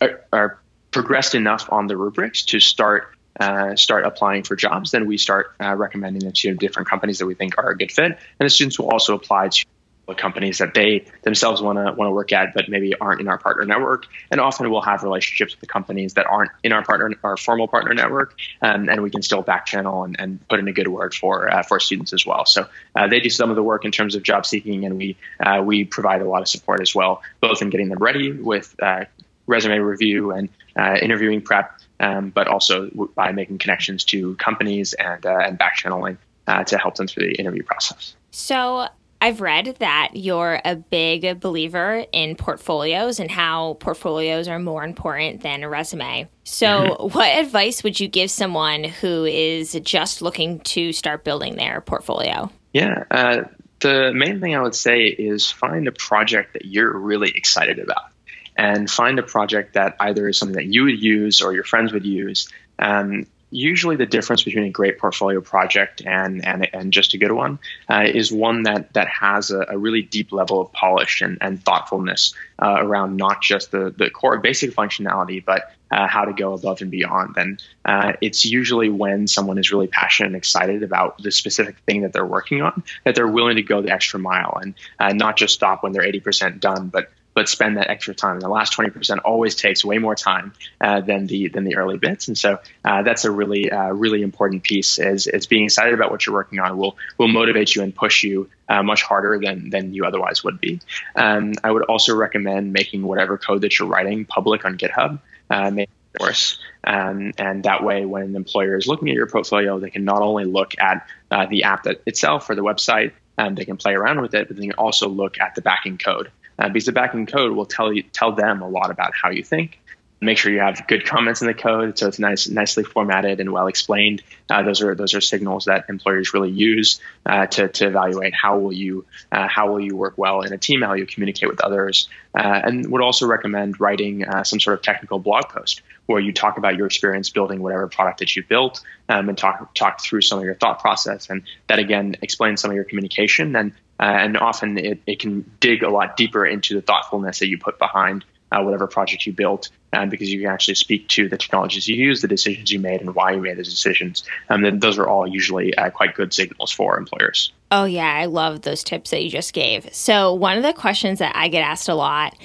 are, 0.00 0.24
are 0.32 0.58
progressed 0.90 1.34
enough 1.34 1.70
on 1.72 1.88
the 1.88 1.96
rubrics 1.96 2.44
to 2.46 2.60
start 2.60 3.16
uh, 3.38 3.76
start 3.76 4.04
applying 4.04 4.42
for 4.44 4.56
jobs, 4.56 4.92
then 4.92 5.06
we 5.06 5.18
start 5.18 5.54
uh, 5.60 5.74
recommending 5.74 6.22
them 6.22 6.32
to 6.32 6.54
different 6.54 6.88
companies 6.88 7.18
that 7.18 7.26
we 7.26 7.34
think 7.34 7.58
are 7.58 7.70
a 7.70 7.76
good 7.76 7.92
fit. 7.92 8.12
And 8.12 8.46
the 8.46 8.50
students 8.50 8.78
will 8.78 8.88
also 8.88 9.14
apply 9.14 9.48
to 9.48 9.66
companies 10.14 10.58
that 10.58 10.74
they 10.74 11.04
themselves 11.22 11.60
want 11.60 11.78
to 11.78 11.92
want 11.92 12.08
to 12.08 12.12
work 12.12 12.32
at, 12.32 12.54
but 12.54 12.68
maybe 12.68 12.94
aren't 13.00 13.20
in 13.20 13.28
our 13.28 13.38
partner 13.38 13.64
network. 13.64 14.06
And 14.30 14.40
often 14.40 14.70
we'll 14.70 14.82
have 14.82 15.02
relationships 15.02 15.52
with 15.52 15.60
the 15.60 15.66
companies 15.66 16.14
that 16.14 16.26
aren't 16.26 16.50
in 16.62 16.72
our 16.72 16.84
partner, 16.84 17.12
our 17.24 17.36
formal 17.36 17.66
partner 17.66 17.92
network, 17.94 18.36
um, 18.62 18.88
and 18.88 19.02
we 19.02 19.10
can 19.10 19.22
still 19.22 19.42
back 19.42 19.66
channel 19.66 20.04
and, 20.04 20.16
and, 20.18 20.46
put 20.48 20.60
in 20.60 20.68
a 20.68 20.72
good 20.72 20.88
word 20.88 21.14
for 21.14 21.52
uh, 21.52 21.62
for 21.62 21.80
students 21.80 22.12
as 22.12 22.24
well. 22.24 22.44
So 22.46 22.68
uh, 22.94 23.08
they 23.08 23.20
do 23.20 23.30
some 23.30 23.50
of 23.50 23.56
the 23.56 23.62
work 23.62 23.84
in 23.84 23.90
terms 23.90 24.14
of 24.14 24.22
job 24.22 24.46
seeking, 24.46 24.84
and 24.84 24.96
we 24.96 25.16
uh, 25.40 25.62
we 25.64 25.84
provide 25.84 26.22
a 26.22 26.28
lot 26.28 26.42
of 26.42 26.48
support 26.48 26.80
as 26.80 26.94
well, 26.94 27.22
both 27.40 27.62
in 27.62 27.70
getting 27.70 27.88
them 27.88 27.98
ready 27.98 28.30
with 28.30 28.76
uh, 28.80 29.06
resume 29.46 29.78
review 29.78 30.30
and 30.30 30.48
uh, 30.78 30.96
interviewing 31.02 31.40
prep, 31.40 31.80
um, 31.98 32.30
but 32.30 32.46
also 32.46 32.90
by 33.14 33.32
making 33.32 33.58
connections 33.58 34.04
to 34.04 34.36
companies 34.36 34.92
and 34.92 35.26
uh, 35.26 35.38
and 35.38 35.58
back 35.58 35.76
channeling 35.76 36.18
to 36.66 36.78
help 36.78 36.94
them 36.94 37.08
through 37.08 37.26
the 37.26 37.34
interview 37.34 37.64
process. 37.64 38.14
So 38.30 38.86
I've 39.20 39.40
read 39.40 39.76
that 39.78 40.10
you're 40.14 40.60
a 40.64 40.76
big 40.76 41.40
believer 41.40 42.04
in 42.12 42.36
portfolios 42.36 43.18
and 43.18 43.30
how 43.30 43.74
portfolios 43.80 44.48
are 44.48 44.58
more 44.58 44.84
important 44.84 45.42
than 45.42 45.62
a 45.62 45.68
resume. 45.68 46.28
So, 46.44 46.66
mm-hmm. 46.66 47.16
what 47.16 47.38
advice 47.38 47.82
would 47.82 47.98
you 47.98 48.08
give 48.08 48.30
someone 48.30 48.84
who 48.84 49.24
is 49.24 49.78
just 49.82 50.22
looking 50.22 50.60
to 50.60 50.92
start 50.92 51.24
building 51.24 51.56
their 51.56 51.80
portfolio? 51.80 52.50
Yeah, 52.72 53.04
uh, 53.10 53.44
the 53.80 54.12
main 54.14 54.40
thing 54.40 54.54
I 54.54 54.62
would 54.62 54.74
say 54.74 55.06
is 55.06 55.50
find 55.50 55.88
a 55.88 55.92
project 55.92 56.52
that 56.54 56.64
you're 56.64 56.96
really 56.96 57.30
excited 57.30 57.78
about 57.78 58.10
and 58.56 58.90
find 58.90 59.18
a 59.18 59.22
project 59.22 59.74
that 59.74 59.96
either 60.00 60.28
is 60.28 60.38
something 60.38 60.56
that 60.56 60.66
you 60.66 60.84
would 60.84 61.02
use 61.02 61.42
or 61.42 61.52
your 61.52 61.64
friends 61.64 61.92
would 61.92 62.06
use. 62.06 62.48
Um, 62.78 63.26
usually 63.50 63.96
the 63.96 64.06
difference 64.06 64.42
between 64.42 64.64
a 64.64 64.70
great 64.70 64.98
portfolio 64.98 65.40
project 65.40 66.02
and 66.04 66.44
and, 66.44 66.68
and 66.72 66.92
just 66.92 67.14
a 67.14 67.18
good 67.18 67.32
one 67.32 67.58
uh, 67.88 68.04
is 68.06 68.32
one 68.32 68.64
that 68.64 68.92
that 68.94 69.08
has 69.08 69.50
a, 69.50 69.66
a, 69.68 69.78
really 69.78 70.02
deep 70.02 70.32
level 70.32 70.60
of 70.60 70.72
polish 70.72 71.22
and, 71.22 71.38
and 71.40 71.62
thoughtfulness 71.64 72.34
uh, 72.60 72.76
around 72.78 73.16
not 73.16 73.42
just 73.42 73.70
the 73.70 73.94
the 73.96 74.10
core 74.10 74.38
basic 74.38 74.72
functionality 74.72 75.44
but 75.44 75.72
uh, 75.90 76.06
how 76.06 76.24
to 76.24 76.32
go 76.32 76.52
above 76.52 76.80
and 76.80 76.90
beyond. 76.90 77.36
And 77.36 77.62
uh, 77.84 78.14
it's 78.20 78.44
usually 78.44 78.88
when 78.88 79.26
someone 79.26 79.58
is 79.58 79.70
really 79.70 79.86
passionate 79.86 80.28
and 80.28 80.36
excited 80.36 80.82
about 80.82 81.22
the 81.22 81.30
specific 81.30 81.76
thing 81.86 82.02
that 82.02 82.12
they're 82.12 82.26
working 82.26 82.62
on 82.62 82.82
that 83.04 83.14
they're 83.14 83.28
willing 83.28 83.56
to 83.56 83.62
go 83.62 83.80
the 83.82 83.92
extra 83.92 84.18
mile 84.18 84.58
and 84.60 84.74
uh, 84.98 85.12
not 85.12 85.36
just 85.36 85.54
stop 85.54 85.82
when 85.82 85.92
they're 85.92 86.02
80% 86.02 86.60
done 86.60 86.88
but 86.88 87.10
but 87.36 87.50
spend 87.50 87.76
that 87.76 87.90
extra 87.90 88.14
time. 88.14 88.40
The 88.40 88.48
last 88.48 88.72
20% 88.72 89.18
always 89.22 89.54
takes 89.54 89.84
way 89.84 89.98
more 89.98 90.14
time 90.14 90.54
uh, 90.80 91.02
than 91.02 91.26
the 91.26 91.48
than 91.48 91.64
the 91.64 91.76
early 91.76 91.98
bits. 91.98 92.28
And 92.28 92.36
so 92.36 92.58
uh, 92.82 93.02
that's 93.02 93.26
a 93.26 93.30
really 93.30 93.70
uh, 93.70 93.90
really 93.90 94.22
important 94.22 94.62
piece 94.64 94.98
is, 94.98 95.26
is 95.26 95.46
being 95.46 95.64
excited 95.64 95.92
about 95.92 96.10
what 96.10 96.24
you're 96.24 96.34
working 96.34 96.58
on 96.58 96.78
will 96.78 96.96
will 97.18 97.28
motivate 97.28 97.76
you 97.76 97.82
and 97.82 97.94
push 97.94 98.24
you 98.24 98.48
uh, 98.70 98.82
much 98.82 99.02
harder 99.02 99.38
than 99.38 99.68
than 99.68 99.92
you 99.92 100.06
otherwise 100.06 100.42
would 100.42 100.58
be. 100.58 100.80
Um, 101.14 101.52
I 101.62 101.70
would 101.70 101.84
also 101.84 102.16
recommend 102.16 102.72
making 102.72 103.02
whatever 103.02 103.36
code 103.36 103.60
that 103.60 103.78
you're 103.78 103.88
writing 103.88 104.24
public 104.24 104.64
on 104.64 104.78
GitHub. 104.78 105.20
Uh, 105.50 105.70
course. 106.18 106.58
Um, 106.84 107.32
and 107.36 107.64
that 107.64 107.84
way, 107.84 108.06
when 108.06 108.22
an 108.22 108.36
employer 108.36 108.76
is 108.78 108.86
looking 108.86 109.08
at 109.10 109.14
your 109.14 109.26
portfolio, 109.26 109.78
they 109.78 109.90
can 109.90 110.04
not 110.04 110.22
only 110.22 110.46
look 110.46 110.72
at 110.78 111.06
uh, 111.30 111.44
the 111.44 111.64
app 111.64 111.82
that 111.82 112.00
itself 112.06 112.48
or 112.48 112.54
the 112.54 112.62
website, 112.62 113.12
um, 113.36 113.54
they 113.54 113.66
can 113.66 113.76
play 113.76 113.92
around 113.92 114.22
with 114.22 114.34
it, 114.34 114.48
but 114.48 114.56
they 114.56 114.62
can 114.62 114.72
also 114.78 115.08
look 115.08 115.38
at 115.38 115.54
the 115.54 115.60
backing 115.60 115.98
code 115.98 116.30
uh, 116.58 116.68
because 116.68 116.86
the 116.86 116.92
backing 116.92 117.26
code 117.26 117.52
will 117.52 117.66
tell 117.66 117.92
you 117.92 118.02
tell 118.02 118.32
them 118.32 118.62
a 118.62 118.68
lot 118.68 118.90
about 118.90 119.12
how 119.14 119.30
you 119.30 119.42
think. 119.42 119.80
Make 120.18 120.38
sure 120.38 120.50
you 120.50 120.60
have 120.60 120.86
good 120.88 121.04
comments 121.04 121.42
in 121.42 121.46
the 121.46 121.54
code 121.54 121.98
so 121.98 122.08
it's 122.08 122.18
nice 122.18 122.48
nicely 122.48 122.84
formatted 122.84 123.38
and 123.38 123.52
well 123.52 123.66
explained. 123.66 124.22
Uh, 124.48 124.62
those 124.62 124.80
are 124.80 124.94
those 124.94 125.14
are 125.14 125.20
signals 125.20 125.66
that 125.66 125.84
employers 125.90 126.32
really 126.32 126.50
use 126.50 127.00
uh, 127.26 127.46
to, 127.46 127.68
to 127.68 127.88
evaluate 127.88 128.32
how 128.34 128.58
will 128.58 128.72
you 128.72 129.04
uh, 129.30 129.46
how 129.46 129.70
will 129.70 129.80
you 129.80 129.94
work 129.94 130.14
well 130.16 130.40
in 130.40 130.54
a 130.54 130.58
team 130.58 130.80
how 130.80 130.94
you 130.94 131.04
communicate 131.04 131.50
with 131.50 131.60
others. 131.60 132.08
Uh, 132.34 132.60
and 132.64 132.90
would 132.90 133.02
also 133.02 133.26
recommend 133.26 133.78
writing 133.78 134.24
uh, 134.24 134.42
some 134.42 134.58
sort 134.58 134.78
of 134.78 134.82
technical 134.82 135.18
blog 135.18 135.50
post 135.50 135.82
where 136.06 136.20
you 136.20 136.32
talk 136.32 136.56
about 136.56 136.76
your 136.76 136.86
experience 136.86 137.28
building 137.28 137.60
whatever 137.60 137.86
product 137.86 138.20
that 138.20 138.34
you 138.34 138.42
built 138.42 138.80
um, 139.10 139.28
and 139.28 139.36
talk 139.36 139.74
talk 139.74 140.00
through 140.00 140.22
some 140.22 140.38
of 140.38 140.44
your 140.44 140.54
thought 140.54 140.80
process. 140.80 141.28
And 141.28 141.42
that 141.68 141.78
again 141.78 142.16
explains 142.22 142.62
some 142.62 142.70
of 142.70 142.74
your 142.74 142.84
communication. 142.84 143.54
And 143.54 143.72
uh, 143.98 144.04
and 144.04 144.36
often 144.36 144.78
it, 144.78 145.00
it 145.06 145.18
can 145.18 145.50
dig 145.60 145.82
a 145.82 145.90
lot 145.90 146.16
deeper 146.16 146.46
into 146.46 146.74
the 146.74 146.82
thoughtfulness 146.82 147.38
that 147.38 147.48
you 147.48 147.58
put 147.58 147.78
behind 147.78 148.24
uh, 148.52 148.62
whatever 148.62 148.86
project 148.86 149.26
you 149.26 149.32
built, 149.32 149.70
um, 149.92 150.08
because 150.08 150.32
you 150.32 150.40
can 150.40 150.50
actually 150.50 150.74
speak 150.74 151.08
to 151.08 151.28
the 151.28 151.36
technologies 151.36 151.88
you 151.88 151.96
use, 151.96 152.22
the 152.22 152.28
decisions 152.28 152.70
you 152.70 152.78
made, 152.78 153.00
and 153.00 153.14
why 153.14 153.32
you 153.32 153.40
made 153.40 153.58
those 153.58 153.68
decisions. 153.68 154.24
And 154.48 154.64
then 154.64 154.78
those 154.78 154.98
are 154.98 155.06
all 155.08 155.26
usually 155.26 155.74
uh, 155.76 155.90
quite 155.90 156.14
good 156.14 156.32
signals 156.32 156.70
for 156.70 156.96
employers. 156.96 157.52
Oh, 157.72 157.84
yeah. 157.84 158.12
I 158.12 158.26
love 158.26 158.62
those 158.62 158.84
tips 158.84 159.10
that 159.10 159.24
you 159.24 159.30
just 159.30 159.52
gave. 159.52 159.92
So, 159.92 160.32
one 160.32 160.56
of 160.56 160.62
the 160.62 160.72
questions 160.72 161.18
that 161.18 161.34
I 161.34 161.48
get 161.48 161.62
asked 161.62 161.88
a 161.88 161.94
lot 161.94 162.36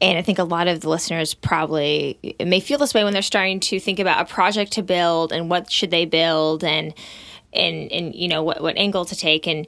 and 0.00 0.16
I 0.16 0.22
think 0.22 0.38
a 0.38 0.44
lot 0.44 0.68
of 0.68 0.80
the 0.80 0.88
listeners 0.88 1.34
probably 1.34 2.36
may 2.44 2.60
feel 2.60 2.78
this 2.78 2.94
way 2.94 3.04
when 3.04 3.12
they're 3.12 3.22
starting 3.22 3.60
to 3.60 3.80
think 3.80 3.98
about 3.98 4.20
a 4.20 4.32
project 4.32 4.72
to 4.72 4.82
build 4.82 5.32
and 5.32 5.50
what 5.50 5.72
should 5.72 5.90
they 5.90 6.04
build 6.04 6.62
and 6.62 6.94
and 7.52 7.90
and 7.90 8.14
you 8.14 8.28
know 8.28 8.42
what 8.42 8.62
what 8.62 8.76
angle 8.76 9.04
to 9.06 9.16
take 9.16 9.46
and 9.46 9.66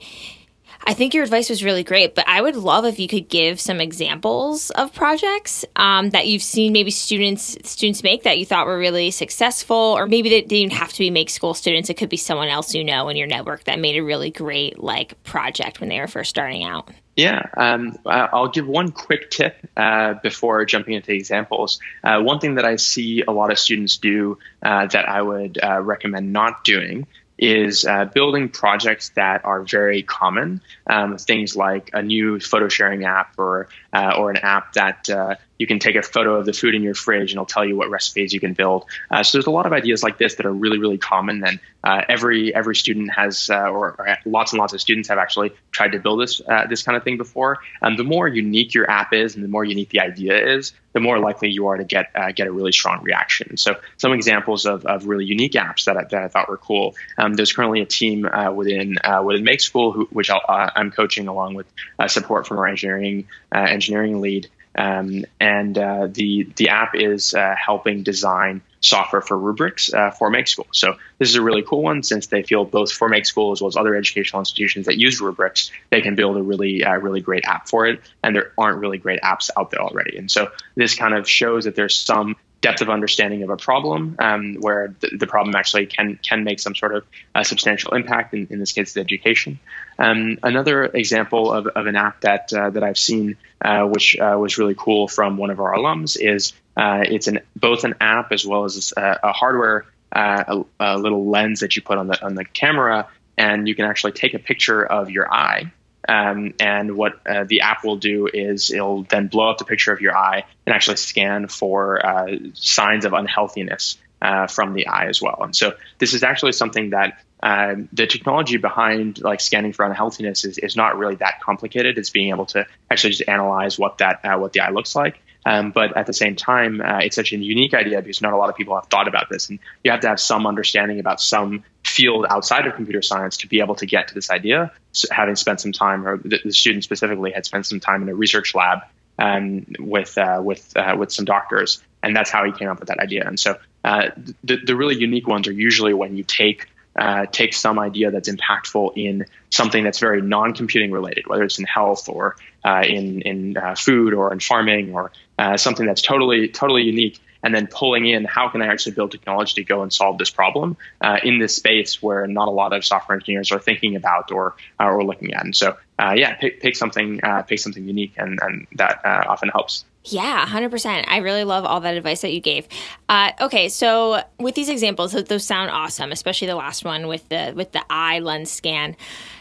I 0.82 0.94
think 0.94 1.12
your 1.12 1.24
advice 1.24 1.50
was 1.50 1.62
really 1.62 1.84
great, 1.84 2.14
but 2.14 2.26
I 2.26 2.40
would 2.40 2.56
love 2.56 2.84
if 2.84 2.98
you 2.98 3.06
could 3.06 3.28
give 3.28 3.60
some 3.60 3.80
examples 3.80 4.70
of 4.70 4.94
projects 4.94 5.64
um, 5.76 6.10
that 6.10 6.26
you've 6.26 6.42
seen 6.42 6.72
maybe 6.72 6.90
students 6.90 7.56
students 7.64 8.02
make 8.02 8.22
that 8.22 8.38
you 8.38 8.46
thought 8.46 8.66
were 8.66 8.78
really 8.78 9.10
successful, 9.10 9.76
or 9.76 10.06
maybe 10.06 10.30
they 10.30 10.40
didn't 10.40 10.72
have 10.72 10.92
to 10.92 10.98
be 10.98 11.10
make 11.10 11.28
school 11.28 11.52
students. 11.52 11.90
It 11.90 11.94
could 11.94 12.08
be 12.08 12.16
someone 12.16 12.48
else 12.48 12.74
you 12.74 12.82
know 12.82 13.08
in 13.08 13.16
your 13.16 13.26
network 13.26 13.64
that 13.64 13.78
made 13.78 13.96
a 13.96 14.02
really 14.02 14.30
great 14.30 14.82
like 14.82 15.22
project 15.22 15.80
when 15.80 15.90
they 15.90 16.00
were 16.00 16.08
first 16.08 16.30
starting 16.30 16.64
out. 16.64 16.90
Yeah, 17.16 17.42
um, 17.54 17.98
I'll 18.06 18.48
give 18.48 18.66
one 18.66 18.92
quick 18.92 19.30
tip 19.30 19.54
uh, 19.76 20.14
before 20.14 20.64
jumping 20.64 20.94
into 20.94 21.12
examples. 21.12 21.78
Uh, 22.02 22.22
one 22.22 22.38
thing 22.38 22.54
that 22.54 22.64
I 22.64 22.76
see 22.76 23.22
a 23.26 23.30
lot 23.30 23.50
of 23.50 23.58
students 23.58 23.98
do 23.98 24.38
uh, 24.62 24.86
that 24.86 25.06
I 25.06 25.20
would 25.20 25.58
uh, 25.62 25.80
recommend 25.82 26.32
not 26.32 26.64
doing 26.64 27.06
is 27.40 27.86
uh, 27.86 28.04
building 28.04 28.50
projects 28.50 29.08
that 29.16 29.44
are 29.44 29.62
very 29.62 30.02
common. 30.02 30.60
Um, 30.86 31.16
things 31.16 31.56
like 31.56 31.90
a 31.94 32.02
new 32.02 32.38
photo 32.38 32.68
sharing 32.68 33.04
app 33.04 33.34
or 33.38 33.68
uh, 33.92 34.12
or 34.16 34.30
an 34.30 34.36
app 34.36 34.74
that 34.74 35.08
uh, 35.08 35.36
you 35.60 35.66
can 35.66 35.78
take 35.78 35.94
a 35.94 36.02
photo 36.02 36.36
of 36.36 36.46
the 36.46 36.54
food 36.54 36.74
in 36.74 36.82
your 36.82 36.94
fridge 36.94 37.32
and 37.32 37.36
it'll 37.36 37.44
tell 37.44 37.66
you 37.66 37.76
what 37.76 37.90
recipes 37.90 38.32
you 38.32 38.40
can 38.40 38.54
build. 38.54 38.86
Uh, 39.10 39.22
so 39.22 39.36
there's 39.36 39.46
a 39.46 39.50
lot 39.50 39.66
of 39.66 39.74
ideas 39.74 40.02
like 40.02 40.16
this 40.16 40.36
that 40.36 40.46
are 40.46 40.52
really 40.52 40.78
really 40.78 40.96
common 40.96 41.44
and 41.44 41.60
uh, 41.84 42.02
every 42.08 42.54
every 42.54 42.74
student 42.74 43.10
has 43.12 43.50
uh, 43.50 43.68
or, 43.68 43.94
or, 43.98 44.18
lots 44.24 44.52
and 44.52 44.58
lots 44.58 44.72
of 44.72 44.80
students 44.80 45.08
have 45.08 45.18
actually 45.18 45.50
tried 45.70 45.92
to 45.92 45.98
build 45.98 46.20
this 46.20 46.40
uh, 46.48 46.66
this 46.66 46.82
kind 46.82 46.96
of 46.96 47.04
thing 47.04 47.18
before. 47.18 47.58
And 47.82 47.98
the 47.98 48.04
more 48.04 48.26
unique 48.26 48.72
your 48.72 48.90
app 48.90 49.12
is 49.12 49.34
and 49.34 49.44
the 49.44 49.48
more 49.48 49.64
unique 49.64 49.90
the 49.90 50.00
idea 50.00 50.56
is, 50.56 50.72
the 50.94 51.00
more 51.00 51.18
likely 51.18 51.50
you 51.50 51.66
are 51.66 51.76
to 51.76 51.84
get 51.84 52.10
uh, 52.14 52.32
get 52.32 52.46
a 52.46 52.52
really 52.52 52.72
strong 52.72 53.02
reaction. 53.02 53.56
So 53.56 53.76
some 53.98 54.12
examples 54.12 54.64
of, 54.64 54.84
of 54.86 55.06
really 55.06 55.24
unique 55.24 55.52
apps 55.52 55.84
that 55.84 55.96
I, 55.96 56.04
that 56.04 56.22
I 56.22 56.28
thought 56.28 56.48
were 56.48 56.58
cool. 56.58 56.94
Um, 57.18 57.34
there's 57.34 57.52
currently 57.52 57.80
a 57.80 57.86
team 57.86 58.24
uh, 58.26 58.50
within 58.52 58.98
within 59.24 59.44
Make 59.44 59.60
School 59.60 59.92
who, 59.92 60.06
which 60.06 60.30
i 60.30 60.72
am 60.76 60.90
coaching 60.90 61.28
along 61.28 61.54
with 61.54 61.66
support 62.08 62.46
from 62.46 62.58
our 62.58 62.66
engineering 62.66 63.26
engineering 63.52 64.20
lead. 64.20 64.48
Um, 64.74 65.24
and 65.40 65.76
uh, 65.76 66.08
the 66.10 66.48
the 66.56 66.68
app 66.68 66.94
is 66.94 67.34
uh, 67.34 67.54
helping 67.56 68.02
design 68.02 68.62
software 68.80 69.20
for 69.20 69.38
rubrics 69.38 69.92
uh, 69.92 70.10
for 70.10 70.30
Make 70.30 70.48
School. 70.48 70.66
So 70.72 70.94
this 71.18 71.28
is 71.28 71.34
a 71.34 71.42
really 71.42 71.62
cool 71.62 71.82
one 71.82 72.02
since 72.02 72.28
they 72.28 72.42
feel 72.42 72.64
both 72.64 72.90
for 72.92 73.08
Make 73.08 73.26
School 73.26 73.52
as 73.52 73.60
well 73.60 73.68
as 73.68 73.76
other 73.76 73.94
educational 73.94 74.40
institutions 74.40 74.86
that 74.86 74.96
use 74.96 75.20
rubrics, 75.20 75.70
they 75.90 76.00
can 76.00 76.14
build 76.14 76.36
a 76.36 76.42
really 76.42 76.84
uh, 76.84 76.96
really 76.96 77.20
great 77.20 77.44
app 77.44 77.68
for 77.68 77.86
it. 77.86 78.00
And 78.22 78.34
there 78.34 78.52
aren't 78.56 78.78
really 78.78 78.98
great 78.98 79.20
apps 79.22 79.50
out 79.56 79.70
there 79.70 79.80
already. 79.80 80.16
And 80.16 80.30
so 80.30 80.50
this 80.76 80.94
kind 80.94 81.14
of 81.14 81.28
shows 81.28 81.64
that 81.64 81.74
there's 81.74 81.96
some 81.96 82.36
depth 82.60 82.82
of 82.82 82.90
understanding 82.90 83.42
of 83.42 83.50
a 83.50 83.56
problem 83.56 84.16
um, 84.18 84.56
where 84.60 84.94
the, 85.00 85.16
the, 85.16 85.26
problem 85.26 85.54
actually 85.56 85.86
can 85.86 86.18
can 86.22 86.44
make 86.44 86.60
some 86.60 86.74
sort 86.74 86.94
of 86.94 87.04
uh, 87.34 87.42
substantial 87.42 87.94
impact 87.94 88.34
in, 88.34 88.46
in 88.50 88.58
this 88.58 88.72
case 88.72 88.92
the 88.92 89.00
education. 89.00 89.58
Um, 89.98 90.38
another 90.42 90.84
example 90.84 91.52
of, 91.52 91.66
of 91.68 91.86
an 91.86 91.96
app 91.96 92.20
that 92.20 92.52
uh, 92.52 92.70
that 92.70 92.82
I've 92.82 92.98
seen 92.98 93.36
uh, 93.62 93.84
which 93.84 94.18
uh, 94.18 94.36
was 94.38 94.58
really 94.58 94.74
cool 94.76 95.08
from 95.08 95.36
one 95.36 95.50
of 95.50 95.60
our 95.60 95.74
alums 95.74 96.18
is 96.20 96.52
uh, 96.76 97.02
it's 97.06 97.28
an 97.28 97.40
both 97.56 97.84
an 97.84 97.94
app 98.00 98.32
as 98.32 98.46
well 98.46 98.64
as 98.64 98.92
a, 98.96 99.20
a 99.22 99.32
hardware 99.32 99.86
uh, 100.12 100.62
a, 100.80 100.94
a 100.94 100.98
little 100.98 101.30
lens 101.30 101.60
that 101.60 101.76
you 101.76 101.82
put 101.82 101.98
on 101.98 102.08
the 102.08 102.24
on 102.24 102.34
the 102.34 102.44
camera 102.44 103.08
and 103.38 103.68
you 103.68 103.74
can 103.74 103.86
actually 103.86 104.12
take 104.12 104.34
a 104.34 104.38
picture 104.38 104.84
of 104.84 105.10
your 105.10 105.32
eye 105.32 105.72
um, 106.10 106.54
and 106.58 106.96
what 106.96 107.24
uh, 107.24 107.44
the 107.44 107.60
app 107.60 107.84
will 107.84 107.96
do 107.96 108.28
is 108.32 108.72
it'll 108.72 109.04
then 109.04 109.28
blow 109.28 109.48
up 109.48 109.58
the 109.58 109.64
picture 109.64 109.92
of 109.92 110.00
your 110.00 110.16
eye 110.16 110.44
and 110.66 110.74
actually 110.74 110.96
scan 110.96 111.46
for 111.46 112.04
uh, 112.04 112.36
signs 112.54 113.04
of 113.04 113.12
unhealthiness 113.12 113.96
uh, 114.20 114.48
from 114.48 114.74
the 114.74 114.88
eye 114.88 115.06
as 115.06 115.22
well. 115.22 115.38
And 115.40 115.54
so 115.54 115.74
this 115.98 116.12
is 116.12 116.24
actually 116.24 116.52
something 116.52 116.90
that 116.90 117.22
uh, 117.40 117.76
the 117.92 118.08
technology 118.08 118.56
behind 118.56 119.20
like 119.20 119.40
scanning 119.40 119.72
for 119.72 119.84
unhealthiness 119.84 120.44
is, 120.44 120.58
is 120.58 120.74
not 120.74 120.98
really 120.98 121.14
that 121.14 121.40
complicated. 121.42 121.96
It's 121.96 122.10
being 122.10 122.30
able 122.30 122.46
to 122.46 122.66
actually 122.90 123.10
just 123.10 123.28
analyze 123.28 123.78
what 123.78 123.98
that 123.98 124.24
uh, 124.24 124.36
what 124.36 124.52
the 124.52 124.60
eye 124.60 124.70
looks 124.70 124.96
like. 124.96 125.20
Um, 125.46 125.70
but 125.70 125.96
at 125.96 126.06
the 126.06 126.12
same 126.12 126.36
time, 126.36 126.80
uh, 126.80 126.98
it's 126.98 127.16
such 127.16 127.32
a 127.32 127.36
unique 127.36 127.72
idea 127.72 128.02
because 128.02 128.20
not 128.20 128.32
a 128.32 128.36
lot 128.36 128.50
of 128.50 128.56
people 128.56 128.74
have 128.74 128.86
thought 128.88 129.08
about 129.08 129.28
this, 129.30 129.48
and 129.48 129.58
you 129.82 129.90
have 129.90 130.00
to 130.00 130.08
have 130.08 130.20
some 130.20 130.46
understanding 130.46 131.00
about 131.00 131.20
some 131.20 131.64
field 131.84 132.26
outside 132.28 132.66
of 132.66 132.74
computer 132.74 133.00
science 133.00 133.38
to 133.38 133.48
be 133.48 133.60
able 133.60 133.74
to 133.76 133.86
get 133.86 134.08
to 134.08 134.14
this 134.14 134.30
idea. 134.30 134.70
So 134.92 135.08
having 135.10 135.36
spent 135.36 135.60
some 135.60 135.72
time, 135.72 136.06
or 136.06 136.18
the, 136.18 136.40
the, 136.44 136.52
student 136.52 136.84
specifically 136.84 137.32
had 137.32 137.46
spent 137.46 137.64
some 137.64 137.80
time 137.80 138.02
in 138.02 138.10
a 138.10 138.14
research 138.14 138.54
lab 138.54 138.80
um, 139.18 139.66
with 139.78 140.18
uh, 140.18 140.40
with 140.44 140.76
uh, 140.76 140.96
with 140.98 141.10
some 141.10 141.24
doctors, 141.24 141.82
and 142.02 142.14
that's 142.14 142.30
how 142.30 142.44
he 142.44 142.52
came 142.52 142.68
up 142.68 142.78
with 142.78 142.88
that 142.88 142.98
idea. 142.98 143.26
And 143.26 143.40
so 143.40 143.58
uh, 143.82 144.10
the 144.44 144.58
the 144.64 144.76
really 144.76 144.96
unique 144.96 145.26
ones 145.26 145.48
are 145.48 145.52
usually 145.52 145.94
when 145.94 146.16
you 146.16 146.24
take 146.24 146.68
uh, 146.98 147.26
take 147.26 147.54
some 147.54 147.78
idea 147.78 148.10
that's 148.10 148.28
impactful 148.28 148.92
in 148.96 149.26
something 149.50 149.84
that's 149.84 150.00
very 150.00 150.20
non-computing 150.20 150.90
related, 150.90 151.26
whether 151.26 151.44
it's 151.44 151.58
in 151.58 151.64
health 151.64 152.08
or 152.08 152.36
uh, 152.64 152.82
in 152.86 153.22
in 153.22 153.56
uh, 153.56 153.74
food 153.74 154.12
or 154.12 154.32
in 154.32 154.40
farming 154.40 154.92
or 154.92 155.12
uh, 155.40 155.56
something 155.56 155.86
that's 155.86 156.02
totally 156.02 156.48
totally 156.48 156.82
unique, 156.82 157.18
and 157.42 157.54
then 157.54 157.66
pulling 157.66 158.06
in 158.06 158.24
how 158.26 158.48
can 158.50 158.60
I 158.60 158.66
actually 158.66 158.92
build 158.92 159.10
technology 159.10 159.54
to 159.54 159.64
go 159.64 159.82
and 159.82 159.90
solve 159.90 160.18
this 160.18 160.30
problem 160.30 160.76
uh, 161.00 161.18
in 161.24 161.38
this 161.38 161.56
space 161.56 162.02
where 162.02 162.26
not 162.26 162.48
a 162.48 162.50
lot 162.50 162.74
of 162.74 162.84
software 162.84 163.16
engineers 163.16 163.50
are 163.50 163.58
thinking 163.58 163.96
about 163.96 164.30
or 164.30 164.54
uh, 164.78 164.84
or 164.84 165.02
looking 165.02 165.32
at. 165.32 165.44
And 165.44 165.56
so, 165.56 165.76
uh, 165.98 166.12
yeah, 166.14 166.34
pick, 166.34 166.60
pick 166.60 166.76
something 166.76 167.24
uh, 167.24 167.42
pick 167.42 167.58
something 167.58 167.84
unique, 167.84 168.12
and 168.18 168.38
and 168.42 168.66
that 168.76 169.00
uh, 169.04 169.24
often 169.28 169.48
helps. 169.48 169.86
Yeah, 170.04 170.46
100%. 170.46 171.04
I 171.08 171.18
really 171.18 171.44
love 171.44 171.66
all 171.66 171.80
that 171.80 171.94
advice 171.94 172.22
that 172.22 172.32
you 172.32 172.40
gave. 172.40 172.66
Uh, 173.10 173.32
okay, 173.38 173.68
so 173.68 174.22
with 174.38 174.54
these 174.54 174.70
examples, 174.70 175.12
those 175.12 175.44
sound 175.44 175.70
awesome, 175.70 176.10
especially 176.10 176.46
the 176.46 176.54
last 176.54 176.86
one 176.86 177.06
with 177.06 177.28
the 177.28 177.52
with 177.54 177.72
the 177.72 177.84
eye 177.90 178.18
lens 178.18 178.50
scan. 178.50 178.96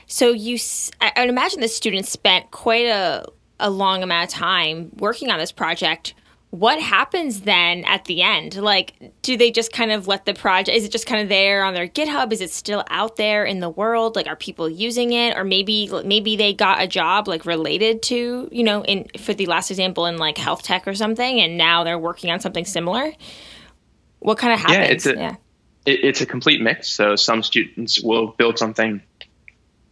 So 0.07 0.31
you, 0.31 0.57
I 1.01 1.13
would 1.17 1.29
imagine 1.29 1.61
the 1.61 1.67
students 1.67 2.09
spent 2.09 2.51
quite 2.51 2.87
a 2.87 3.25
a 3.59 3.69
long 3.69 4.03
amount 4.03 4.31
of 4.31 4.37
time 4.37 4.91
working 4.97 5.29
on 5.29 5.39
this 5.39 5.51
project 5.51 6.13
what 6.51 6.81
happens 6.81 7.41
then 7.41 7.83
at 7.85 8.05
the 8.05 8.23
end? 8.23 8.55
Like, 8.55 9.13
do 9.21 9.37
they 9.37 9.51
just 9.51 9.71
kind 9.71 9.91
of 9.91 10.07
let 10.07 10.25
the 10.25 10.33
project, 10.33 10.75
is 10.75 10.83
it 10.83 10.91
just 10.91 11.05
kind 11.05 11.21
of 11.21 11.29
there 11.29 11.63
on 11.63 11.75
their 11.75 11.87
GitHub? 11.87 12.33
Is 12.33 12.41
it 12.41 12.49
still 12.49 12.83
out 12.89 13.17
there 13.17 13.45
in 13.45 13.59
the 13.59 13.69
world? 13.69 14.15
Like, 14.15 14.25
are 14.25 14.35
people 14.35 14.67
using 14.67 15.13
it? 15.13 15.37
Or 15.37 15.43
maybe, 15.43 15.89
maybe 16.03 16.35
they 16.35 16.53
got 16.53 16.81
a 16.81 16.87
job 16.87 17.27
like 17.27 17.45
related 17.45 18.01
to, 18.03 18.49
you 18.51 18.63
know, 18.63 18.83
in, 18.83 19.07
for 19.19 19.35
the 19.35 19.45
last 19.45 19.69
example, 19.69 20.07
in 20.07 20.17
like 20.17 20.39
health 20.39 20.63
tech 20.63 20.87
or 20.87 20.95
something, 20.95 21.39
and 21.39 21.55
now 21.55 21.83
they're 21.83 21.99
working 21.99 22.31
on 22.31 22.39
something 22.39 22.65
similar? 22.65 23.13
What 24.17 24.39
kind 24.39 24.53
of 24.53 24.59
happens? 24.59 24.77
Yeah, 24.77 24.83
it's 24.85 25.05
a, 25.05 25.15
yeah. 25.15 25.35
It, 25.85 26.03
it's 26.03 26.21
a 26.21 26.25
complete 26.25 26.61
mix. 26.61 26.89
So 26.89 27.15
some 27.15 27.43
students 27.43 28.01
will 28.01 28.27
build 28.27 28.57
something 28.57 29.03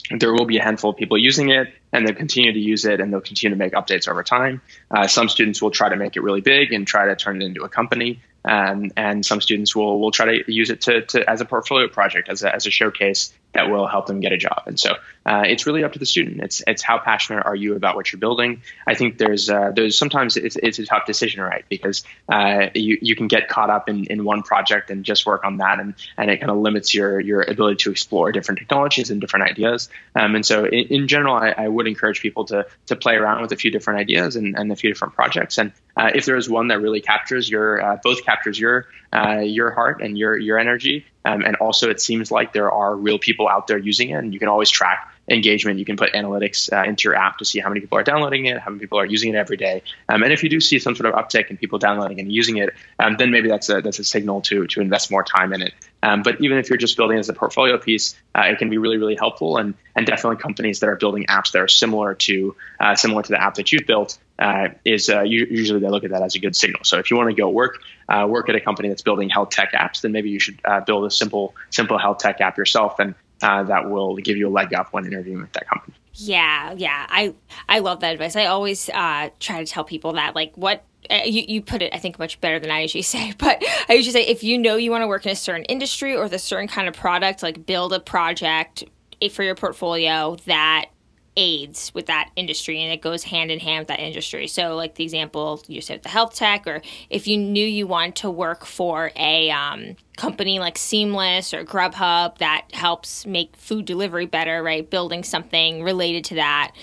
there 0.10 0.34
will 0.34 0.46
be 0.46 0.58
a 0.58 0.64
handful 0.64 0.92
of 0.92 0.98
people 0.98 1.18
using 1.18 1.50
it 1.50 1.68
and 1.98 2.08
they'll 2.08 2.16
continue 2.16 2.54
to 2.54 2.60
use 2.60 2.86
it 2.86 3.02
and 3.02 3.12
they'll 3.12 3.22
continue 3.22 3.56
to 3.56 3.60
make 3.60 3.74
updates 3.74 4.08
over 4.08 4.24
time. 4.24 4.62
Uh, 4.92 5.08
some 5.08 5.28
students 5.28 5.62
will 5.62 5.72
try 5.72 5.90
to 5.90 5.96
make 5.96 6.16
it 6.16 6.22
really 6.22 6.42
big 6.42 6.72
and 6.72 6.86
try 6.88 7.08
to 7.08 7.16
turn 7.16 7.42
it 7.42 7.46
into 7.46 7.64
a 7.64 7.70
company. 7.70 8.22
Um, 8.46 8.92
and 8.96 9.26
some 9.26 9.42
students 9.42 9.76
will 9.76 10.00
will 10.00 10.12
try 10.12 10.38
to 10.38 10.52
use 10.52 10.70
it 10.70 10.82
to, 10.82 11.02
to 11.08 11.30
as 11.30 11.42
a 11.42 11.46
portfolio 11.46 11.88
project, 11.88 12.30
as 12.30 12.44
a, 12.44 12.54
as 12.54 12.66
a 12.66 12.72
showcase 12.72 13.34
that 13.54 13.70
will 13.70 13.88
help 13.88 14.06
them 14.06 14.20
get 14.20 14.32
a 14.32 14.38
job. 14.38 14.64
And 14.68 14.80
so 14.80 14.96
uh, 15.26 15.44
it's 15.46 15.66
really 15.66 15.84
up 15.84 15.94
to 15.94 16.00
the 16.00 16.06
student. 16.06 16.42
It's 16.42 16.62
it's 16.68 16.82
how 16.84 17.00
passionate 17.00 17.46
are 17.46 17.56
you 17.56 17.76
about 17.76 17.96
what 17.96 18.12
you're 18.12 18.20
building. 18.20 18.62
I 18.86 18.94
think 18.94 19.18
there's 19.18 19.50
uh, 19.50 19.72
there's 19.76 19.98
sometimes 19.98 20.38
it's, 20.38 20.56
it's 20.56 20.80
a 20.80 20.86
tough 20.86 21.06
decision, 21.06 21.42
right? 21.42 21.66
Because 21.68 22.04
uh, 22.30 22.68
you 22.76 22.98
you 23.02 23.16
can 23.16 23.28
get 23.28 23.50
caught 23.50 23.70
up 23.70 23.90
in, 23.90 24.06
in 24.06 24.24
one 24.24 24.44
project 24.44 24.92
and 24.92 25.04
just 25.04 25.26
work 25.26 25.44
on 25.44 25.58
that, 25.58 25.80
and 25.80 25.96
and 26.18 26.30
it 26.30 26.40
kind 26.40 26.52
of 26.52 26.58
limits 26.58 26.94
your 26.94 27.20
your 27.20 27.42
ability 27.42 27.78
to 27.78 27.92
explore 27.92 28.32
different 28.32 28.60
technologies 28.60 29.10
and 29.10 29.20
different 29.20 29.50
ideas. 29.50 29.90
Um, 30.16 30.36
and 30.36 30.46
so 30.46 30.66
in, 30.66 30.88
in 30.88 31.08
general, 31.08 31.36
I, 31.36 31.50
I, 31.58 31.68
would 31.68 31.88
encourage 31.88 32.22
people 32.22 32.46
to 32.46 32.68
to 32.86 32.96
play 32.96 33.16
around 33.16 33.42
with 33.42 33.52
a 33.52 33.58
few 33.58 33.72
different 33.72 34.00
ideas 34.00 34.36
and, 34.36 34.58
and 34.58 34.72
a 34.72 34.76
few 34.76 34.90
different 34.90 35.14
projects. 35.16 35.58
And 35.58 35.72
uh, 35.98 36.12
if 36.14 36.26
there 36.26 36.38
is 36.38 36.50
one 36.50 36.68
that 36.68 36.80
really 36.80 37.02
captures 37.02 37.50
your 37.50 37.84
uh, 37.84 37.98
both 38.04 38.24
captures 38.24 38.60
your 38.60 38.86
uh, 39.14 39.40
your 39.40 39.72
heart 39.72 40.02
and 40.02 40.18
your 40.18 40.38
your 40.38 40.60
energy, 40.60 41.06
um, 41.26 41.42
and 41.42 41.56
also 41.58 41.90
it 41.90 42.00
seems 42.00 42.32
like 42.32 42.54
there 42.54 42.72
are 42.72 42.96
real 42.96 43.18
people 43.18 43.50
out 43.50 43.68
there 43.68 43.78
using 43.78 44.12
it, 44.12 44.14
and 44.14 44.34
you 44.34 44.40
can 44.40 44.48
always 44.48 44.70
track 44.70 45.12
engagement. 45.30 45.80
You 45.80 45.86
can 45.86 45.98
put 45.98 46.14
analytics 46.14 46.72
uh, 46.72 46.88
into 46.88 47.10
your 47.10 47.16
app 47.16 47.40
to 47.40 47.46
see 47.46 47.60
how 47.60 47.70
many 47.70 47.82
people 47.82 47.98
are 47.98 48.04
downloading 48.04 48.46
it, 48.46 48.60
how 48.60 48.70
many 48.70 48.80
people 48.80 49.00
are 49.00 49.06
using 49.06 49.34
it 49.34 49.38
every 49.38 49.58
day. 49.58 49.82
Um, 50.08 50.24
and 50.24 50.32
if 50.32 50.44
you 50.44 50.50
do 50.50 50.60
see 50.60 50.80
some 50.80 50.96
sort 50.96 51.14
of 51.14 51.16
uptick 51.16 51.50
in 51.50 51.58
people 51.58 51.80
downloading 51.80 52.20
and 52.20 52.32
using 52.32 52.58
it, 52.58 52.74
um, 53.00 53.18
then 53.18 53.32
maybe 53.32 53.50
that's 53.50 53.70
a 53.70 53.82
that's 53.82 54.00
a 54.00 54.04
signal 54.04 54.42
to 54.42 54.68
to 54.68 54.82
invest 54.82 55.10
more 55.10 55.24
time 55.24 55.52
in 55.52 55.62
it. 55.64 55.74
Um, 56.04 56.22
but 56.22 56.40
even 56.42 56.60
if 56.60 56.70
you're 56.70 56.78
just 56.78 56.96
building 56.96 57.18
as 57.18 57.28
a 57.28 57.34
portfolio 57.34 57.78
piece, 57.78 58.16
uh, 58.36 58.44
it 58.44 58.60
can 58.60 58.70
be 58.70 58.78
really 58.78 58.98
really 58.98 59.16
helpful. 59.16 59.58
And 59.58 59.74
and 59.96 60.06
definitely 60.06 60.38
companies 60.38 60.80
that 60.82 60.90
are 60.90 60.96
building 60.96 61.26
apps 61.28 61.52
that 61.54 61.62
are 61.62 61.68
similar 61.68 62.14
to 62.14 62.56
uh, 62.80 62.96
similar 62.96 63.24
to 63.24 63.30
the 63.30 63.42
app 63.42 63.56
that 63.56 63.72
you've 63.72 63.88
built 63.88 64.20
uh, 64.40 64.70
is 64.86 65.10
uh, 65.10 65.22
usually 65.22 65.80
they 65.80 65.90
look 65.90 66.04
at 66.04 66.12
that 66.12 66.22
as 66.22 66.36
a 66.36 66.40
good 66.40 66.56
signal. 66.56 66.84
So 66.84 67.00
if 67.00 67.10
you 67.10 67.18
want 67.18 67.30
to 67.30 67.36
go 67.36 67.50
work 67.50 67.82
uh, 68.10 68.26
work 68.30 68.50
at 68.50 68.56
a 68.56 68.62
company 68.62 68.90
that's 68.90 69.02
building 69.02 69.30
health 69.30 69.50
tech 69.50 69.74
apps, 69.74 70.02
then 70.02 70.12
maybe 70.12 70.30
you 70.30 70.40
should 70.40 70.60
uh, 70.66 70.82
build 70.82 71.06
a 71.06 71.12
simple 71.12 71.56
simple 71.70 71.98
health 71.98 72.20
tech 72.20 72.40
app 72.42 72.58
yourself, 72.58 73.00
and 73.00 73.16
uh, 73.42 73.64
that 73.64 73.90
will 73.90 74.16
give 74.18 74.38
you 74.38 74.48
a 74.48 74.52
leg 74.52 74.74
up 74.74 74.94
when 74.94 75.06
interviewing 75.06 75.42
with 75.42 75.54
that 75.54 75.68
company. 75.68 75.96
Yeah, 76.14 76.74
yeah, 76.78 77.06
I 77.10 77.34
I 77.68 77.80
love 77.80 78.02
that 78.02 78.14
advice. 78.14 78.36
I 78.36 78.46
always 78.46 78.90
uh, 78.90 79.30
try 79.40 79.64
to 79.64 79.66
tell 79.66 79.84
people 79.84 80.14
that 80.14 80.36
like 80.36 80.56
what 80.56 80.84
you, 81.10 81.44
you 81.48 81.62
put 81.62 81.82
it, 81.82 81.94
I 81.94 82.00
think, 82.00 82.20
much 82.20 82.42
better 82.42 82.60
than 82.60 82.72
I 82.72 82.82
usually 82.82 83.02
say. 83.04 83.34
But 83.38 83.64
I 83.90 83.94
usually 83.94 84.14
say 84.14 84.28
if 84.28 84.44
you 84.44 84.58
know 84.58 84.76
you 84.76 84.92
want 84.92 85.02
to 85.02 85.08
work 85.08 85.26
in 85.26 85.32
a 85.32 85.36
certain 85.36 85.66
industry 85.66 86.16
or 86.16 86.26
a 86.26 86.40
certain 86.40 86.68
kind 86.68 86.88
of 86.88 86.94
product, 86.94 87.44
like 87.44 87.66
build 87.66 87.94
a 87.94 88.00
project 88.00 88.84
for 89.32 89.44
your 89.44 89.56
portfolio 89.56 90.36
that 90.46 90.90
aids 91.38 91.94
with 91.94 92.08
that 92.08 92.32
industry 92.36 92.82
and 92.82 92.92
it 92.92 93.02
goes 93.02 93.24
hand 93.24 93.52
in 93.52 93.60
hand 93.60 93.82
with 93.82 93.88
that 93.90 94.00
industry. 94.00 94.48
So, 94.48 94.76
like 94.76 94.96
the 94.96 95.04
example 95.04 95.64
you 95.68 95.80
said, 95.80 96.04
the 96.04 96.10
health 96.10 96.36
tech, 96.36 96.68
or 96.68 96.82
if 97.10 97.28
you 97.28 97.38
knew 97.38 97.66
you 97.66 97.88
wanted 97.88 98.16
to 98.18 98.30
work 98.30 98.66
for 98.66 99.12
a 99.16 99.50
um, 99.52 99.96
company 100.18 100.60
like 100.60 100.78
Seamless 100.78 101.54
or 101.54 101.64
Grubhub 101.64 102.40
that 102.40 102.66
helps 102.74 103.26
make 103.26 103.56
food 103.56 103.86
delivery 103.86 104.26
better, 104.26 104.62
right? 104.62 104.90
Building 104.90 105.24
something 105.24 105.84
related 105.84 106.26
to 106.26 106.36
that 106.36 106.74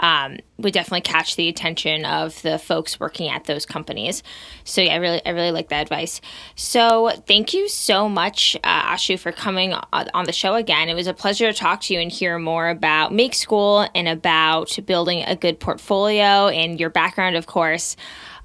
um, 0.00 0.38
would 0.58 0.72
definitely 0.72 1.02
catch 1.02 1.36
the 1.36 1.48
attention 1.48 2.04
of 2.04 2.40
the 2.42 2.58
folks 2.58 2.98
working 2.98 3.28
at 3.28 3.44
those 3.44 3.64
companies. 3.64 4.22
So 4.64 4.80
yeah, 4.80 4.94
I 4.94 4.96
really, 4.96 5.24
I 5.24 5.30
really 5.30 5.52
like 5.52 5.68
that 5.68 5.82
advice. 5.82 6.20
So 6.56 7.10
thank 7.26 7.54
you 7.54 7.68
so 7.68 8.08
much, 8.08 8.56
uh, 8.64 8.94
Ashu, 8.94 9.18
for 9.18 9.30
coming 9.30 9.74
on 9.74 10.24
the 10.24 10.32
show 10.32 10.54
again. 10.54 10.88
It 10.88 10.94
was 10.94 11.06
a 11.06 11.14
pleasure 11.14 11.52
to 11.52 11.56
talk 11.56 11.82
to 11.82 11.94
you 11.94 12.00
and 12.00 12.10
hear 12.10 12.38
more 12.38 12.68
about 12.68 13.12
Make 13.12 13.34
School 13.34 13.86
and 13.94 14.08
about 14.08 14.76
building 14.86 15.22
a 15.22 15.36
good 15.36 15.60
portfolio 15.60 16.48
and 16.48 16.80
your 16.80 16.90
background, 16.90 17.36
of 17.36 17.46
course. 17.46 17.96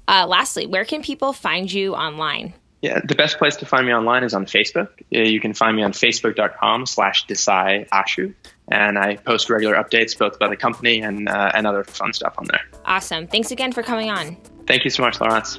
Uh, 0.08 0.26
lastly, 0.28 0.66
where 0.66 0.84
can 0.84 1.02
people 1.02 1.32
find 1.32 1.72
you 1.72 1.94
online? 1.94 2.54
Yeah, 2.82 3.00
the 3.02 3.14
best 3.14 3.38
place 3.38 3.56
to 3.56 3.66
find 3.66 3.86
me 3.86 3.92
online 3.92 4.22
is 4.22 4.34
on 4.34 4.44
Facebook. 4.44 4.90
You 5.10 5.40
can 5.40 5.54
find 5.54 5.74
me 5.74 5.82
on 5.82 5.92
facebook.com 5.92 6.86
slash 6.86 7.26
Desai 7.26 7.88
Ashu 7.88 8.34
and 8.68 8.98
I 8.98 9.16
post 9.16 9.48
regular 9.50 9.76
updates 9.76 10.16
both 10.16 10.36
about 10.36 10.50
the 10.50 10.56
company 10.56 11.00
and 11.00 11.28
uh, 11.28 11.52
and 11.54 11.66
other 11.66 11.84
fun 11.84 12.12
stuff 12.12 12.34
on 12.38 12.46
there. 12.50 12.62
Awesome! 12.84 13.26
Thanks 13.26 13.50
again 13.50 13.72
for 13.72 13.82
coming 13.82 14.10
on. 14.10 14.36
Thank 14.66 14.84
you 14.84 14.90
so 14.90 15.02
much, 15.02 15.20
Laurence. 15.20 15.58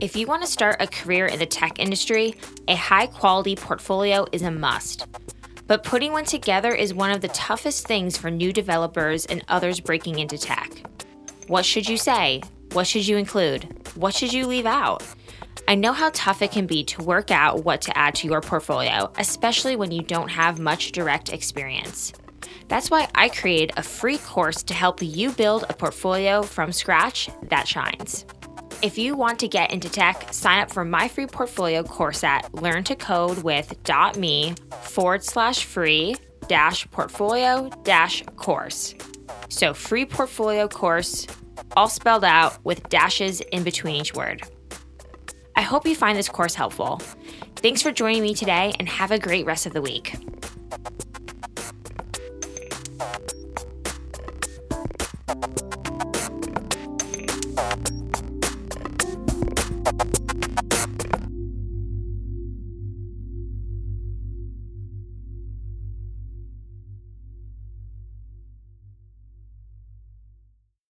If 0.00 0.16
you 0.16 0.26
want 0.26 0.42
to 0.42 0.48
start 0.48 0.76
a 0.80 0.86
career 0.86 1.26
in 1.26 1.38
the 1.38 1.46
tech 1.46 1.78
industry, 1.78 2.34
a 2.68 2.74
high 2.74 3.06
quality 3.06 3.56
portfolio 3.56 4.26
is 4.32 4.42
a 4.42 4.50
must. 4.50 5.06
But 5.66 5.82
putting 5.82 6.12
one 6.12 6.26
together 6.26 6.74
is 6.74 6.92
one 6.92 7.10
of 7.10 7.22
the 7.22 7.28
toughest 7.28 7.86
things 7.86 8.18
for 8.18 8.30
new 8.30 8.52
developers 8.52 9.24
and 9.24 9.42
others 9.48 9.80
breaking 9.80 10.18
into 10.18 10.36
tech. 10.36 10.70
What 11.46 11.64
should 11.64 11.88
you 11.88 11.96
say? 11.96 12.42
What 12.72 12.86
should 12.86 13.06
you 13.06 13.16
include? 13.16 13.64
What 13.94 14.14
should 14.14 14.32
you 14.32 14.46
leave 14.46 14.66
out? 14.66 15.02
I 15.66 15.76
know 15.76 15.94
how 15.94 16.10
tough 16.12 16.42
it 16.42 16.52
can 16.52 16.66
be 16.66 16.84
to 16.84 17.02
work 17.02 17.30
out 17.30 17.64
what 17.64 17.80
to 17.82 17.96
add 17.96 18.14
to 18.16 18.26
your 18.26 18.42
portfolio, 18.42 19.10
especially 19.16 19.76
when 19.76 19.90
you 19.90 20.02
don't 20.02 20.28
have 20.28 20.58
much 20.58 20.92
direct 20.92 21.32
experience. 21.32 22.12
That's 22.68 22.90
why 22.90 23.08
I 23.14 23.30
created 23.30 23.72
a 23.76 23.82
free 23.82 24.18
course 24.18 24.62
to 24.64 24.74
help 24.74 25.00
you 25.00 25.32
build 25.32 25.64
a 25.68 25.72
portfolio 25.72 26.42
from 26.42 26.70
scratch 26.70 27.30
that 27.44 27.66
shines. 27.66 28.26
If 28.82 28.98
you 28.98 29.16
want 29.16 29.38
to 29.38 29.48
get 29.48 29.72
into 29.72 29.88
tech, 29.88 30.34
sign 30.34 30.58
up 30.58 30.70
for 30.70 30.84
my 30.84 31.08
free 31.08 31.26
portfolio 31.26 31.82
course 31.82 32.22
at 32.22 32.52
learntocodewith.me 32.52 34.54
forward 34.82 35.24
slash 35.24 35.64
free 35.64 36.14
dash 36.46 36.90
portfolio 36.90 37.70
dash 37.84 38.22
course. 38.36 38.94
So, 39.48 39.72
free 39.72 40.04
portfolio 40.04 40.68
course, 40.68 41.26
all 41.74 41.88
spelled 41.88 42.24
out 42.24 42.62
with 42.64 42.86
dashes 42.90 43.40
in 43.40 43.62
between 43.62 43.96
each 43.96 44.14
word. 44.14 44.42
I 45.56 45.62
hope 45.62 45.86
you 45.86 45.94
find 45.94 46.18
this 46.18 46.28
course 46.28 46.54
helpful. 46.54 47.00
Thanks 47.56 47.82
for 47.82 47.92
joining 47.92 48.22
me 48.22 48.34
today 48.34 48.72
and 48.78 48.88
have 48.88 49.10
a 49.10 49.18
great 49.18 49.46
rest 49.46 49.66
of 49.66 49.72
the 49.72 49.82
week. 49.82 50.16